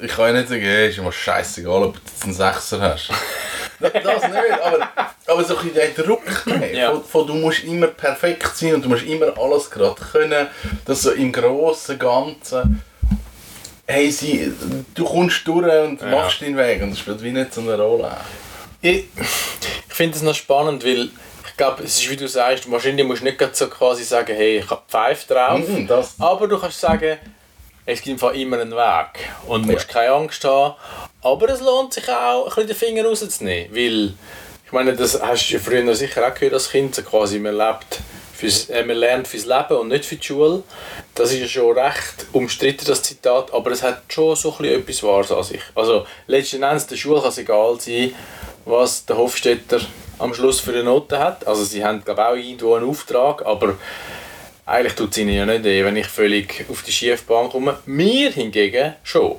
ich 0.03 0.11
kann 0.13 0.27
ja 0.27 0.33
nicht 0.41 0.49
sagen, 0.51 0.61
hey, 0.61 0.91
ist 0.91 0.99
immer 0.99 1.11
scheißegal, 1.13 1.85
ob 1.85 1.95
du 1.95 2.01
jetzt 2.05 2.25
einen 2.25 2.35
Sechser 2.35 2.81
hast. 2.83 3.09
das 3.81 3.93
nicht, 3.95 4.61
aber, 4.63 4.91
aber 5.27 5.45
so 5.45 5.57
ein 5.57 5.65
bisschen 5.71 5.75
der 5.75 6.05
Druck 6.05 6.47
nehmen, 6.47 6.75
Ja. 6.75 6.91
von, 6.91 7.03
von, 7.05 7.27
du 7.29 7.35
musst 7.35 7.65
immer 7.65 7.87
perfekt 7.87 8.55
sein 8.55 8.75
und 8.75 8.85
du 8.85 8.91
musst 8.91 9.05
immer 9.07 9.33
alles 9.39 9.71
gerade 9.71 9.95
können, 10.13 10.49
dass 10.85 11.01
so 11.03 11.13
im 11.13 11.33
grossen 11.33 11.99
Ganzen 11.99 12.83
hey, 13.87 14.11
sie, 14.11 14.53
du 14.95 15.05
kommst 15.07 15.47
durch 15.49 15.65
und 15.87 16.03
Ja. 16.03 16.09
machst 16.09 16.43
deinen 16.43 16.59
Weg 16.59 16.83
und 16.83 16.91
das 16.91 16.99
spielt 16.99 17.23
wie 17.23 17.31
nicht 17.33 17.55
so 17.55 17.63
eine 17.63 17.79
Rolle. 17.81 18.15
Ich, 18.83 19.05
ich 19.17 19.95
finde 19.95 20.17
es 20.17 20.23
noch 20.23 20.35
spannend, 20.35 20.85
weil 20.85 21.05
ich 21.49 21.57
glaube, 21.57 21.85
es 21.85 21.97
ist 21.99 22.11
wie 22.11 22.17
du 22.17 22.29
sagst, 22.29 22.71
wahrscheinlich 22.71 23.07
musst 23.07 23.23
du 23.23 23.25
nicht 23.27 23.39
gerade 23.39 23.55
so 23.55 23.69
quasi 23.69 24.03
sagen, 24.05 24.35
hey, 24.37 24.59
ich 24.59 24.69
habe 24.71 24.83
Pfeife 24.89 25.33
drauf. 25.33 25.61
Das- 25.89 26.17
Aber 26.19 26.47
du 26.49 26.59
kannst 26.59 26.79
sagen, 26.81 27.17
es 27.87 28.03
gibt 28.03 28.23
einfach 28.23 28.35
immer 28.35 28.59
einen 28.59 28.73
Weg 28.73 29.31
und 29.47 29.67
du 29.67 29.73
musst 29.73 29.89
keine 29.89 30.11
Angst 30.11 30.45
haben. 30.45 30.75
Aber 31.23 31.49
es 31.49 31.61
lohnt 31.61 31.95
sich 31.95 32.09
auch, 32.09 32.45
ein 32.45 32.49
bisschen 32.49 32.67
den 32.67 32.77
Finger 32.77 33.05
rauszunehmen, 33.05 33.75
weil 33.75 34.15
ich 34.65 34.73
meine, 34.73 34.95
das 34.95 35.21
hast 35.23 35.49
du 35.49 35.55
ja 35.55 35.61
früher 35.61 35.95
sicher 35.95 36.27
auch 36.27 36.35
gehört 36.35 36.55
als 36.55 36.71
Kind, 36.71 36.95
so 36.95 37.03
quasi 37.03 37.39
man 37.39 37.57
lebt 37.57 38.01
Fürs, 38.37 38.69
äh, 38.69 38.85
man 38.85 38.99
lernt 38.99 39.27
fürs 39.27 39.47
Leben 39.47 39.79
und 39.79 39.89
nicht 39.89 40.05
für 40.05 40.17
die 40.17 40.27
Schule. 40.27 40.63
Das 41.15 41.33
ist 41.33 41.41
ja 41.41 41.49
schon 41.49 41.79
recht 41.79 42.27
umstritten, 42.33 42.85
das 42.85 43.03
Zitat, 43.03 43.51
aber 43.55 43.71
es 43.71 43.83
hat 43.83 44.03
schon 44.13 44.37
so 44.37 44.55
ein 44.59 44.67
etwas 44.67 45.03
Wahres 45.03 45.33
an 45.33 45.43
sich. 45.43 45.63
Also 45.75 46.05
letzten 46.27 46.63
Endes, 46.63 46.87
der 46.87 46.97
Schule 46.97 47.21
kann 47.21 47.31
es 47.31 47.39
egal 47.39 47.81
sein, 47.81 48.15
was 48.67 49.07
der 49.07 49.17
Hofstädter 49.17 49.81
am 50.19 50.35
Schluss 50.35 50.61
für 50.61 50.73
eine 50.73 50.85
Note 50.85 51.19
hat. 51.19 51.47
Also 51.47 51.65
sie 51.65 51.83
haben 51.83 52.05
glaube 52.05 52.21
ich 52.21 52.27
auch 52.27 52.35
irgendwo 52.37 52.75
einen 52.75 52.91
Auftrag, 52.91 53.47
aber 53.47 53.77
eigentlich 54.67 54.95
tut 54.95 55.13
es 55.13 55.19
ihnen 55.19 55.35
ja 55.35 55.47
nicht 55.47 55.65
weh, 55.65 55.85
wenn 55.85 55.97
ich 55.97 56.07
völlig 56.07 56.67
auf 56.69 56.83
die 56.83 56.93
Schiefbahn 56.93 57.49
komme. 57.49 57.79
Mir 57.87 58.31
hingegen 58.33 58.95
schon. 59.05 59.37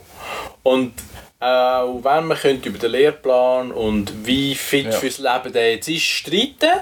Und 0.63 0.93
auch 1.39 1.99
wenn 2.01 2.25
man 2.25 2.37
könnte 2.37 2.69
über 2.69 2.79
den 2.79 2.91
Lehrplan 2.91 3.71
und 3.71 4.25
wie 4.25 4.55
fit 4.55 4.85
Ja. 4.85 4.91
fürs 4.91 5.19
Leben 5.19 5.53
der 5.53 5.73
jetzt 5.73 5.87
ist, 5.87 6.01
streiten, 6.03 6.79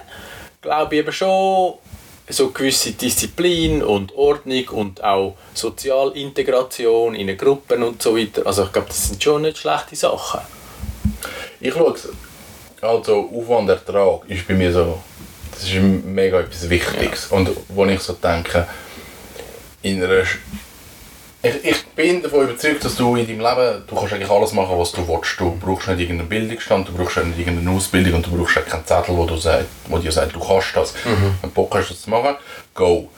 glaube 0.61 0.95
ich 0.95 0.99
eben 1.01 1.11
schon 1.11 1.73
so 2.29 2.49
gewisse 2.51 2.93
Disziplin 2.93 3.83
und 3.83 4.15
Ordnung 4.15 4.67
und 4.69 5.03
auch 5.03 5.35
Sozialintegration 5.53 7.15
in 7.15 7.27
den 7.27 7.37
Gruppen 7.37 7.83
und 7.83 8.01
so 8.01 8.17
weiter. 8.17 8.45
Also 8.45 8.63
ich 8.63 8.71
glaube, 8.71 8.87
das 8.87 9.09
sind 9.09 9.21
schon 9.21 9.41
nicht 9.43 9.57
schlechte 9.57 9.95
Sachen. 9.95 10.41
Ich 11.59 11.73
schaue 11.73 11.93
es, 11.93 12.09
also 12.81 13.29
Aufwand, 13.33 13.69
Ertrag 13.69 14.21
ist 14.29 14.47
bei 14.47 14.53
mir 14.53 14.71
so, 14.71 15.01
das 15.55 15.69
ist 15.69 15.81
mega 15.81 16.39
etwas 16.39 16.69
Wichtiges. 16.69 17.27
Und 17.27 17.49
wo 17.69 17.85
ich 17.85 17.99
so 18.01 18.13
denke, 18.13 18.67
in 19.81 20.03
einer, 20.03 20.23
ich, 21.41 21.63
ich 21.63 21.85
bin 21.87 22.21
davon 22.21 22.43
überzeugt, 22.43 22.83
dass 22.83 22.95
du 22.95 23.15
in 23.15 23.27
deinem 23.27 23.39
Leben, 23.39 23.83
du 23.87 23.95
kannst 23.95 24.13
eigentlich 24.13 24.29
alles 24.29 24.53
machen, 24.53 24.77
was 24.77 24.91
du 24.91 25.07
willst. 25.07 25.39
Du 25.39 25.57
brauchst 25.57 25.87
nicht 25.87 26.01
irgendeinen 26.01 26.29
Bildungsstand, 26.29 26.87
du 26.87 26.93
brauchst 26.93 27.17
nicht 27.17 27.39
irgendeine 27.39 27.71
Ausbildung 27.71 28.15
und 28.15 28.25
du 28.25 28.35
brauchst 28.35 28.57
auch 28.57 28.65
keinen 28.65 28.85
Zettel, 28.85 29.15
wo, 29.15 29.25
du 29.25 29.37
sagt, 29.37 29.65
wo 29.87 29.97
dir 29.97 30.11
sagt, 30.11 30.35
du 30.35 30.39
kannst 30.39 30.75
das. 30.75 30.93
Mhm. 31.05 31.35
Wenn 31.41 31.49
du 31.49 31.55
Bock 31.55 31.75
hast, 31.75 31.89
das 31.91 32.01
zu 32.01 32.09
machen, 32.09 32.35
go. 32.73 33.09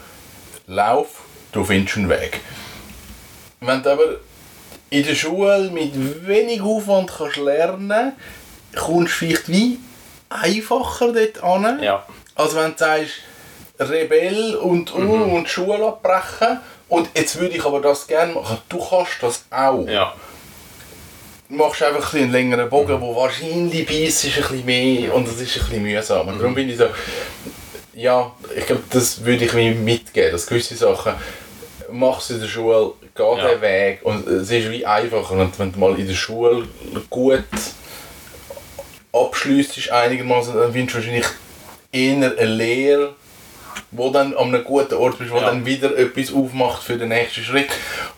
Lauf, 0.68 1.22
du 1.52 1.64
findest 1.64 1.98
einen 1.98 2.10
Weg. 2.10 2.42
Wenn 3.62 3.82
du 3.82 3.92
aber 3.92 4.18
in 4.90 5.04
der 5.04 5.16
Schule 5.16 5.70
mit 5.72 6.28
wenig 6.28 6.62
Aufwand 6.62 7.12
kannst 7.18 7.38
lernen 7.38 8.14
kommst 8.76 9.14
du 9.14 9.18
vielleicht 9.26 9.48
wie 9.50 9.80
einfacher 10.30 11.14
dort 11.14 11.44
an. 11.44 11.82
Ja. 11.82 12.06
Als 12.38 12.56
wenn 12.56 12.72
du 12.72 12.78
sagst, 12.78 13.14
Rebell 13.80 14.56
und, 14.56 14.94
uh, 14.96 14.98
Mhm. 15.00 15.34
und 15.34 15.50
Schule 15.50 15.86
abbrechen. 15.86 16.60
Und 16.90 17.10
jetzt 17.16 17.38
würde 17.40 17.56
ich 17.58 17.66
aber 17.66 17.82
das 17.82 18.08
gerne 18.08 18.34
machen. 18.34 18.58
Du 18.70 18.80
kannst 18.80 19.22
das 19.22 19.44
auch. 19.52 19.86
Ja. 19.88 20.14
Du 21.50 21.56
machst 21.56 21.84
einfach 21.84 22.14
ein 22.14 22.24
einen 22.24 22.32
längeren 22.32 22.70
Bogen, 22.70 22.96
Mhm. 22.98 23.02
wo 23.02 23.16
wahrscheinlich 23.16 23.86
beißt 23.86 24.26
ist 24.26 24.38
ein 24.38 24.42
bisschen 24.44 24.66
mehr 24.66 25.14
und 25.14 25.28
es 25.28 25.40
ist 25.42 25.58
ein 25.58 25.66
bisschen 25.66 25.84
mühsam. 25.84 26.28
Und 26.28 26.40
darum 26.40 26.56
bin 26.56 26.70
ich 26.70 26.78
so, 26.78 26.88
ja, 27.94 28.32
ich 28.56 28.66
glaube, 28.66 28.84
das 28.90 29.24
würde 29.24 29.46
ich 29.46 29.54
mir 29.54 29.72
mitgeben, 29.76 30.32
dass 30.32 30.48
gewisse 30.48 30.76
Sachen 30.76 31.14
machst 31.92 32.30
du 32.30 32.34
in 32.36 32.42
der 32.42 32.48
Schule, 32.48 32.94
geh 33.16 33.24
Ja. 33.24 33.48
den 33.50 33.62
Weg 33.62 34.00
und 34.04 34.28
es 34.28 34.50
ist 34.50 34.70
wie 34.72 34.86
einfacher. 34.86 35.32
Und 35.34 35.58
wenn 35.60 35.72
du 35.72 35.80
mal 35.80 35.98
in 36.00 36.08
der 36.08 36.14
Schule 36.16 36.68
gut 37.10 37.44
abschliessest 39.14 39.92
einigermaßen, 39.92 40.54
dann 40.56 40.72
findest 40.74 40.96
du 40.96 40.98
wahrscheinlich 41.00 41.26
eher 41.92 42.16
eine 42.16 42.46
Lehre, 42.46 43.16
wo 43.92 44.10
dann 44.10 44.36
an 44.36 44.48
einem 44.54 44.64
guten 44.64 44.96
Ort 44.96 45.18
bist, 45.18 45.32
wo 45.32 45.38
Ja. 45.38 45.46
dann 45.46 45.66
wieder 45.66 45.96
etwas 45.98 46.34
aufmacht 46.34 46.84
für 46.84 46.98
den 46.98 47.10
nächsten 47.10 47.42
Schritt, 47.44 47.70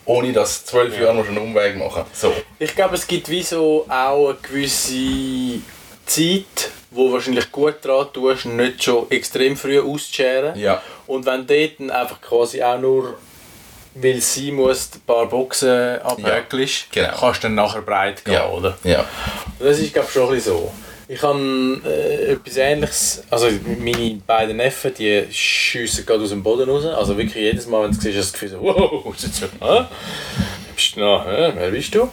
ohne 0.05 0.32
dass 0.34 0.65
zwölf 0.65 0.97
Jahre 0.99 1.13
musst 1.15 1.30
einen 1.30 1.38
Umweg 1.39 1.78
machen 1.78 2.03
So. 2.13 2.34
Ich 2.57 2.76
glaube, 2.76 2.95
es 2.95 3.05
gibt 3.07 3.30
wie 3.30 3.43
so 3.43 3.86
auch 3.89 4.30
eine 4.30 4.38
gewisse 4.41 5.61
Zeit, 6.05 6.72
wo 6.91 7.11
wahrscheinlich 7.11 7.51
gut 7.51 7.76
daran 7.84 8.07
tust, 8.13 8.45
nicht 8.45 8.84
schon 8.84 9.09
extrem 9.11 9.55
früh 9.55 9.80
auszuscheren. 9.80 10.57
Ja. 10.57 10.82
Und 11.05 11.26
wenn 11.26 11.45
dort 11.45 11.80
dann 11.80 11.91
einfach 11.91 12.20
quasi 12.20 12.63
auch 12.63 12.80
nur, 12.80 13.17
weil 13.93 14.22
sie 14.22 14.51
muss, 14.51 14.89
ein 14.95 15.01
paar 15.01 15.28
Boxen 15.28 15.99
abhäkelst, 16.01 16.88
genau. 16.91 17.13
kannst 17.20 17.43
du 17.43 17.47
dann 17.47 17.55
nachher 17.55 17.82
breit 17.82 18.26
gehen, 18.26 18.34
Ja. 18.34 18.49
oder? 18.49 18.78
Ja. 18.84 19.05
Das 19.59 19.78
ist 19.78 19.93
glaube 19.93 20.07
ich 20.07 20.13
schon 20.13 20.30
ein 20.30 20.36
bisschen 20.36 20.53
so. 20.53 20.72
Ich 21.12 21.24
habe 21.24 21.82
äh, 21.88 22.34
etwas 22.34 22.57
ähnliches, 22.57 23.24
also 23.32 23.47
meine 23.80 24.22
beiden 24.28 24.57
Neffen, 24.57 24.93
die 24.93 25.24
schiessen 25.32 26.05
gerade 26.05 26.24
aus 26.24 26.30
dem 26.30 26.43
Boden 26.43 26.70
raus. 26.70 26.86
Also 26.86 27.18
wirklich 27.18 27.34
jedes 27.34 27.66
Mal, 27.66 27.84
wenn 27.84 27.91
du 27.91 27.99
sie 27.99 28.12
siehst, 28.12 28.18
hast 28.20 28.39
du 28.43 28.47
das 28.47 28.49
Gefühl 28.49 28.49
so, 28.49 28.62
wow, 28.62 29.16
so, 29.18 29.45
hä? 29.60 29.86
Bist 30.76 30.95
du 30.95 30.99
noch, 30.99 31.26
hä? 31.26 31.51
wer 31.55 31.72
bist 31.72 31.95
du? 31.95 32.10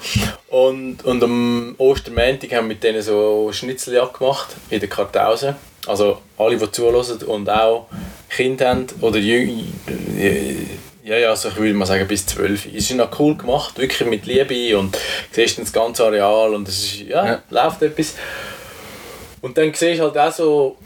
Und, 0.48 1.04
und 1.04 1.22
am 1.22 1.74
Ostermäntig 1.76 2.54
haben 2.54 2.64
wir 2.64 2.74
mit 2.74 2.82
denen 2.82 3.02
so 3.02 3.50
Schnitzeljagd 3.52 4.18
gemacht, 4.18 4.56
in 4.70 4.80
der 4.80 4.88
Kartause. 4.88 5.56
Also 5.86 6.22
alle, 6.38 6.56
die 6.56 6.70
zuhören 6.72 7.22
und 7.26 7.50
auch 7.50 7.88
Kinder 8.30 8.70
haben, 8.70 8.86
oder 9.02 9.18
jüng, 9.18 9.62
ja, 11.04 11.18
ja, 11.18 11.28
also 11.28 11.50
ich 11.50 11.56
würde 11.56 11.74
mal 11.74 11.84
sagen 11.84 12.08
bis 12.08 12.24
12. 12.26 12.66
Es 12.74 12.90
ist 12.90 12.94
noch 12.94 13.20
cool 13.20 13.36
gemacht, 13.36 13.78
wirklich 13.78 14.08
mit 14.08 14.24
Liebe 14.24 14.76
und 14.78 14.94
du 14.94 15.00
siehst 15.30 15.58
dann 15.58 15.66
das 15.66 15.72
ganze 15.72 16.04
Areal 16.04 16.54
und 16.54 16.66
es 16.66 16.82
ist, 16.82 17.00
ja, 17.02 17.24
Ja. 17.26 17.42
läuft 17.50 17.82
etwas. 17.82 18.14
Und 19.46 19.56
dann 19.56 19.72
siehst 19.72 20.00
du 20.00 20.02
halt 20.02 20.18
auch 20.18 20.32
so, 20.32 20.76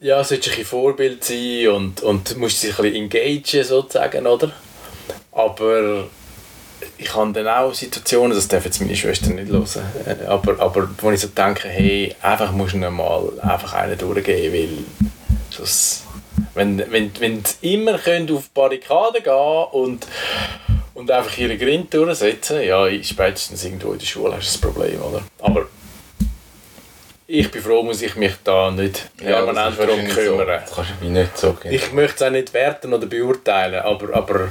ja, 0.00 0.24
solltest 0.24 0.58
ein 0.58 0.64
Vorbild 0.64 1.22
sein 1.22 1.68
und, 1.68 2.00
und 2.00 2.38
musst 2.38 2.62
dich 2.62 2.70
ein 2.78 2.82
bisschen 2.82 3.02
engagen 3.02 3.64
sozusagen, 3.64 4.26
oder? 4.26 4.50
Aber 5.32 6.06
ich 6.96 7.14
habe 7.14 7.32
dann 7.34 7.46
auch 7.46 7.74
Situationen, 7.74 8.34
das 8.34 8.48
darf 8.48 8.64
jetzt 8.64 8.80
meine 8.80 8.96
Schwester 8.96 9.28
nicht 9.28 9.52
hören, 9.52 9.66
äh, 10.06 10.24
aber, 10.24 10.58
aber 10.58 10.88
wo 11.02 11.10
ich 11.10 11.20
so 11.20 11.28
denke, 11.28 11.68
hey, 11.68 12.16
einfach 12.22 12.50
musst 12.52 12.72
du 12.72 12.78
mal 12.78 13.30
einfach 13.42 13.74
einen 13.74 13.98
durchgeben, 13.98 14.54
weil 14.54 14.78
sonst, 15.50 16.04
wenn, 16.54 16.78
wenn, 16.90 17.10
wenn 17.20 17.44
sie 17.44 17.74
immer 17.74 17.98
können 17.98 18.34
auf 18.34 18.44
die 18.44 18.50
Barrikaden 18.54 19.22
gehen 19.22 19.66
und, 19.72 20.06
und 20.94 21.10
einfach 21.10 21.36
ihre 21.36 21.58
Grind 21.58 21.92
durchsetzen, 21.92 22.62
ja, 22.62 22.86
spätestens 23.02 23.62
irgendwo 23.66 23.92
in 23.92 23.98
der 23.98 24.06
Schule 24.06 24.34
hast 24.34 24.46
du 24.46 24.66
das 24.66 24.72
Problem, 24.72 25.02
oder? 25.02 25.20
Aber 25.40 25.66
ich 27.30 27.50
bin 27.50 27.62
froh, 27.62 27.82
muss 27.82 28.00
ich 28.00 28.16
mich 28.16 28.32
da 28.42 28.70
nicht 28.70 29.10
permanent 29.18 29.78
ist 29.78 29.86
darum 29.86 30.08
kümmern. 30.08 30.38
So. 30.38 30.44
Das 30.44 30.74
kannst 30.74 30.90
du 30.90 31.06
wie 31.06 31.10
nicht 31.10 31.36
so 31.36 31.52
genau. 31.52 31.74
Ich 31.74 31.92
möchte 31.92 32.16
es 32.16 32.22
auch 32.22 32.32
nicht 32.32 32.54
werten 32.54 32.92
oder 32.94 33.06
beurteilen, 33.06 33.80
aber, 33.80 34.16
aber 34.16 34.48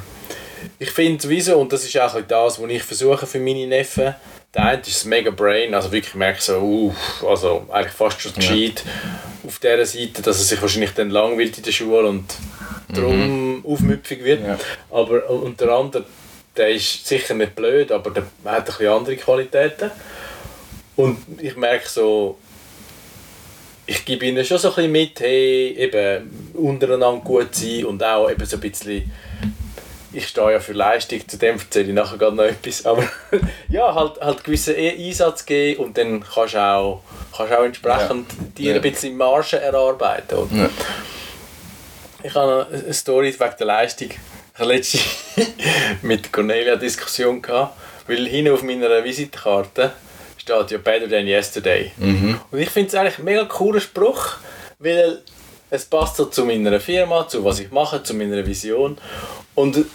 ich 0.77 0.91
finde 0.91 1.21
sowieso, 1.21 1.57
und 1.57 1.73
das 1.73 1.83
ist 1.83 1.99
auch 1.99 2.15
das, 2.27 2.61
was 2.61 2.69
ich 2.69 2.83
versuche 2.83 3.25
für 3.25 3.39
meine 3.39 3.65
Neffen, 3.65 4.13
der 4.53 4.63
eine 4.63 4.81
ist 4.81 4.89
das 4.89 5.05
Mega 5.05 5.31
Brain, 5.31 5.73
also 5.73 5.91
wirklich 5.91 6.13
merke 6.13 6.39
so, 6.39 6.59
uff, 6.59 7.23
also 7.27 7.65
eigentlich 7.71 7.93
fast 7.93 8.21
schon 8.21 8.33
gescheit 8.35 8.83
auf 9.45 9.57
dieser 9.57 9.85
Seite, 9.85 10.21
dass 10.21 10.37
er 10.37 10.45
sich 10.45 10.61
wahrscheinlich 10.61 10.91
dann 10.91 11.09
langweilt 11.09 11.57
in 11.57 11.63
der 11.63 11.71
Schule 11.71 12.07
und 12.07 12.31
darum 12.89 13.65
aufmüpfig 13.65 14.23
wird. 14.23 14.45
Ja. 14.45 14.57
Aber 14.91 15.27
und 15.29 15.59
der 15.59 15.69
andere, 15.69 16.05
der 16.55 16.69
ist 16.69 17.07
sicher 17.07 17.33
nicht 17.33 17.55
blöd, 17.55 17.91
aber 17.91 18.11
der 18.11 18.23
hat 18.45 18.59
ein 18.59 18.65
bisschen 18.65 18.87
andere 18.87 19.15
Qualitäten. 19.17 19.89
Und 20.95 21.17
ich 21.39 21.55
merke 21.55 21.87
so, 21.87 22.37
ich 23.87 24.03
gebe 24.05 24.25
ihnen 24.25 24.43
schon 24.45 24.57
so 24.57 24.69
ein 24.69 24.75
bisschen 24.75 24.91
mit, 24.91 25.19
hey, 25.19 25.69
eben 25.77 26.51
untereinander 26.53 27.21
gut 27.23 27.55
sein 27.55 27.85
und 27.85 28.03
auch 28.03 28.29
eben 28.29 28.45
so 28.45 28.57
ein 28.57 28.61
bisschen, 28.61 29.11
ich 30.13 30.27
stehe 30.27 30.51
ja 30.51 30.59
für 30.59 30.73
Leistung, 30.73 31.25
zu 31.27 31.37
dem 31.37 31.57
erzähle 31.57 31.87
ich 31.89 31.93
nachher 31.93 32.17
gerade 32.17 32.35
noch 32.35 32.43
etwas, 32.43 32.85
aber 32.85 33.03
ja, 33.69 33.93
halt, 33.95 34.19
halt 34.19 34.43
gewissen 34.43 34.75
E- 34.75 35.07
Einsatz 35.07 35.45
geben 35.45 35.83
und 35.85 35.97
dann 35.97 36.21
kannst 36.23 36.53
du 36.55 36.57
auch, 36.59 37.01
kannst 37.35 37.53
auch 37.53 37.63
entsprechend 37.63 38.25
dir 38.57 38.71
Ja. 38.71 38.75
ein 38.75 38.81
bisschen 38.81 39.15
Marge 39.15 39.57
erarbeiten. 39.59 40.37
Oder? 40.37 40.55
Ja. 40.55 40.69
Ich 42.23 42.33
habe 42.35 42.67
eine 42.71 42.93
Story 42.93 43.33
wegen 43.37 43.53
der 43.59 43.67
Leistung. 43.67 44.09
Ich 44.09 44.59
hatte 44.59 44.69
letztens 44.69 45.03
mit 46.01 46.31
Cornelia 46.33 46.73
eine 46.73 46.81
Diskussion, 46.81 47.41
gehabt, 47.41 47.77
weil 48.07 48.27
hinten 48.27 48.53
auf 48.53 48.63
meiner 48.63 49.03
Visitenkarte 49.03 49.91
steht 50.47 50.71
ja 50.71 50.77
«Better 50.77 51.09
than 51.09 51.27
yesterday». 51.27 51.91
Und 52.51 52.59
ich 52.59 52.69
finde 52.69 52.87
es 52.87 52.95
eigentlich 52.95 53.19
ein 53.19 53.25
mega 53.25 53.45
cooler 53.45 53.81
Spruch, 53.81 54.37
weil 54.79 55.21
es 55.69 55.85
passt 55.85 56.15
so 56.15 56.25
zu 56.25 56.45
meiner 56.45 56.79
Firma, 56.79 57.27
zu 57.27 57.43
was 57.43 57.59
ich 57.59 57.71
mache, 57.71 58.01
zu 58.01 58.13
meiner 58.13 58.45
Vision. 58.45 58.97
Und 59.55 59.85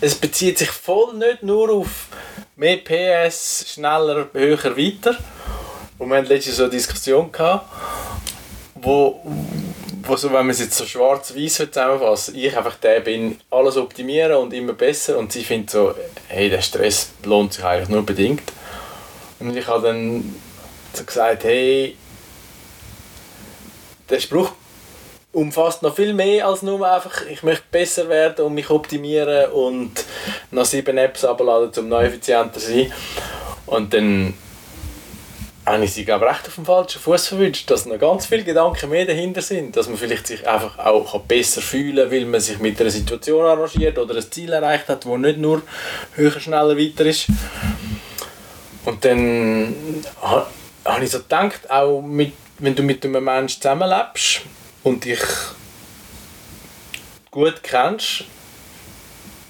es 0.00 0.14
bezieht 0.14 0.58
sich 0.58 0.70
voll 0.70 1.14
nicht 1.14 1.42
nur 1.42 1.70
auf 1.70 2.06
mehr 2.56 2.76
PS, 2.76 3.66
schneller, 3.74 4.28
höher, 4.32 4.76
weiter. 4.76 5.16
Und 5.98 6.08
wir 6.08 6.18
hatten 6.18 6.28
letztens 6.28 6.56
so 6.56 6.64
eine 6.64 6.72
Diskussion, 6.72 7.32
gehabt, 7.32 7.66
wo, 8.76 9.20
wo 10.02 10.16
so, 10.16 10.28
wenn 10.28 10.46
man 10.46 10.50
es 10.50 10.60
jetzt 10.60 10.76
so 10.76 10.86
schwarz-weiß 10.86 11.54
zusammenfassen 11.56 12.36
ich 12.36 12.56
einfach 12.56 12.76
der 12.76 13.00
bin, 13.00 13.38
alles 13.50 13.76
optimieren 13.76 14.36
und 14.36 14.54
immer 14.54 14.72
besser 14.72 15.18
und 15.18 15.32
sie 15.32 15.44
findet 15.44 15.70
so, 15.70 15.94
hey, 16.28 16.48
der 16.48 16.62
Stress 16.62 17.10
lohnt 17.24 17.52
sich 17.52 17.64
eigentlich 17.64 17.88
nur 17.88 18.06
bedingt. 18.06 18.42
Und 19.40 19.56
ich 19.56 19.66
habe 19.66 19.88
dann 19.88 20.34
so 20.92 21.04
gesagt, 21.04 21.44
hey, 21.44 21.96
der 24.08 24.20
Spruch 24.20 24.52
umfasst 25.32 25.82
noch 25.82 25.94
viel 25.94 26.12
mehr 26.12 26.46
als 26.46 26.62
nur 26.62 26.90
einfach, 26.90 27.26
ich 27.26 27.42
möchte 27.42 27.64
besser 27.70 28.08
werden 28.08 28.44
und 28.44 28.54
mich 28.54 28.68
optimieren 28.68 29.50
und 29.52 29.92
noch 30.50 30.64
sieben 30.64 30.98
Apps 30.98 31.24
abladen, 31.24 31.70
um 31.78 31.88
noch 31.88 32.02
effizienter 32.02 32.58
zu 32.58 32.72
sein. 32.72 32.92
Und 33.66 33.94
dann 33.94 34.34
habe 35.64 35.84
ich 35.84 35.92
sie 35.92 36.04
glaube 36.04 36.26
recht 36.26 36.48
auf 36.48 36.56
dem 36.56 36.64
falschen 36.64 37.00
Fuß 37.00 37.28
verwünscht, 37.28 37.70
dass 37.70 37.86
noch 37.86 37.98
ganz 37.98 38.26
viele 38.26 38.42
Gedanken 38.42 38.90
mehr 38.90 39.06
dahinter 39.06 39.42
sind, 39.42 39.76
dass 39.76 39.88
man 39.88 39.96
vielleicht 39.96 40.26
sich 40.26 40.46
einfach 40.48 40.78
auch 40.78 41.20
besser 41.20 41.60
fühlen 41.60 42.08
kann, 42.08 42.10
weil 42.10 42.24
man 42.24 42.40
sich 42.40 42.58
mit 42.58 42.80
einer 42.80 42.90
Situation 42.90 43.44
arrangiert 43.44 43.98
oder 43.98 44.16
ein 44.16 44.30
Ziel 44.32 44.52
erreicht 44.52 44.88
hat, 44.88 45.06
wo 45.06 45.16
nicht 45.16 45.38
nur 45.38 45.62
höher, 46.14 46.40
schneller, 46.40 46.76
weiter 46.76 47.06
ist. 47.06 47.28
Und 48.90 49.04
dann 49.04 50.04
ha- 50.20 50.46
habe 50.84 51.04
ich 51.04 51.10
so 51.12 51.18
gedacht, 51.20 51.70
auch 51.70 52.02
mit, 52.02 52.32
wenn 52.58 52.74
du 52.74 52.82
mit 52.82 53.04
einem 53.04 53.22
Menschen 53.22 53.60
zusammenlebst 53.62 54.40
und 54.82 55.04
dich 55.04 55.20
gut 57.30 57.62
kennst, 57.62 58.24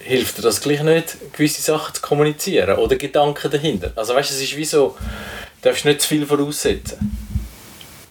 hilft 0.00 0.36
dir 0.36 0.42
das 0.42 0.60
gleich 0.60 0.82
nicht, 0.82 1.16
gewisse 1.32 1.62
Sachen 1.62 1.94
zu 1.94 2.02
kommunizieren 2.02 2.76
oder 2.78 2.96
Gedanken 2.96 3.50
dahinter. 3.50 3.92
Also 3.96 4.14
weißt 4.14 4.30
du, 4.30 4.34
es 4.34 4.42
ist 4.42 4.56
wie 4.58 4.64
so, 4.66 4.94
du 5.62 5.68
darfst 5.68 5.86
nicht 5.86 6.02
zu 6.02 6.08
viel 6.08 6.26
voraussetzen, 6.26 6.98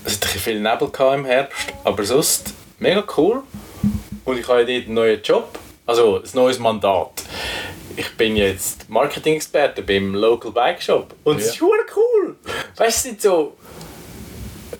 es 0.04 0.14
hat 0.14 0.34
ein 0.34 0.38
viel 0.38 0.60
Nebel 0.60 0.88
im 1.14 1.24
Herbst, 1.24 1.66
aber 1.82 2.04
sonst 2.04 2.54
mega 2.78 3.02
cool. 3.16 3.42
Und 4.24 4.38
ich 4.38 4.46
habe 4.46 4.64
dort 4.64 4.84
einen 4.84 4.94
neuen 4.94 5.20
Job, 5.20 5.58
also 5.84 6.22
ein 6.22 6.30
neues 6.34 6.60
Mandat. 6.60 7.24
Ich 7.96 8.10
bin 8.16 8.36
jetzt 8.36 8.88
Marketing-Experte 8.90 9.82
beim 9.82 10.14
Local 10.14 10.52
Bike 10.52 10.82
Shop 10.82 11.14
und 11.24 11.38
es 11.40 11.46
Ja. 11.46 11.52
ist 11.52 11.62
cool. 11.96 12.36
Weißt 12.76 13.04
du, 13.04 13.08
sind 13.08 13.22
so 13.22 13.56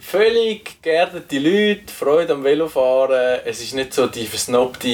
völlig 0.00 0.80
geerdete 0.82 1.38
Leute, 1.38 1.92
Freude 1.92 2.34
am 2.34 2.44
Velofahren. 2.44 3.40
Es 3.44 3.60
ist 3.62 3.74
nicht 3.74 3.94
so 3.94 4.06
die 4.06 4.26
versnobte 4.26 4.88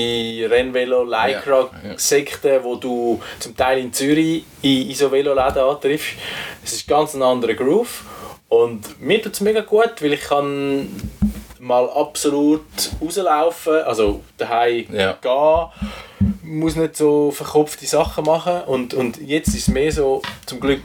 rennvelo 0.49 1.05
lycra 1.05 1.71
sekte 1.97 2.63
wo 2.63 2.77
du 2.77 3.21
zum 3.41 3.57
Teil 3.57 3.79
in 3.81 3.93
Zürich 3.93 4.45
in, 4.63 4.89
in 4.89 4.95
so 4.95 5.11
Veloläden 5.11 5.63
antriffst. 5.63 6.15
Es 6.65 6.73
ist 6.75 6.89
ganz 6.89 7.15
ein 7.15 7.23
anderer 7.23 7.55
Groove. 7.55 8.05
Und 8.49 9.01
mir 9.01 9.21
tut 9.21 9.33
es 9.33 9.41
mega 9.41 9.63
gut, 9.63 10.01
weil 10.01 10.13
ich 10.13 10.21
kann 10.23 10.89
mal 11.63 11.89
absolut 11.91 12.65
rauslaufen, 13.01 13.75
also 13.85 14.21
daheim 14.37 14.85
Ja. 14.93 15.17
gehen, 15.23 16.33
muss 16.43 16.75
nicht 16.75 16.97
so 16.97 17.31
verkopfte 17.31 17.87
Sachen 17.87 18.25
machen 18.25 18.63
und, 18.67 18.95
und 18.95 19.19
jetzt 19.21 19.49
ist 19.49 19.55
es 19.57 19.69
mehr 19.69 19.93
so, 19.93 20.23
zum 20.45 20.59
Glück 20.59 20.81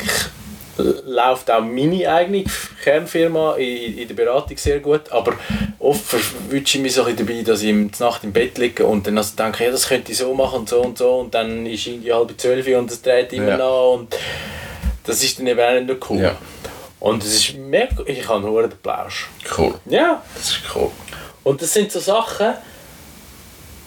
läuft 1.07 1.49
auch 1.49 1.61
meine 1.61 2.07
eigene 2.07 2.43
Kernfirma 2.83 3.55
in, 3.55 3.97
in 3.97 4.07
der 4.07 4.13
Beratung 4.13 4.55
sehr 4.57 4.79
gut, 4.79 5.11
aber 5.11 5.33
oft 5.79 6.03
verwünsche 6.05 6.77
ich 6.77 6.83
mich 6.83 6.93
so 6.93 7.01
ein 7.03 7.15
bisschen 7.15 7.25
dabei, 7.27 7.41
dass 7.41 7.63
ich 7.63 7.91
zur 7.93 8.05
Nacht 8.07 8.23
im 8.23 8.31
Bett 8.31 8.59
liege 8.59 8.85
und 8.85 9.07
dann 9.07 9.17
also 9.17 9.35
denke, 9.35 9.63
ja, 9.65 9.71
das 9.71 9.87
könnte 9.87 10.11
ich 10.11 10.17
so 10.19 10.31
machen 10.35 10.59
und 10.59 10.69
so 10.69 10.81
und 10.81 10.95
so 10.99 11.15
und 11.15 11.33
dann 11.33 11.65
ist 11.65 11.87
irgendwie 11.87 12.13
halb 12.13 12.31
zwölf 12.39 12.67
und 12.77 12.91
es 12.91 13.01
dreht 13.01 13.33
immer 13.33 13.47
Ja. 13.49 13.57
noch 13.57 13.93
und 13.95 14.15
das 15.05 15.23
ist 15.23 15.39
dann 15.39 15.47
eben 15.47 15.59
auch 15.59 15.73
nicht 15.73 15.87
nur 15.87 15.97
cool. 16.11 16.21
Ja. 16.21 16.35
Und 17.07 17.23
es 17.23 17.35
ist 17.35 17.55
mega, 17.57 18.03
ich 18.05 18.27
habe 18.27 18.41
nur 18.41 18.61
den 18.67 18.77
Plausch. 18.79 19.29
Cool. 19.57 19.75
Ja, 19.85 20.21
Das 20.35 20.49
ist 20.51 20.61
cool. 20.75 20.91
und 21.43 21.61
das 21.61 21.73
sind 21.73 21.91
so 21.91 21.99
Sachen, 21.99 22.53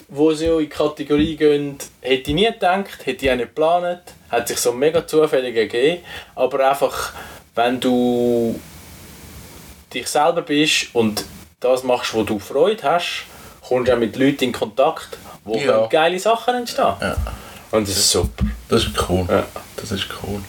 wo 0.09 0.33
sie 0.33 0.47
in 0.47 0.59
die 0.61 0.69
Kategorie 0.69 1.37
gehen, 1.37 1.77
hätte 2.01 2.31
ich 2.31 2.35
nie 2.35 2.47
gedacht, 2.47 3.05
hätte 3.05 3.25
ich 3.27 3.31
auch 3.31 3.37
nicht 3.37 3.49
geplant, 3.49 4.03
hat 4.31 4.49
sich 4.49 4.59
so 4.59 4.73
mega 4.73 5.07
zufällig 5.07 5.57
ergeben, 5.57 6.03
aber 6.35 6.69
einfach, 6.71 7.13
wenn 7.55 7.79
du 7.79 8.59
dich 9.93 10.07
selber 10.09 10.43
bist 10.43 10.87
und 10.95 11.25
das 11.61 11.83
machst, 11.85 12.15
wo 12.15 12.23
du 12.23 12.39
Freude 12.39 12.83
hast, 12.83 13.25
kommst 13.69 13.89
du 13.89 13.95
auch 13.95 13.99
mit 13.99 14.17
Leuten 14.17 14.45
in 14.45 14.53
Kontakt, 14.53 15.19
wo 15.45 15.57
Ja. 15.57 15.65
können 15.73 15.89
geile 15.91 16.19
Sachen 16.19 16.55
entstehen. 16.55 16.95
Ja. 17.01 17.17
Und 17.71 17.87
das 17.87 17.97
ist 17.97 18.11
super. 18.11 18.45
Das 18.69 18.85
ist 18.85 18.93
cool. 19.09 19.27
Ja. 19.29 19.45
Das 19.77 19.93
ist 19.93 20.07
cool. 20.23 20.41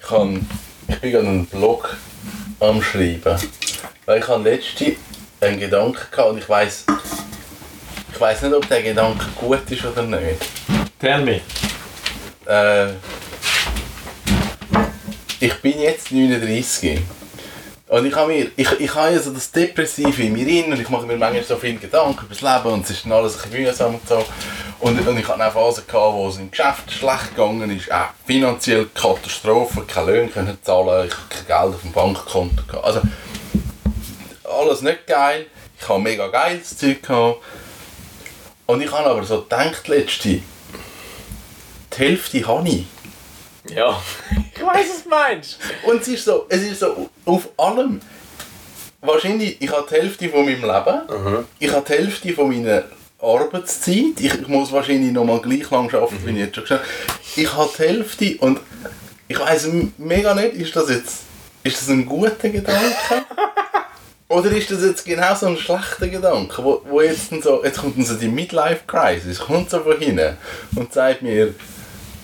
Ich, 0.00 0.06
kann, 0.08 0.46
ich 0.88 0.98
bin 1.00 1.12
gerade 1.12 1.28
einen 1.28 1.46
Blog 1.46 1.96
am 2.60 2.82
Schreiben. 2.82 3.38
Weil 4.06 4.20
ich 4.20 4.28
habe 4.28 4.48
letzte 4.48 4.96
einen 5.40 5.60
Gedanken 5.60 5.98
gehabt 6.10 6.30
und 6.30 6.38
ich 6.38 6.48
weiß 6.48 6.84
ich 8.14 8.20
weiß 8.20 8.42
nicht, 8.42 8.54
ob 8.54 8.68
der 8.68 8.82
Gedanke 8.82 9.24
gut 9.34 9.68
ist 9.70 9.84
oder 9.84 10.02
nicht. 10.02 10.40
Tell 11.00 11.24
me. 11.24 11.40
Äh, 12.46 12.92
ich 15.40 15.54
bin 15.60 15.80
jetzt 15.80 16.12
39 16.12 17.00
und 17.94 18.06
ich 18.06 18.16
habe 18.16 18.32
mir, 18.32 18.50
ich, 18.56 18.80
ich 18.80 18.94
habe 18.96 19.12
ja 19.12 19.20
so 19.20 19.30
das 19.30 19.52
Depressive 19.52 20.20
in 20.24 20.32
mir 20.32 20.44
drin 20.44 20.72
und 20.72 20.80
ich 20.80 20.88
mache 20.88 21.06
mir 21.06 21.16
manchmal 21.16 21.44
so 21.44 21.56
viele 21.56 21.78
Gedanken 21.78 22.26
über 22.26 22.34
das 22.34 22.40
Leben 22.40 22.74
und 22.74 22.84
es 22.84 22.90
ist 22.90 23.04
dann 23.04 23.12
alles 23.12 23.36
ein 23.36 23.50
bisschen 23.50 23.64
mühsam 23.66 23.94
und 23.94 24.08
so. 24.08 24.24
Und, 24.80 25.06
und 25.06 25.16
ich 25.16 25.28
hatte 25.28 25.46
auch 25.46 25.52
Phasen, 25.52 25.86
gehabt, 25.86 26.14
wo 26.14 26.26
es 26.26 26.38
im 26.38 26.50
Geschäft 26.50 26.90
schlecht 26.90 27.36
gegangen 27.36 27.70
ist, 27.70 27.92
auch 27.92 28.08
finanziell 28.26 28.86
Katastrophe, 28.92 29.82
keine 29.86 30.10
Löhne 30.10 30.28
können 30.28 30.58
zahlen, 30.60 31.06
ich 31.06 31.14
habe 31.14 31.28
kein 31.28 31.46
Geld 31.46 31.74
auf 31.76 31.82
dem 31.82 31.92
Bankkonto 31.92 32.64
gehabt. 32.66 32.84
Also, 32.84 33.00
alles 34.42 34.82
nicht 34.82 35.06
geil, 35.06 35.46
ich 35.80 35.88
habe 35.88 36.00
mega 36.00 36.26
geiles 36.26 36.76
Zeug 36.76 37.00
gehabt. 37.00 37.42
Und 38.66 38.80
ich 38.80 38.90
habe 38.90 39.08
aber 39.08 39.22
so 39.22 39.42
gedacht, 39.42 39.86
letzte, 39.86 40.28
die 40.28 40.42
Hälfte 41.96 42.44
habe 42.44 42.68
ich. 42.68 42.86
Ja, 43.68 44.00
ich 44.54 44.62
weiß, 44.62 44.86
was 44.88 45.02
du 45.04 45.08
meinst. 45.08 45.58
Und 45.84 46.02
es 46.02 46.08
ist 46.08 46.24
so, 46.24 46.46
es 46.48 46.62
ist 46.62 46.80
so 46.80 47.08
auf 47.24 47.48
allem. 47.56 48.00
Wahrscheinlich, 49.00 49.60
ich 49.60 49.70
habe 49.70 49.86
die 49.88 49.94
Hälfte 49.94 50.28
von 50.28 50.44
meinem 50.44 50.62
Leben, 50.62 51.46
ich 51.58 51.72
habe 51.72 51.84
die 51.86 51.92
Hälfte 51.92 52.32
von 52.32 52.48
meiner 52.48 52.84
Arbeitszeit, 53.20 54.18
ich, 54.18 54.34
ich 54.34 54.48
muss 54.48 54.72
wahrscheinlich 54.72 55.12
noch 55.12 55.24
mal 55.24 55.40
gleich 55.40 55.70
lang 55.70 55.92
arbeiten, 55.94 56.24
wie 56.24 56.30
ich 56.30 56.38
jetzt 56.38 56.54
schon 56.54 56.64
gesagt 56.64 56.84
habe. 56.84 57.18
Ich 57.36 57.52
habe 57.54 57.70
die 57.76 57.82
Hälfte 57.82 58.36
und 58.38 58.60
ich 59.28 59.38
weiß 59.38 59.68
mega 59.98 60.34
nicht, 60.34 60.54
ist 60.54 60.74
das 60.74 60.88
jetzt 60.88 61.24
ist 61.64 61.80
das 61.80 61.88
ein 61.88 62.04
guter 62.04 62.50
Gedanke? 62.50 63.24
Oder 64.28 64.50
ist 64.50 64.70
das 64.70 64.82
jetzt 64.82 65.04
genau 65.04 65.34
so 65.34 65.46
ein 65.46 65.56
schlechter 65.56 66.08
Gedanke, 66.08 66.62
wo, 66.62 66.82
wo 66.88 67.00
jetzt, 67.00 67.30
so, 67.42 67.64
jetzt 67.64 67.78
kommt 67.78 67.96
dann 67.96 68.04
so 68.04 68.14
die 68.14 68.28
Midlife-Crisis, 68.28 69.38
kommt 69.38 69.70
so 69.70 69.80
von 69.80 69.98
hinten 69.98 70.36
und 70.76 70.92
sagt 70.92 71.22
mir, 71.22 71.54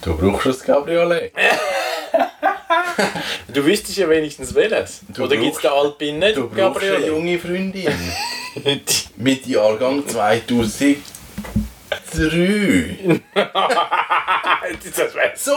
du 0.02 0.16
brauchst 0.16 0.46
ein 0.62 0.66
Cabriolet. 0.66 1.32
Du 3.48 3.64
wüsstest 3.64 3.96
ja 3.98 4.08
wenigstens 4.08 4.54
welches. 4.54 5.00
Du 5.08 5.24
Oder 5.24 5.36
gibt 5.36 5.56
es 5.56 5.60
den 5.62 5.70
Alpin 5.70 6.18
nicht? 6.18 6.36
Du 6.36 6.48
brauchst 6.48 6.58
eine 6.82 6.90
Gabriele? 6.92 7.06
junge 7.08 7.38
Freundin. 7.38 7.92
Mit 9.16 9.46
Jahrgang 9.46 10.06
2003. 10.06 10.96
das 14.94 15.14
wär- 15.14 15.32
So, 15.36 15.52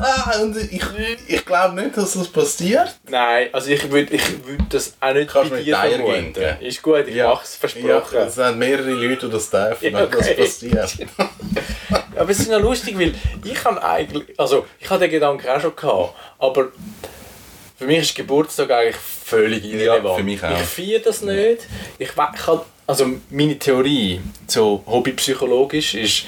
ah, 0.00 0.38
und 0.40 0.56
ich, 0.56 0.80
ich 1.26 1.44
glaube 1.44 1.74
nicht, 1.82 1.96
dass 1.96 2.12
das 2.14 2.28
passiert. 2.28 2.94
Nein, 3.08 3.48
also 3.52 3.70
ich 3.70 3.90
würde 3.90 4.14
ich 4.14 4.46
würd 4.46 4.60
das 4.70 4.94
auch 5.00 5.12
nicht 5.12 5.30
Kannst 5.30 5.50
bei 5.50 5.56
mit 5.58 5.66
dir 5.66 5.76
vermuten. 5.76 6.34
Ist 6.60 6.82
gut, 6.82 7.08
ich 7.08 7.16
mach's, 7.22 7.56
versprochen. 7.56 8.14
Ja, 8.14 8.24
es 8.24 8.34
sind 8.36 8.58
mehrere 8.58 8.90
Leute, 8.90 9.26
die 9.26 9.32
das 9.32 9.50
dürfen, 9.50 9.84
Ja, 9.92 9.98
wenn 10.00 10.10
das 10.10 10.20
okay. 10.20 10.34
passiert. 10.34 10.96
Aber 12.18 12.30
es 12.30 12.40
ist 12.40 12.50
noch 12.50 12.60
lustig, 12.60 12.98
weil 12.98 13.14
ich 13.44 13.64
habe 13.64 13.82
eigentlich, 13.82 14.38
also 14.38 14.66
ich 14.78 14.88
hatte 14.90 15.00
den 15.00 15.10
Gedanken 15.10 15.48
auch 15.48 15.60
schon 15.60 15.76
gehabt, 15.76 16.14
aber 16.38 16.68
für 17.78 17.86
mich 17.86 17.98
ist 17.98 18.14
Geburtstag 18.16 18.70
eigentlich 18.70 18.96
völlig 18.96 19.64
irrelevant. 19.64 20.16
für 20.18 20.24
mich 20.24 20.42
auch. 20.42 20.50
Ich 20.50 20.66
feiere 20.66 21.00
das 21.00 21.22
nicht. 21.22 21.66
Ich, 21.98 22.08
ich 22.08 22.16
habe, 22.46 22.64
also 22.86 23.06
meine 23.30 23.58
Theorie, 23.58 24.20
so 24.46 24.82
hobbypsychologisch, 24.86 25.94
ist, 25.94 26.24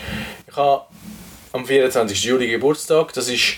ich 0.48 0.56
habe 0.56 0.84
am 1.52 1.66
24. 1.66 2.22
Juli 2.22 2.48
Geburtstag, 2.48 3.12
das 3.14 3.28
ist 3.28 3.56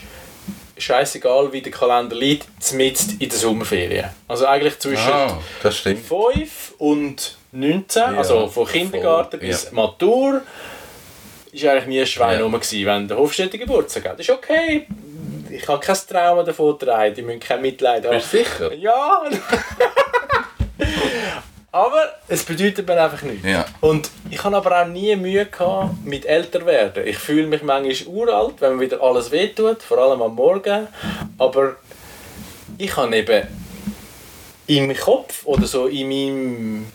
scheißegal, 0.79 1.53
wie 1.53 1.61
der 1.63 1.73
Kalender 1.73 2.17
liegt, 2.17 2.47
mitten 2.73 3.17
in 3.19 3.29
der 3.29 3.39
Sommerferien. 3.39 4.11
Also 4.27 4.47
eigentlich 4.47 4.79
zwischen 4.79 5.11
Ah, 5.13 5.39
das 5.63 5.79
stimmt. 5.79 6.05
5 6.07 6.75
und 6.79 7.37
19, 7.53 8.03
also 8.03 8.49
von 8.49 8.67
voll, 8.67 8.67
Kindergarten 8.67 9.39
bis 9.39 9.65
ja. 9.65 9.73
Matur, 9.73 10.41
ist 11.53 11.65
eigentlich 11.67 11.87
nie 11.87 12.01
ein 12.01 12.07
Schwein 12.07 12.39
Ja. 12.39 12.45
rum 12.45 12.53
gewesen, 12.53 12.87
wenn 12.87 13.09
der 13.09 13.17
Hofstädter 13.19 13.59
Geburtstag 13.59 14.09
hat. 14.09 14.19
Das 14.19 14.27
ist 14.27 14.35
okay. 14.35 14.87
Ich 15.51 15.69
habe 15.69 15.85
kein 15.85 15.97
Trauma 16.09 16.43
davon 16.43 16.79
tragen, 16.79 17.15
die 17.15 17.23
müssen 17.23 17.41
kein 17.41 17.61
Mitleid 17.61 18.05
haben. 18.07 18.15
Bist 18.17 18.33
du 18.33 18.39
sicher? 18.39 18.73
Ja! 18.75 19.23
Aber 21.75 22.13
es 22.29 22.43
bedeutet 22.45 22.87
mir 22.87 23.03
einfach 23.03 23.23
nichts. 23.23 23.47
Ja. 23.47 23.65
Und 23.81 24.11
ich 24.31 24.45
habe 24.45 24.57
aber 24.59 24.83
auch 24.83 24.87
nie 24.87 25.17
Mühe 25.17 25.47
gehabt 25.47 26.05
mit 26.05 26.27
älter 26.27 26.67
werden. 26.67 27.07
Ich 27.07 27.17
fühle 27.17 27.47
mich 27.47 27.63
manchmal 27.63 28.15
uralt, 28.15 28.57
wenn 28.61 28.77
mir 28.77 28.83
wieder 28.83 29.03
alles 29.03 29.31
wehtut, 29.31 29.83
vor 29.83 29.97
allem 29.97 30.21
am 30.21 30.35
Morgen. 30.35 30.87
Aber 31.39 31.77
ich 32.77 32.95
habe 32.95 33.17
eben 33.17 33.47
im 34.67 34.95
Kopf 34.95 35.47
oder 35.47 35.67
so 35.67 35.87
in 35.87 36.09
meinem, 36.09 36.87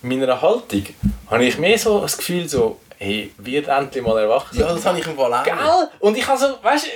meiner 0.00 0.40
Haltung 0.40 0.86
habe 1.30 1.44
ich 1.44 1.58
mehr 1.58 1.78
so 1.78 2.00
das 2.00 2.16
Gefühl 2.16 2.48
so, 2.48 2.78
hey, 3.02 3.32
wird 3.38 3.68
endlich 3.68 4.04
mal 4.04 4.18
erwachsen. 4.18 4.60
Ja, 4.60 4.72
das 4.72 4.86
habe 4.86 4.98
ich 4.98 5.06
im 5.06 5.16
Fall 5.16 5.34
auch. 5.34 5.42
Gell? 5.42 5.56
Und 5.98 6.16
ich 6.16 6.26
habe 6.26 6.38
so, 6.38 6.46
weißt 6.62 6.86
du, 6.86 6.90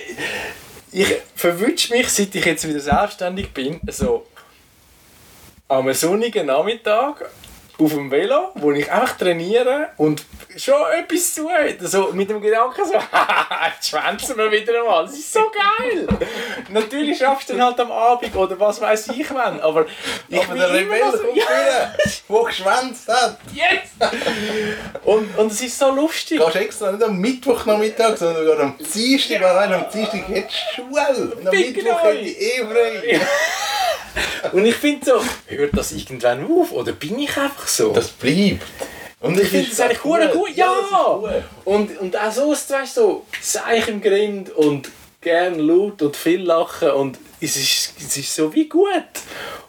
ich 0.93 1.17
verwünsche 1.35 1.93
mich, 1.93 2.09
seit 2.09 2.35
ich 2.35 2.45
jetzt 2.45 2.67
wieder 2.67 2.81
selbstständig 2.81 3.53
bin, 3.53 3.81
so 3.89 4.27
am 5.69 5.93
sonnigen 5.93 6.47
Nachmittag 6.47 7.29
auf 7.79 7.93
dem 7.93 8.11
Velo, 8.11 8.51
wo 8.55 8.71
ich 8.73 8.91
einfach 8.91 9.17
trainiere 9.17 9.89
und 9.97 10.25
schon 10.57 10.75
etwas 10.93 11.35
zu 11.35 11.51
habe. 11.51 11.77
So 11.81 12.11
mit 12.13 12.31
dem 12.31 12.41
Gedanken 12.41 12.85
so, 12.85 12.93
jetzt 13.75 13.89
schwänzen 13.89 14.37
wir 14.37 14.51
wieder 14.51 14.81
einmal. 14.81 15.05
Das 15.05 15.15
ist 15.15 15.33
so 15.33 15.51
geil. 15.51 16.07
Natürlich 16.71 17.19
schaffst 17.19 17.49
du 17.49 17.55
dann 17.55 17.67
halt 17.67 17.81
am 17.81 17.93
Abend 17.93 18.35
oder 18.35 18.59
was 18.59 18.81
weiß 18.81 19.09
ich 19.09 19.33
wann, 19.33 19.61
aber 19.61 19.87
ich 20.29 20.39
Aber 20.39 20.55
der 20.55 20.69
bin 20.69 20.83
immer 20.83 20.95
Rebell 20.95 21.01
noch 21.01 21.13
so, 21.13 21.33
ja, 21.35 21.45
der 22.29 22.45
geschwänzt 22.45 23.09
hat. 23.09 23.39
yes! 23.53 24.11
Und, 25.05 25.37
und 25.39 25.53
es 25.53 25.61
ist 25.61 25.79
so 25.79 25.91
lustig. 25.91 26.39
Du 26.39 26.45
gehst 26.47 26.57
extra 26.57 26.93
nicht 26.93 27.05
am 27.05 27.17
Mittwochnachmittag, 27.19 28.17
sondern 28.17 28.45
sogar 28.45 28.61
am 28.61 28.79
Dienstag, 28.79 29.41
weil 29.41 29.55
nein, 29.55 29.73
am 29.75 29.91
Dienstag 29.93 30.29
hättest 30.29 30.59
du 30.77 30.83
Schule. 30.83 31.35
Und 31.37 31.49
am 31.49 31.55
Mittwoch 31.55 32.03
hätte 32.03 32.19
ich 32.19 32.41
eh 32.41 32.65
frei. 32.65 33.21
Und 34.53 34.65
ich 34.65 34.77
finde 34.77 35.05
so, 35.05 35.23
hört 35.49 35.77
das 35.77 35.93
irgendwann 35.93 36.45
auf 36.51 36.73
oder 36.73 36.93
bin 36.93 37.19
ich 37.19 37.37
einfach 37.37 37.67
so? 37.67 37.93
Das 37.93 38.09
bleibt. 38.09 38.63
Und 39.21 39.41
ich 39.41 39.49
finde 39.49 39.71
das 39.71 39.81
eigentlich 39.81 40.01
gut. 40.01 40.33
gut. 40.33 40.57
Ja! 40.57 40.75
gut. 41.19 41.31
Und, 41.65 41.99
und 41.99 42.17
auch 42.17 42.31
so, 42.31 42.51
weißt 42.51 42.97
du, 42.97 43.01
so 43.01 43.27
Seich 43.41 43.89
im 43.89 44.01
Grind 44.01 44.51
und 44.51 44.91
gern 45.21 45.59
laut 45.59 46.03
und 46.03 46.17
viel 46.17 46.43
lachen 46.43 46.91
und 46.91 47.19
es 47.41 47.57
ist, 47.57 47.95
es 47.99 48.17
ist 48.17 48.35
so 48.35 48.53
wie 48.55 48.69
gut. 48.69 48.91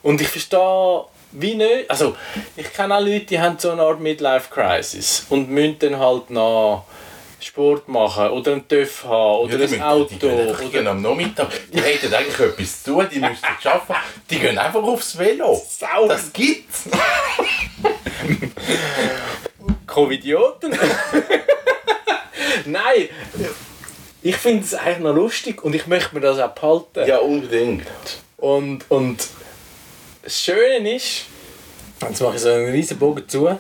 Und 0.04 0.22
ich 0.22 0.28
verstehe 0.28 1.06
wie 1.32 1.56
nicht, 1.56 1.90
also 1.90 2.16
ich 2.56 2.72
kenne 2.74 2.96
auch 2.96 3.02
Leute, 3.02 3.26
die 3.26 3.40
haben 3.40 3.58
so 3.60 3.72
eine 3.72 3.82
Art 3.82 4.00
Midlife-Crisis 4.00 5.26
und 5.30 5.50
müssen 5.50 5.80
dann 5.80 6.00
halt 6.00 6.30
noch 6.30 6.86
Sport 7.40 7.88
machen 7.88 8.30
oder 8.30 8.54
einen 8.54 8.68
TÜV 8.68 9.04
haben 9.06 9.40
oder 9.42 9.60
Ja, 9.60 9.68
ein 9.68 9.82
Auto. 9.82 10.08
Die 10.10 10.20
gehen 10.20 10.48
oder 10.48 10.70
gehen 10.70 10.88
am 10.88 11.02
Nachmittag. 11.02 11.50
Die 11.72 11.80
hätten 11.80 12.14
eigentlich 12.14 12.40
etwas 12.40 12.84
zu 12.84 12.94
tun, 12.94 13.08
die 13.14 13.20
müssten 13.20 13.46
arbeiten. 13.64 13.96
Die 14.30 14.40
gehen 14.40 14.58
einfach 14.58 14.84
aufs 14.84 15.18
Velo. 15.18 15.62
Sau. 15.70 16.08
Das 16.08 16.34
gibt's. 16.34 16.86
Covidioten? 19.86 20.78
Nein, 22.66 23.10
ich 24.22 24.36
finde 24.36 24.64
es 24.64 24.74
eigentlich 24.74 25.00
noch 25.00 25.16
lustig 25.16 25.64
und 25.64 25.74
ich 25.76 25.88
möchte 25.88 26.16
mir 26.16 26.22
das 26.22 26.40
auch 26.40 26.50
behalten. 26.50 27.08
Ja, 27.08 27.20
unbedingt. 27.20 27.88
Und, 28.38 28.86
und 28.90 29.28
das 30.24 30.42
Schöne 30.42 30.96
ist, 30.96 31.26
jetzt 32.02 32.22
mache 32.22 32.36
ich 32.36 32.42
so 32.42 32.50
einen 32.50 32.72
riesen 32.72 32.98
Bogen 33.00 33.28
zu, 33.28 33.58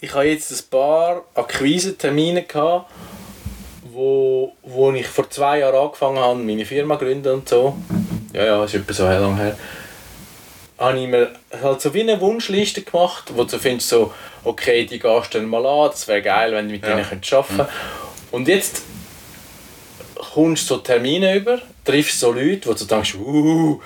ich 0.00 0.14
habe 0.14 0.24
jetzt 0.26 0.50
ein 0.50 0.70
paar 0.70 1.22
Akquise-Termine 1.34 2.44
gehabt, 2.44 2.90
wo, 3.92 4.52
wo 4.62 4.92
ich 4.92 5.06
vor 5.06 5.28
zwei 5.28 5.58
Jahren 5.60 5.76
angefangen 5.76 6.18
habe, 6.18 6.38
meine 6.38 6.64
Firma 6.64 6.98
zu 6.98 7.04
gründen 7.04 7.32
und 7.34 7.48
so. 7.48 7.76
Ja, 8.32 8.44
ja, 8.44 8.64
ist 8.64 8.74
etwa 8.74 8.92
so 8.92 9.04
lange 9.04 9.36
her. 9.36 9.58
Habe 10.78 10.98
ich 10.98 11.08
mir 11.08 11.32
halt 11.62 11.80
so 11.82 11.92
wie 11.92 12.00
eine 12.00 12.20
Wunschliste 12.20 12.82
gemacht, 12.82 13.24
wo 13.34 13.44
du 13.44 13.58
findest 13.58 13.90
so, 13.90 14.12
okay, 14.44 14.86
die 14.86 14.98
gehst 14.98 15.34
du 15.34 15.38
dann 15.38 15.48
mal 15.48 15.66
an, 15.66 15.90
das 15.90 16.08
wäre 16.08 16.22
geil, 16.22 16.52
wenn 16.52 16.66
du 16.66 16.72
mit 16.72 16.82
Ja. 16.82 16.94
denen 16.94 17.06
könntest 17.08 17.32
arbeiten 17.34 17.56
könntest. 17.56 17.76
Und 18.30 18.48
jetzt 18.48 18.82
kommst 20.32 20.70
du 20.70 20.74
so 20.74 20.80
Termine 20.80 21.34
über, 21.36 21.60
triffst 21.84 22.20
so 22.20 22.32
Leute, 22.32 22.68
wo 22.68 22.72
du 22.74 22.84
denkst, 22.84 23.16
uh, 23.16 23.80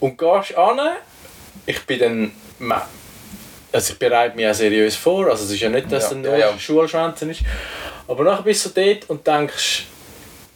und 0.00 0.18
gehst 0.18 0.56
an. 0.58 0.80
Ich 1.64 1.80
bin 1.86 1.98
dann, 2.00 2.32
also 3.72 3.92
ich 3.92 3.98
bereite 3.98 4.36
mich 4.36 4.46
auch 4.46 4.54
seriös 4.54 4.96
vor, 4.96 5.28
also 5.28 5.44
es 5.44 5.50
ist 5.50 5.60
ja 5.60 5.68
nicht, 5.68 5.90
dass 5.90 6.04
Ja, 6.04 6.08
es 6.10 6.14
nur 6.16 6.36
ja, 6.38 6.50
ja. 6.50 6.58
Schulschwänzen 6.58 7.30
ist. 7.30 7.40
Aber 8.08 8.24
nachher 8.24 8.42
bist 8.42 8.64
du 8.66 8.70
dort 8.70 9.08
und 9.08 9.26
denkst, 9.26 9.84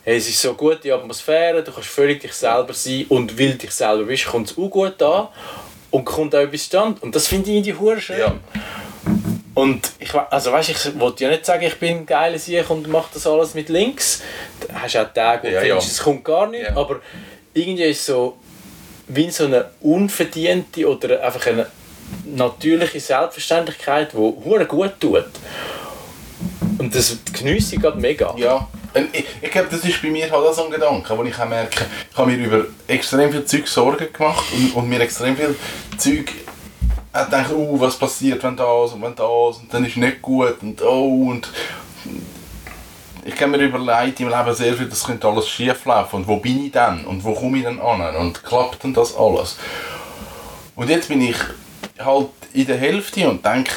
hey, 0.05 0.17
es 0.19 0.29
ist 0.29 0.41
so 0.41 0.49
eine 0.51 0.57
gute 0.57 0.93
Atmosphäre, 0.95 1.62
du 1.62 1.73
kannst 1.73 1.89
völlig 1.89 2.21
dich 2.21 2.33
selber 2.33 2.73
sein 2.75 3.07
und 3.09 3.39
weil 3.39 3.55
dich 3.55 3.71
selber 3.71 4.05
bist, 4.05 4.27
kommt 4.27 4.51
es 4.51 4.59
auch 4.59 4.69
gut 4.69 5.01
an 5.03 5.29
und 5.91 6.05
kommt 6.05 6.35
auch 6.35 6.41
etwas 6.41 6.64
stand. 6.64 7.03
Und 7.03 7.14
das 7.14 7.27
finde 7.27 7.51
ich 7.51 7.57
irgendwie 7.57 7.75
hure 7.75 8.01
schön. 8.01 8.19
Ja. 8.19 8.35
Und 9.55 9.91
ich, 9.99 10.12
also 10.12 10.53
weißt, 10.53 10.69
ich 10.69 11.01
wollte 11.01 11.25
ja 11.25 11.31
nicht 11.31 11.47
sagen, 11.47 11.64
ich 11.64 11.77
bin 11.79 11.99
ein 11.99 12.07
geiler 12.07 12.39
Sieg 12.39 12.69
und 12.69 12.89
mache 12.89 13.09
das 13.14 13.27
alles 13.27 13.55
mit 13.55 13.71
links. 13.71 14.23
Da 14.69 14.83
hast 14.83 14.95
du 14.95 15.01
auch 15.01 15.12
Tage, 15.14 15.49
wo 15.49 15.53
Ja, 15.53 15.61
du 15.61 15.67
findest, 15.67 15.93
es 15.93 16.03
kommt 16.03 16.25
gar 16.25 16.47
nicht. 16.49 16.69
Aber 16.77 17.01
irgendwie 17.55 17.85
ist 17.85 18.01
es 18.01 18.07
so 18.07 18.37
wie 19.09 19.31
so 19.31 19.45
eine 19.47 19.71
unverdiente 19.81 20.87
oder 20.87 21.23
einfach 21.23 21.47
eine 21.47 21.67
natürliche 22.25 23.01
Selbstverständlichkeit, 23.01 24.13
die 24.13 24.17
hure 24.17 24.67
gut 24.67 24.93
tut. 25.01 25.27
Und 26.79 26.95
das 26.95 27.19
geniesse 27.33 27.77
ich 27.77 27.81
gerade 27.81 27.99
mega. 27.99 28.35
Ja. 28.37 28.69
Ich, 29.13 29.27
ich 29.43 29.51
glaube, 29.51 29.69
das 29.71 29.85
ist 29.85 30.01
bei 30.01 30.09
mir 30.09 30.31
halt 30.31 30.33
auch 30.33 30.55
so 30.55 30.65
ein 30.65 30.71
Gedanke, 30.71 31.17
wo 31.17 31.23
ich 31.23 31.39
auch 31.39 31.49
merke, 31.49 31.85
ich 32.11 32.17
habe 32.17 32.31
mir 32.31 32.47
über 32.47 32.65
extrem 32.87 33.31
viel 33.31 33.45
Zeug 33.45 33.69
Sorgen 33.69 34.11
gemacht 34.11 34.45
und, 34.55 34.75
und 34.75 34.89
mir 34.89 35.01
extrem 35.01 35.37
viel 35.37 35.55
Zeug 35.99 36.33
gedacht, 37.13 37.53
oh, 37.53 37.79
was 37.79 37.99
passiert, 37.99 38.43
wenn 38.43 38.57
das 38.57 38.93
und 38.93 39.03
wenn 39.03 39.15
das 39.15 39.59
und 39.59 39.73
dann 39.73 39.85
ist 39.85 39.97
nicht 39.97 40.23
gut 40.23 40.57
und 40.63 40.83
oh 40.83 41.29
und 41.31 41.49
ich 43.25 43.35
habe 43.41 43.49
mir 43.49 43.59
überlegt 43.59 44.21
im 44.21 44.29
Leben 44.29 44.55
sehr 44.55 44.75
viel, 44.75 44.89
das 44.89 45.05
könnte 45.05 45.27
alles 45.27 45.49
schief 45.49 45.85
laufen 45.85 46.17
und 46.17 46.29
wo 46.29 46.37
bin 46.37 46.65
ich 46.65 46.73
dann 46.73 47.05
und 47.05 47.25
wo 47.25 47.35
komme 47.35 47.59
ich 47.59 47.65
dann 47.65 47.81
an 47.81 48.17
und 48.17 48.45
klappt 48.45 48.85
denn 48.85 48.95
das 48.95 49.17
alles? 49.17 49.59
Und 50.75 50.89
jetzt 50.89 51.09
bin 51.09 51.21
ich 51.23 51.37
halt 51.99 52.29
in 52.53 52.67
der 52.67 52.77
Hälfte 52.77 53.29
und 53.29 53.45
denke, 53.45 53.73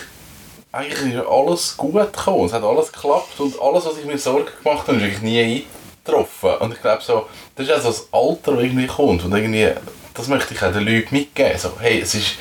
eigentlich 0.72 1.16
ist 1.16 1.26
alles 1.26 1.78
gut 1.78 2.14
gekommen. 2.14 2.46
Es 2.46 2.54
hat 2.54 2.64
alles 2.64 2.92
geklappt 2.92 3.40
und 3.40 3.60
alles, 3.60 3.86
was 3.86 3.98
ich 3.98 4.06
mir 4.06 4.18
Sorgen 4.18 4.48
gemacht 4.64 4.88
habe, 4.88 4.98
ist 4.98 5.04
eigentlich 5.04 5.22
nie 5.22 5.66
eingetroffen. 6.06 6.56
Und 6.60 6.74
ich 6.74 6.82
glaube 6.82 7.02
so, 7.02 7.26
das 7.56 7.68
ist 7.68 7.74
auch 7.74 7.82
so 7.82 7.90
das 7.90 8.08
Alter, 8.12 8.54
das 8.54 8.64
irgendwie 8.64 8.88
kommt. 8.88 9.24
Und 9.26 9.34
irgendwie, 9.34 9.72
das 10.14 10.28
möchte 10.28 10.54
ich 10.54 10.62
auch 10.62 10.72
den 10.72 10.86
Leuten 10.86 11.16
mitgeben. 11.16 11.58
So, 11.58 11.72
hey, 11.80 12.02
es 12.02 12.14
ist 12.14 12.36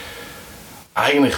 eigentlich 0.95 1.35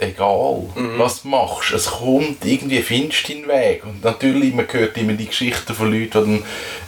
egal, 0.00 0.64
was 0.96 1.22
du 1.22 1.28
machst. 1.28 1.72
Es 1.72 1.86
kommt, 1.86 2.44
irgendwie 2.44 2.82
findest 2.82 3.28
du 3.28 3.34
deinen 3.34 3.48
Weg. 3.48 3.84
Und 3.84 4.02
natürlich, 4.02 4.54
man 4.54 4.66
hört 4.70 4.96
immer 4.96 5.12
die 5.12 5.26
Geschichten 5.26 5.74
von 5.74 5.92
Leuten, 5.92 6.06
die 6.06 6.10
dann 6.10 6.44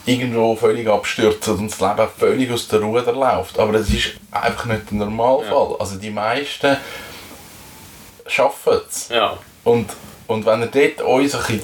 irgendwo 0.07 0.57
völlig 0.57 0.89
abstürzen 0.89 1.59
und 1.59 1.71
das 1.71 1.81
Leben 1.81 2.09
völlig 2.19 2.51
aus 2.51 2.69
der 2.69 2.81
Ruder 2.81 3.13
läuft. 3.13 3.59
Aber 3.59 3.73
das 3.73 3.89
ist 3.91 4.13
einfach 4.31 4.67
nicht 4.67 4.91
der 4.91 4.99
Normalfall. 4.99 5.77
Also 5.79 5.97
die 5.97 6.11
meisten 6.11 6.77
schaffen 8.27 8.81
es. 8.89 9.09
Ja. 9.09 9.39
Und, 9.65 9.91
und 10.27 10.47
wenn 10.47 10.63
ihr 10.63 10.67
dort 10.67 11.07
euch 11.07 11.31
so 11.31 11.39
ein 11.39 11.45
bisschen 11.59 11.63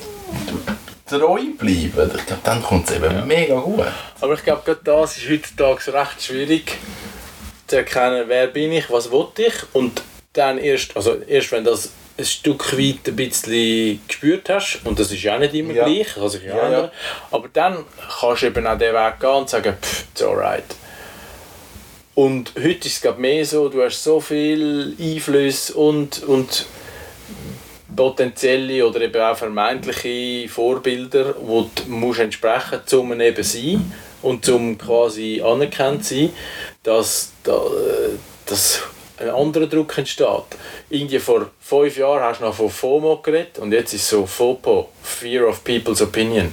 treu 1.07 1.41
bleibt, 1.57 2.17
ich 2.17 2.27
glaube, 2.27 2.43
dann 2.45 2.63
kommt 2.63 2.91
es 2.91 2.97
eben 2.97 3.27
mega 3.27 3.59
gut. 3.59 3.87
Aber 4.21 4.35
ich 4.35 4.45
glaube, 4.45 4.63
gerade 4.65 4.81
das 4.85 5.17
ist 5.17 5.29
heutzutage 5.29 5.93
recht 5.95 6.23
schwierig 6.23 6.79
zu 7.67 7.77
erkennen, 7.77 8.25
wer 8.29 8.47
bin 8.47 8.73
ich, 8.73 8.91
was 8.91 9.11
will 9.11 9.27
ich 9.37 9.55
und 9.73 10.03
dann 10.39 10.59
erst, 10.59 10.97
also 10.97 11.17
erst 11.27 11.53
wenn 11.53 11.65
das 11.65 11.91
ein 12.17 12.25
Stück 12.25 12.77
weit 12.77 13.07
ein 13.07 13.17
bisschen 13.17 14.01
gespürt 14.09 14.49
hast, 14.49 14.81
und 14.85 14.99
das 14.99 15.13
ist 15.13 15.23
ja 15.23 15.37
auch 15.37 15.39
nicht 15.39 15.55
immer 15.55 15.73
Ja. 15.75 15.85
gleich, 15.85 16.15
kann 16.15 16.29
sich 16.29 16.43
ja, 16.45 16.57
Ja, 16.57 16.63
ändern, 16.67 16.91
aber 17.31 17.49
dann 17.53 17.85
kannst 18.21 18.43
du 18.43 18.47
eben 18.47 18.67
auch 18.67 18.79
den 18.79 18.95
Weg 18.95 19.21
gehen 19.21 19.31
und 19.31 19.49
sagen, 19.51 19.75
pff, 19.81 20.05
it's 20.13 20.23
alright. 20.23 20.65
Und 22.15 22.53
heute 22.57 22.89
ist 22.89 22.95
es 22.97 23.01
glaub, 23.01 23.19
mehr 23.19 23.45
so, 23.45 23.69
du 23.69 23.83
hast 23.85 24.03
so 24.03 24.19
viel 24.21 24.97
Einfluss 24.99 25.71
und, 25.71 26.25
und 26.25 26.67
potenzielle 27.95 28.85
oder 28.87 29.01
eben 29.01 29.21
auch 29.23 29.37
vermeintliche 29.37 30.49
Vorbilder, 30.49 31.35
wo 31.41 31.71
du 31.75 31.83
musst 31.91 32.21
entsprechen 32.21 32.81
zum 32.87 33.21
eben 33.21 33.43
sein 33.45 33.93
und 34.23 34.45
zum 34.45 34.77
quasi 34.77 35.41
anerkannt 35.45 36.05
sein, 36.05 36.31
dass, 36.83 37.31
da, 37.45 37.53
äh, 37.55 38.17
dass 38.47 38.83
ein 39.21 39.31
anderer 39.31 39.67
Druck 39.67 39.97
entsteht. 39.99 40.27
Irgendwie 40.91 41.19
vor 41.19 41.47
fünf 41.61 41.97
Jahren 41.97 42.23
hast 42.23 42.41
du 42.41 42.45
noch 42.45 42.55
von 42.55 42.71
FOMO 42.71 43.17
geredet 43.19 43.59
und 43.59 43.73
jetzt 43.73 43.93
ist 43.95 44.03
es 44.03 44.09
so 44.11 44.27
FOPO, 44.27 44.89
Fear 45.03 45.49
of 45.49 45.63
People's 45.65 46.01
Opinion. 46.03 46.53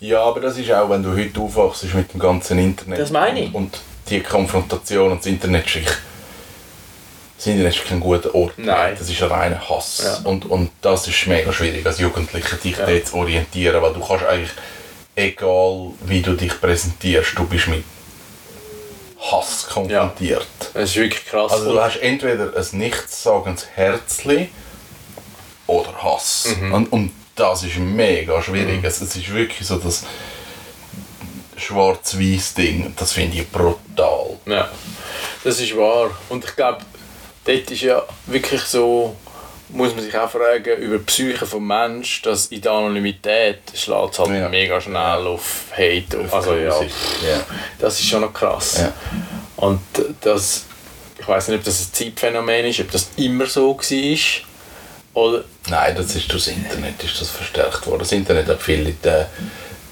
Ja, 0.00 0.22
aber 0.22 0.40
das 0.40 0.56
ist 0.58 0.70
auch, 0.70 0.88
wenn 0.90 1.02
du 1.02 1.10
heute 1.16 1.40
aufwachst 1.40 1.92
mit 1.94 2.12
dem 2.12 2.20
ganzen 2.20 2.58
Internet. 2.58 3.00
Das 3.00 3.10
meine 3.10 3.40
ich. 3.40 3.46
Und, 3.48 3.54
und 3.54 3.80
die 4.08 4.20
Konfrontation 4.20 5.10
und 5.12 5.18
das 5.18 5.26
Internet 5.26 5.66
ist 5.66 5.74
wirklich- 5.76 5.96
das 7.36 7.46
Internet 7.46 7.74
ist 7.76 7.84
kein 7.84 8.00
guter 8.00 8.34
Ort. 8.34 8.54
Nein. 8.58 8.96
Das 8.98 9.08
ist 9.08 9.22
ein 9.22 9.28
reiner 9.30 9.68
Hass. 9.68 10.02
Ja. 10.04 10.28
Und, 10.28 10.44
und 10.50 10.70
das 10.82 11.06
ist 11.06 11.26
mega 11.26 11.52
schwierig 11.52 11.86
als 11.86 11.98
Jugendlicher, 12.00 12.56
dich 12.56 12.76
Ja. 12.76 12.86
dort 12.86 13.06
zu 13.06 13.14
orientieren, 13.16 13.80
weil 13.80 13.92
du 13.92 14.00
kannst 14.00 14.24
eigentlich, 14.24 14.50
egal 15.14 15.90
wie 16.04 16.20
du 16.22 16.34
dich 16.34 16.60
präsentierst, 16.60 17.36
du 17.38 17.44
bist 17.46 17.68
mit 17.68 17.84
Hass 19.20 19.66
konfrontiert. 19.68 20.46
Das 20.74 20.90
ist 20.90 20.96
wirklich 20.96 21.26
krass. 21.26 21.52
Also 21.52 21.72
du 21.72 21.80
hast 21.80 21.96
entweder 21.96 22.52
ein 22.56 22.78
nichtssagendes 22.78 23.66
Herzli 23.74 24.50
oder 25.66 26.02
Hass. 26.02 26.48
Mhm. 26.60 26.74
Und, 26.74 26.92
und 26.92 27.12
das 27.34 27.62
ist 27.62 27.78
mega 27.78 28.40
schwierig. 28.42 28.82
Es, 28.82 29.00
es 29.00 29.14
ist 29.16 29.32
wirklich 29.32 29.66
so 29.66 29.76
das 29.76 30.04
schwarz-weiß 31.56 32.54
Ding. 32.54 32.94
Das 32.96 33.12
finde 33.12 33.38
ich 33.38 33.50
brutal. 33.50 34.38
Ja, 34.46 34.70
das 35.44 35.60
ist 35.60 35.76
wahr. 35.76 36.10
Und 36.28 36.44
ich 36.44 36.54
glaube, 36.54 36.78
dort 37.44 37.70
ist 37.70 37.82
ja 37.82 38.02
wirklich 38.26 38.62
so, 38.62 39.16
muss 39.70 39.94
man 39.94 40.02
sich 40.04 40.16
auch 40.16 40.30
fragen, 40.30 40.76
über 40.80 40.98
die 40.98 41.04
Psyche 41.04 41.44
des 41.44 41.54
Menschen, 41.54 42.24
dass 42.24 42.46
in 42.46 42.60
der 42.60 42.72
Anonymität 42.72 43.58
schlägt 43.74 44.12
es 44.14 44.18
halt 44.18 44.30
Ja. 44.30 44.48
mega 44.48 44.80
schnell 44.80 45.26
auf 45.26 45.64
Hate. 45.72 46.20
Auf, 46.20 46.34
also 46.34 46.54
ja, 46.54 46.68
Ja. 46.80 47.40
das 47.78 48.00
ist 48.00 48.06
schon 48.08 48.22
noch 48.22 48.32
krass. 48.32 48.78
Ja. 48.80 48.92
Und 49.56 49.80
das, 50.20 50.64
ich 51.18 51.26
weiß 51.28 51.48
nicht, 51.48 51.58
ob 51.58 51.64
das 51.64 51.80
ein 51.80 51.92
Zeitphänomen 51.92 52.64
ist, 52.66 52.80
ob 52.80 52.90
das 52.90 53.08
immer 53.16 53.46
so 53.46 53.76
war. 53.76 54.18
Oder, 55.14 55.44
Nein, 55.68 55.96
das 55.96 56.14
ist 56.14 56.32
durch 56.32 56.44
das 56.44 56.54
Internet 56.54 57.02
ist 57.02 57.20
das 57.20 57.30
verstärkt 57.30 57.86
worden. 57.86 57.98
Das 58.00 58.12
Internet 58.12 58.46
hat 58.46 58.62
viel 58.62 58.86
in 58.88 59.00
den, 59.02 59.26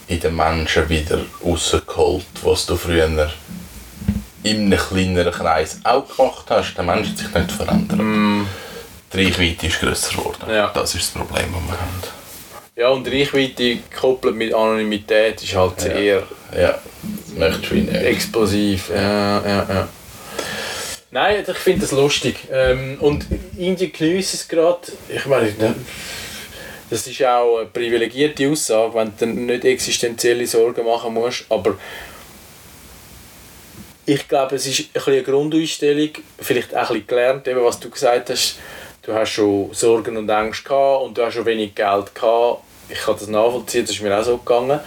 in 0.09 0.20
den 0.20 0.37
Menschen 0.37 0.89
wieder 0.89 1.18
rausgeholt, 1.45 2.24
was 2.43 2.64
du 2.66 2.77
früher 2.77 3.07
in 3.07 4.72
einem 4.72 4.79
kleineren 4.79 5.33
Kreis 5.33 5.81
auch 5.83 6.07
gemacht 6.16 6.47
hast. 6.49 6.74
Der 6.77 6.85
Mensch 6.85 7.09
hat 7.09 7.18
sich 7.18 7.35
nicht 7.35 7.51
verändert. 7.53 7.99
Die 9.17 9.25
Reichweite 9.25 9.67
ist 9.67 9.81
grösser 9.81 10.14
geworden. 10.17 10.45
Ja. 10.49 10.71
Das 10.75 10.95
ist 10.95 11.14
das 11.14 11.23
Problem, 11.23 11.47
das 11.53 11.62
wir 11.62 11.81
haben. 11.81 12.03
ja, 12.77 12.89
und 12.89 13.09
Reichweite 13.09 13.77
gekoppelt 13.77 14.37
mit 14.37 14.53
Anonymität 14.53 15.43
ist 15.43 15.55
halt 15.55 15.81
sehr 15.81 16.23
Ja, 16.55 16.79
das 17.03 17.35
möchtest 17.37 17.71
du 17.71 17.75
wie 17.77 17.81
nicht. 17.81 17.95
explosiv. 17.97 18.91
Ja, 18.91 19.47
ja, 19.47 19.67
ja. 19.69 19.89
Nein, 21.11 21.45
ich 21.49 21.57
finde 21.57 21.81
das 21.81 21.93
lustig. 21.93 22.37
Ähm, 22.53 22.99
und 23.01 23.25
Indien 23.57 23.91
genießt 23.93 24.35
es 24.35 24.49
gerade. 24.49 24.81
Ich 25.09 25.25
meine, 25.27 25.51
ne, 25.53 25.75
das 26.91 27.07
ist 27.07 27.25
auch 27.25 27.59
eine 27.59 27.67
privilegierte 27.69 28.51
Aussage, 28.51 28.95
wenn 28.95 29.12
du 29.19 29.27
nicht 29.27 29.64
existenzielle 29.64 30.47
Sorgen 30.47 30.85
machen 30.85 31.14
musst. 31.14 31.47
Aber 31.49 31.77
ich 34.05 34.29
glaube, 34.29 34.57
es 34.57 34.67
ist 34.67 34.81
ein 34.95 35.03
eine 35.07 35.23
Grundeinstellung, 35.23 36.11
vielleicht 36.39 36.75
auch 36.77 36.81
ein 36.83 36.87
bisschen 36.89 37.07
gelernt, 37.07 37.49
eben 37.49 37.64
was 37.64 37.81
du 37.81 37.89
gesagt 37.89 38.31
hast. 38.31 38.59
Du 39.07 39.15
hast 39.15 39.31
schon 39.31 39.73
Sorgen 39.73 40.17
und 40.17 40.29
Ängste 40.29 40.69
gehabt 40.69 41.05
und 41.05 41.17
du 41.17 41.25
hast 41.25 41.35
schon 41.35 41.45
wenig 41.47 41.75
Geld 41.75 42.13
gehabt. 42.15 42.63
Ich 42.89 42.99
kann 42.99 43.15
das 43.19 43.29
nachvollziehen, 43.29 43.83
das 43.85 43.93
ist 43.93 44.03
mir 44.03 44.19
auch 44.19 44.25
so 44.25 44.37
gegangen. 44.39 44.81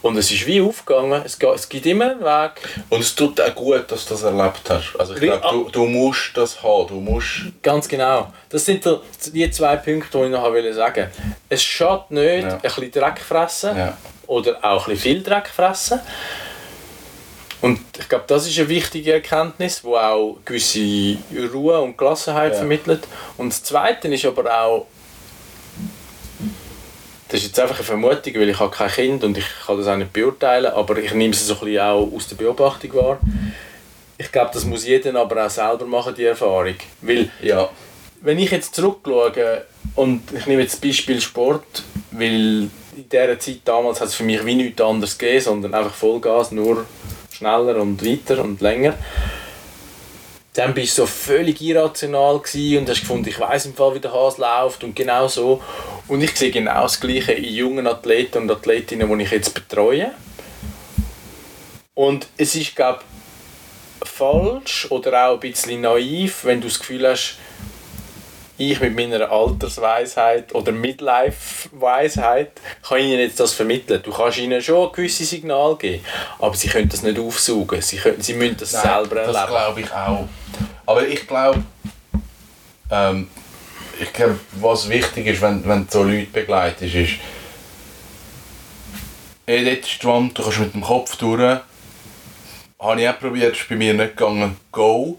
Und 0.00 0.16
es 0.16 0.30
ist 0.30 0.46
wie 0.46 0.60
aufgegangen. 0.60 1.22
Es, 1.24 1.36
geht, 1.36 1.52
es 1.52 1.68
gibt 1.68 1.84
immer 1.86 2.12
einen 2.12 2.20
Weg. 2.20 2.52
Und 2.88 3.00
es 3.00 3.12
tut 3.16 3.40
auch 3.40 3.52
gut, 3.56 3.90
dass 3.90 4.06
du 4.06 4.14
das 4.14 4.22
erlebt 4.22 4.60
hast. 4.68 4.94
Also 4.96 5.14
ich 5.14 5.20
glaube, 5.20 5.42
du, 5.50 5.68
du 5.70 5.86
musst 5.86 6.30
das 6.36 6.62
haben. 6.62 6.86
Du 6.86 6.94
musst... 7.00 7.46
Ganz 7.62 7.88
genau. 7.88 8.28
Das 8.48 8.64
sind 8.64 8.88
die 9.34 9.50
zwei 9.50 9.74
Punkte, 9.76 10.16
die 10.18 10.24
ich 10.26 10.30
noch 10.30 10.44
wollte 10.44 10.72
sagen 10.72 11.08
Es 11.48 11.62
schadet 11.64 12.12
nicht, 12.12 12.44
Ja. 12.44 12.54
ein 12.54 12.60
bisschen 12.60 12.90
Dreck 12.92 13.18
fressen 13.18 13.76
Ja. 13.76 13.96
oder 14.28 14.58
auch 14.64 14.86
ein 14.86 14.94
bisschen 14.94 15.14
viel 15.14 15.22
Dreck 15.24 15.48
fressen. 15.48 16.00
Und 17.60 17.80
ich 17.98 18.08
glaube, 18.08 18.24
das 18.28 18.46
ist 18.46 18.58
eine 18.58 18.68
wichtige 18.68 19.14
Erkenntnis, 19.14 19.82
die 19.82 19.88
auch 19.88 20.38
gewisse 20.44 21.16
Ruhe 21.52 21.80
und 21.80 21.98
Gelassenheit 21.98 22.52
Ja. 22.52 22.58
vermittelt. 22.58 23.06
Und 23.36 23.48
das 23.52 23.62
Zweite 23.64 24.08
ist 24.08 24.24
aber 24.24 24.62
auch, 24.62 24.86
das 27.28 27.40
ist 27.40 27.46
jetzt 27.48 27.60
einfach 27.60 27.76
eine 27.76 27.84
Vermutung, 27.84 28.34
weil 28.34 28.48
ich 28.48 28.58
habe 28.58 28.74
kein 28.74 28.90
Kind 28.90 29.24
und 29.24 29.36
ich 29.36 29.44
kann 29.66 29.76
das 29.76 29.86
auch 29.86 29.96
nicht 29.96 30.12
beurteilen, 30.12 30.72
aber 30.72 30.96
ich 30.98 31.12
nehme 31.12 31.34
es 31.34 31.46
so 31.46 31.54
ein 31.54 31.60
bisschen 31.60 31.80
auch 31.80 32.10
aus 32.14 32.28
der 32.28 32.36
Beobachtung 32.36 32.94
wahr. 32.94 33.18
Ich 34.16 34.32
glaube, 34.32 34.50
das 34.54 34.64
muss 34.64 34.86
jeder 34.86 35.14
aber 35.20 35.44
auch 35.46 35.50
selber 35.50 35.84
machen, 35.84 36.14
die 36.14 36.24
Erfahrung. 36.24 36.74
Weil 37.02 37.28
Ja. 37.42 37.68
wenn 38.20 38.38
ich 38.38 38.50
jetzt 38.50 38.74
zurückschaue 38.74 39.64
und 39.94 40.22
ich 40.32 40.46
nehme 40.46 40.62
jetzt 40.62 40.74
das 40.74 40.80
Beispiel 40.80 41.20
Sport, 41.20 41.82
weil 42.12 42.68
in 42.96 43.08
dieser 43.12 43.38
Zeit 43.38 43.60
damals 43.64 44.00
hat 44.00 44.08
es 44.08 44.14
für 44.14 44.24
mich 44.24 44.44
wie 44.46 44.54
nichts 44.54 44.80
anderes 44.80 45.18
gegeben, 45.18 45.40
sondern 45.44 45.74
einfach 45.74 45.94
Vollgas, 45.94 46.50
nur 46.50 46.84
schneller 47.38 47.76
und 47.80 48.04
weiter 48.04 48.42
und 48.42 48.60
länger. 48.60 48.94
Dann 50.54 50.74
bist 50.74 50.98
du 50.98 51.02
so 51.02 51.06
völlig 51.06 51.60
irrational 51.60 52.40
gewesen 52.40 52.78
und 52.78 52.88
hast 52.88 53.00
gefunden, 53.00 53.28
ich 53.28 53.38
weiß 53.38 53.66
im 53.66 53.74
Fall, 53.74 53.94
wie 53.94 54.00
der 54.00 54.12
Hase 54.12 54.40
läuft 54.40 54.82
und 54.82 54.96
genau 54.96 55.28
so. 55.28 55.62
Und 56.08 56.20
ich 56.20 56.36
sehe 56.36 56.50
genau 56.50 56.82
das 56.82 57.00
Gleiche 57.00 57.32
in 57.32 57.54
jungen 57.54 57.86
Athleten 57.86 58.42
und 58.42 58.50
Athletinnen, 58.50 59.16
die 59.16 59.24
ich 59.24 59.30
jetzt 59.30 59.54
betreue. 59.54 60.10
Und 61.94 62.26
es 62.36 62.54
ist, 62.54 62.74
glaube 62.74 63.00
falsch 64.04 64.86
oder 64.90 65.28
auch 65.28 65.34
ein 65.34 65.40
bisschen 65.40 65.80
naiv, 65.80 66.44
wenn 66.44 66.60
du 66.60 66.68
das 66.68 66.78
Gefühl 66.78 67.08
hast, 67.08 67.38
ich 68.58 68.80
mit 68.80 68.94
meiner 68.96 69.30
Altersweisheit 69.30 70.54
oder 70.54 70.72
Midlife-Weisheit 70.72 72.50
kann 72.86 72.98
ihnen 72.98 73.20
jetzt 73.20 73.38
das 73.40 73.52
vermitteln. 73.52 74.02
Du 74.02 74.12
kannst 74.12 74.38
ihnen 74.38 74.60
schon 74.60 74.92
gewisse 74.92 75.24
Signale 75.24 75.76
geben, 75.76 76.04
aber 76.38 76.54
sie 76.56 76.68
können 76.68 76.88
das 76.88 77.02
nicht 77.02 77.18
aufsaugen. 77.18 77.80
Sie, 77.80 77.96
können, 77.96 78.20
sie 78.20 78.34
müssen 78.34 78.56
das 78.58 78.72
Nein, 78.72 78.82
selber 78.82 79.14
Das 79.16 79.36
erleben. 79.36 79.48
glaube 79.52 79.80
ich 79.80 79.92
auch. 79.92 80.28
Aber 80.86 81.06
ich 81.06 81.26
glaube, 81.26 81.62
ähm, 82.90 83.28
ich 84.00 84.12
glaube, 84.12 84.38
was 84.60 84.88
wichtig 84.88 85.26
ist, 85.26 85.40
wenn, 85.42 85.66
wenn 85.68 85.86
du 85.86 85.92
so 85.92 86.02
Leute 86.02 86.26
begleitest, 86.26 86.94
ist, 86.94 87.12
hey, 89.46 89.64
dort 89.64 89.78
ist 89.86 90.02
die 90.02 90.06
Wand, 90.06 90.38
du 90.38 90.42
kannst 90.42 90.58
mit 90.60 90.74
dem 90.74 90.82
Kopf 90.82 91.16
durch. 91.16 91.60
Habe 92.80 93.00
ich 93.02 93.08
auch 93.08 93.18
probiert, 93.18 93.56
ist 93.56 93.68
bei 93.68 93.74
mir 93.76 93.92
nicht 93.94 94.16
gegangen, 94.16 94.56
go. 94.70 95.18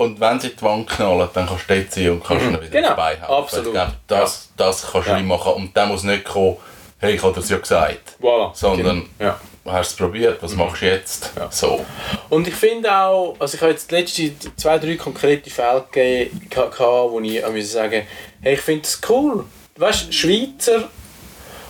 Und 0.00 0.18
wenn 0.18 0.40
sie 0.40 0.48
die 0.56 0.62
Wand 0.62 0.88
knallen, 0.88 1.28
dann 1.34 1.46
kannst 1.46 1.68
du 1.68 1.74
dort 1.76 1.92
sein 1.92 2.10
und 2.10 2.24
kannst 2.24 2.42
ihnen 2.46 2.54
wieder 2.58 2.70
Genau, 2.70 2.88
ins 2.88 2.96
Bein 2.96 3.18
helfen. 3.18 3.34
absolut. 3.34 3.66
Ich 3.66 3.72
glaube, 3.72 3.92
das, 4.06 4.48
das 4.56 4.90
kannst 4.90 5.08
du 5.08 5.12
Ja. 5.12 5.18
machen. 5.20 5.52
Und 5.52 5.76
dann 5.76 5.88
muss 5.88 6.04
nicht 6.04 6.24
kommen, 6.24 6.56
hey, 7.00 7.16
ich 7.16 7.22
habe 7.22 7.34
das 7.34 7.50
ja 7.50 7.58
gesagt. 7.58 8.16
Voilà. 8.18 8.54
Sondern, 8.54 9.06
Ja. 9.18 9.38
du 9.62 9.70
hast 9.70 9.90
es 9.90 9.96
probiert, 9.96 10.42
was 10.42 10.54
machst 10.54 10.80
du 10.80 10.86
jetzt? 10.86 11.32
Ja. 11.36 11.48
So. 11.50 11.84
Und 12.30 12.48
ich 12.48 12.54
finde 12.54 12.90
auch, 12.96 13.36
also 13.38 13.54
ich 13.56 13.60
habe 13.60 13.72
jetzt 13.72 13.90
die 13.90 13.94
letzten 13.96 14.38
zwei, 14.56 14.78
drei 14.78 14.96
konkrete 14.96 15.50
Fälle 15.50 15.84
gegeben, 15.92 16.40
wo 16.50 17.20
ich 17.20 17.44
auch 17.44 17.52
sagen 17.60 18.06
hey, 18.40 18.54
ich 18.54 18.60
finde 18.62 18.80
das 18.82 19.00
cool. 19.06 19.44
Weißt 19.76 20.08
du, 20.08 20.12
Schweizer, 20.12 20.88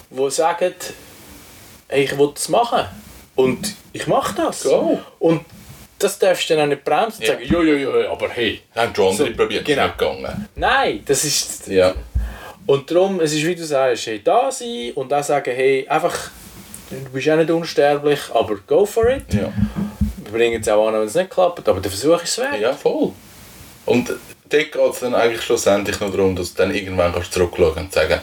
die 0.08 0.30
sagen, 0.30 0.72
hey, 1.88 2.04
ich 2.04 2.16
will 2.16 2.30
das 2.32 2.48
machen. 2.48 2.84
Und 3.34 3.74
ich 3.92 4.06
mache 4.06 4.34
das. 4.36 4.62
Go. 4.62 5.00
Und 5.18 5.44
das 6.02 6.18
darfst 6.18 6.48
du 6.50 6.54
dann 6.54 6.64
auch 6.64 6.68
nicht 6.68 6.84
bremsen 6.84 7.20
und 7.22 7.26
sagen, 7.26 7.42
ja, 7.44 7.62
ja, 7.62 8.00
ja, 8.00 8.10
aber 8.10 8.28
hey. 8.30 8.60
Haben 8.74 8.94
schon 8.94 9.08
andere 9.10 9.28
So, 9.28 9.34
probiert, 9.36 9.64
genau. 9.64 9.82
ist 9.84 9.88
nicht 9.88 9.98
gegangen. 9.98 10.48
Nein, 10.56 11.02
das 11.06 11.24
ist... 11.24 11.66
Ja. 11.68 11.94
Und 12.66 12.90
darum, 12.90 13.20
es 13.20 13.32
ist 13.32 13.44
wie 13.44 13.54
du 13.54 13.64
sagst, 13.64 14.06
hey, 14.06 14.20
da 14.22 14.50
sein 14.52 14.92
und 14.94 15.12
auch 15.12 15.24
sagen, 15.24 15.52
hey, 15.54 15.86
einfach, 15.88 16.16
du 16.90 16.96
bist 17.10 17.28
auch 17.28 17.36
nicht 17.36 17.50
unsterblich, 17.50 18.20
aber 18.32 18.56
go 18.66 18.84
for 18.86 19.08
it. 19.08 19.32
Ja. 19.34 19.52
Wir 20.24 20.32
bringen 20.32 20.60
es 20.60 20.68
auch 20.68 20.86
an, 20.86 20.94
wenn 20.94 21.02
es 21.02 21.14
nicht 21.14 21.30
klappt, 21.30 21.68
aber 21.68 21.80
der 21.80 21.90
Versuch 21.90 22.22
ist 22.22 22.30
es 22.30 22.38
wert. 22.38 22.60
ja, 22.60 22.72
voll. 22.72 23.12
Und 23.86 24.08
dort 24.08 24.18
geht 24.50 24.76
es 24.76 25.00
dann 25.00 25.14
eigentlich 25.14 25.42
schlussendlich 25.42 25.98
nur 26.00 26.10
darum, 26.10 26.36
dass 26.36 26.54
du 26.54 26.62
dann 26.62 26.72
irgendwann 26.74 27.12
kannst 27.12 27.32
zurückschauen 27.32 27.76
und 27.76 27.92
sagen, 27.92 28.20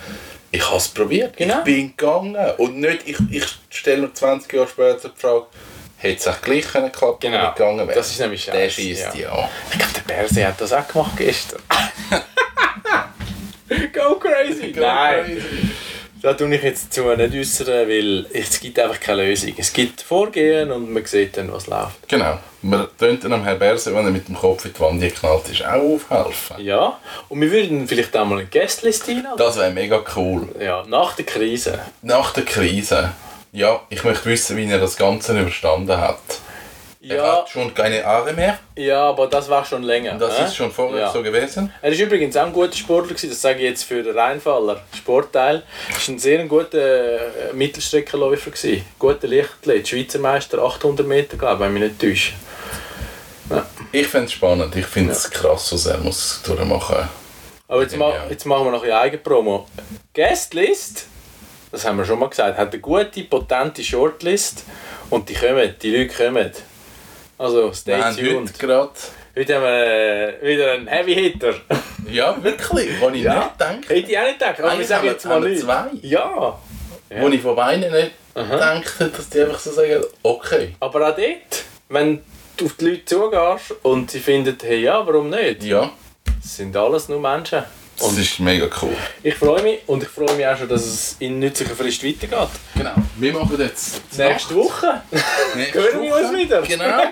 ich 0.51 0.65
habe 0.65 0.77
es 0.77 0.87
probiert, 0.87 1.35
Genau. 1.35 1.57
ich 1.57 1.63
bin 1.65 1.93
gegangen. 1.97 2.37
Und 2.57 2.77
nicht, 2.77 2.99
ich, 3.05 3.17
ich 3.31 3.43
stelle 3.69 4.03
mir 4.03 4.13
20 4.13 4.53
Jahre 4.53 4.67
später 4.69 5.09
die 5.09 5.19
Frage, 5.19 5.45
hätte 5.97 6.17
es 6.19 6.27
auch 6.27 6.41
gleich 6.41 6.67
können 6.71 6.91
wenn 6.91 7.19
Genau. 7.19 7.51
gegangen 7.53 7.87
wäre. 7.87 7.93
Das 7.97 8.09
ist 8.11 8.19
nämlich 8.19 8.45
Der 8.45 8.51
scheiße, 8.69 8.81
schießt 8.81 9.15
ja. 9.15 9.21
ja. 9.37 9.49
Ich 9.71 9.77
glaube, 9.77 9.93
der 9.93 10.13
Berse 10.13 10.47
hat 10.47 10.61
das 10.61 10.73
auch 10.73 10.87
gemacht 10.87 11.11
gestern. 11.17 11.59
Go 13.93 14.15
crazy! 14.15 14.73
Nein, 14.75 15.41
da 16.21 16.33
tue 16.33 16.53
ich 16.55 16.63
jetzt 16.63 16.93
zu 16.93 17.03
nicht 17.03 17.33
äußern, 17.33 17.87
weil 17.89 18.25
es 18.33 18.59
gibt 18.59 18.79
einfach 18.79 18.99
keine 18.99 19.25
Lösung. 19.25 19.53
Es 19.57 19.73
gibt 19.73 20.01
Vorgehen 20.01 20.71
und 20.71 20.91
man 20.91 21.05
sieht 21.05 21.35
dann, 21.37 21.51
was 21.51 21.67
läuft. 21.67 22.07
Genau. 22.07 22.39
Man 22.61 22.87
könnte 22.97 23.27
am 23.31 23.43
Herrn 23.43 23.59
Berse, 23.59 23.93
wenn 23.93 24.05
er 24.05 24.11
mit 24.11 24.27
dem 24.27 24.35
Kopf 24.35 24.65
in 24.65 24.73
die 24.73 24.79
Wand 24.79 25.01
geknallt 25.01 25.49
ist, 25.49 25.63
auch 25.65 25.99
aufhelfen. 26.09 26.59
Ja, 26.59 26.97
und 27.29 27.41
wir 27.41 27.51
würden 27.51 27.87
vielleicht 27.87 28.15
auch 28.17 28.25
mal 28.25 28.39
eine 28.39 28.47
Guestliste 28.47 29.11
einladen. 29.11 29.37
Das 29.37 29.57
wäre 29.57 29.71
mega 29.71 30.01
cool. 30.15 30.47
Ja, 30.59 30.83
nach 30.87 31.15
der 31.15 31.25
Krise. 31.25 31.79
Nach 32.01 32.31
der 32.33 32.45
Krise, 32.45 33.11
ja, 33.57 33.81
ich 33.89 34.03
möchte 34.03 34.25
wissen, 34.25 34.55
wie 34.57 34.69
er 34.69 34.79
das 34.79 34.95
Ganze 34.97 35.39
überstanden 35.39 35.97
hat. 35.97 36.19
Er 37.01 37.15
Ja, 37.17 37.37
hat 37.37 37.49
schon 37.49 37.73
keine 37.73 38.03
Haare 38.03 38.33
mehr. 38.33 38.59
ja, 38.75 39.01
aber 39.09 39.27
das 39.27 39.47
war 39.49 39.63
schon 39.63 39.83
länger. 39.83 40.17
Das 40.17 40.37
hä? 40.37 40.43
ist 40.45 40.55
schon 40.55 40.71
vorher 40.71 40.99
Ja. 41.01 41.11
so 41.11 41.23
gewesen. 41.23 41.71
Er 41.81 41.91
ist 41.91 41.99
übrigens 41.99 42.35
auch 42.35 42.45
ein 42.47 42.51
guter 42.53 42.75
Sportler, 42.75 43.13
gewesen, 43.13 43.29
das 43.29 43.41
sage 43.41 43.59
ich 43.59 43.63
jetzt 43.63 43.83
für 43.83 44.03
den 44.03 44.17
Rheinfaller. 44.17 44.81
Sportteil. 44.95 45.63
Er 45.89 45.93
war 45.95 46.13
ein 46.15 46.19
sehr 46.19 46.45
guter 46.45 46.77
äh, 46.79 47.53
Mittelstreckenläufer. 47.53 48.51
Gewesen. 48.51 48.83
Guter 48.99 49.27
Lichtathlet, 49.27 49.87
Schweizer 49.87 50.19
Meister, 50.19 50.57
800 50.59 51.07
Meter, 51.07 51.37
glaube 51.37 51.53
ich, 51.55 51.59
wenn 51.61 51.75
ich 51.75 51.81
mich 51.81 51.91
nicht 51.91 52.01
täusche. 52.01 52.33
Ich 53.93 54.07
finde 54.07 54.25
es 54.25 54.33
spannend. 54.33 54.75
Ich 54.75 54.85
finde 54.85 55.13
es 55.13 55.29
krass, 55.31 55.71
was 55.71 55.85
er 55.85 55.99
muss 55.99 56.41
durchmachen 56.45 57.07
Aber 57.69 57.81
jetzt, 57.83 57.95
ma 57.95 58.11
jetzt 58.29 58.45
machen 58.45 58.65
wir 58.65 58.71
noch 58.71 58.83
ein 58.83 58.91
Eigenpromo. 58.91 59.65
Guestlist, 60.13 61.05
das 61.71 61.85
haben 61.85 61.97
wir 61.97 62.05
schon 62.05 62.19
mal 62.19 62.29
gesagt, 62.29 62.57
hat 62.57 62.71
eine 62.71 62.81
gute, 62.81 63.23
potente 63.23 63.83
Shortlist 63.83 64.63
und 65.09 65.27
die 65.29 65.33
kommen, 65.33 65.75
die 65.81 65.95
Leute 65.95 66.13
kommen. 66.25 66.51
Also, 67.37 67.71
stay 67.73 67.97
Wir 68.15 68.33
tuned. 68.33 68.51
heute. 68.63 68.89
Heute 69.35 69.55
haben 69.55 69.63
wir 69.63 70.41
äh, 70.41 70.47
wieder 70.47 70.71
einen 70.71 70.87
Heavy 70.87 71.13
Hitter. 71.13 71.53
Ja, 72.09 72.35
wirklich, 72.43 72.89
wo 72.99 73.09
ich 73.09 73.21
Ja. 73.21 73.35
nicht 73.35 73.61
denke. 73.61 73.93
Hätte 73.93 74.11
ich 74.11 74.17
auch 74.17 74.23
nicht 74.23 74.39
gedacht, 74.39 74.59
aber 74.59 74.63
wir 74.63 74.71
Eigentlich 74.71 74.87
sagen 74.87 75.01
haben 75.01 75.13
jetzt 75.13 75.25
wir- 75.25 75.29
mal 75.29 75.41
wir 75.43 75.49
nicht. 75.49 75.61
zwei. 75.61 75.85
Ja. 76.01 76.59
Ja. 77.09 77.21
Wo 77.21 77.27
ich 77.29 77.41
von 77.41 77.55
beiden 77.55 77.91
nicht 77.91 78.11
Aha. 78.33 78.73
denke, 78.73 79.05
dass 79.15 79.29
die 79.29 79.41
einfach 79.41 79.59
so 79.59 79.71
sagen, 79.71 80.03
okay. 80.23 80.75
Aber 80.79 81.07
auch 81.09 81.15
dort, 81.15 81.63
wenn 81.89 82.21
du 82.57 82.65
auf 82.65 82.73
die 82.73 82.85
Leute 82.89 83.05
zugehst 83.05 83.75
und 83.83 84.09
sie 84.09 84.19
finden, 84.19 84.57
hey, 84.63 84.81
ja, 84.81 85.05
warum 85.05 85.29
nicht? 85.29 85.63
Ja, 85.63 85.91
Das 86.41 86.55
sind 86.57 86.75
alles 86.75 87.07
nur 87.07 87.19
Menschen. 87.21 87.63
Das 87.99 88.17
ist 88.17 88.39
mega 88.39 88.67
cool. 88.81 88.95
Ich 89.23 89.35
freue 89.35 89.61
mich 89.63 89.79
und 89.87 90.03
ich 90.03 90.09
freue 90.09 90.35
mich 90.35 90.45
auch 90.45 90.57
schon, 90.57 90.69
dass 90.69 90.85
es 90.85 91.15
in 91.19 91.39
nützlicher 91.39 91.75
Frist 91.75 92.03
weitergeht. 92.03 92.49
Genau, 92.75 92.93
wir 93.17 93.33
machen 93.33 93.55
jetzt 93.59 94.01
Nächste 94.17 94.53
Nacht. 94.53 94.55
Woche. 94.55 95.01
Nächste 95.55 95.79
hören 95.81 96.01
wir 96.03 96.15
uns 96.15 96.27
Woche. 96.29 96.37
wieder. 96.37 96.61
Genau. 96.61 97.03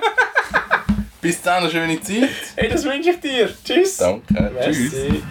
Bis 1.22 1.42
dann, 1.42 1.64
eine 1.64 1.72
schöne 1.72 2.00
Zeit. 2.02 2.30
Hey, 2.56 2.70
das 2.70 2.84
wünsche 2.84 3.10
ich 3.12 3.20
dir. 3.20 3.50
Tschüss. 3.64 3.98
Danke. 3.98 4.52
Tschüss. 4.64 4.92
Merci. 4.94 5.24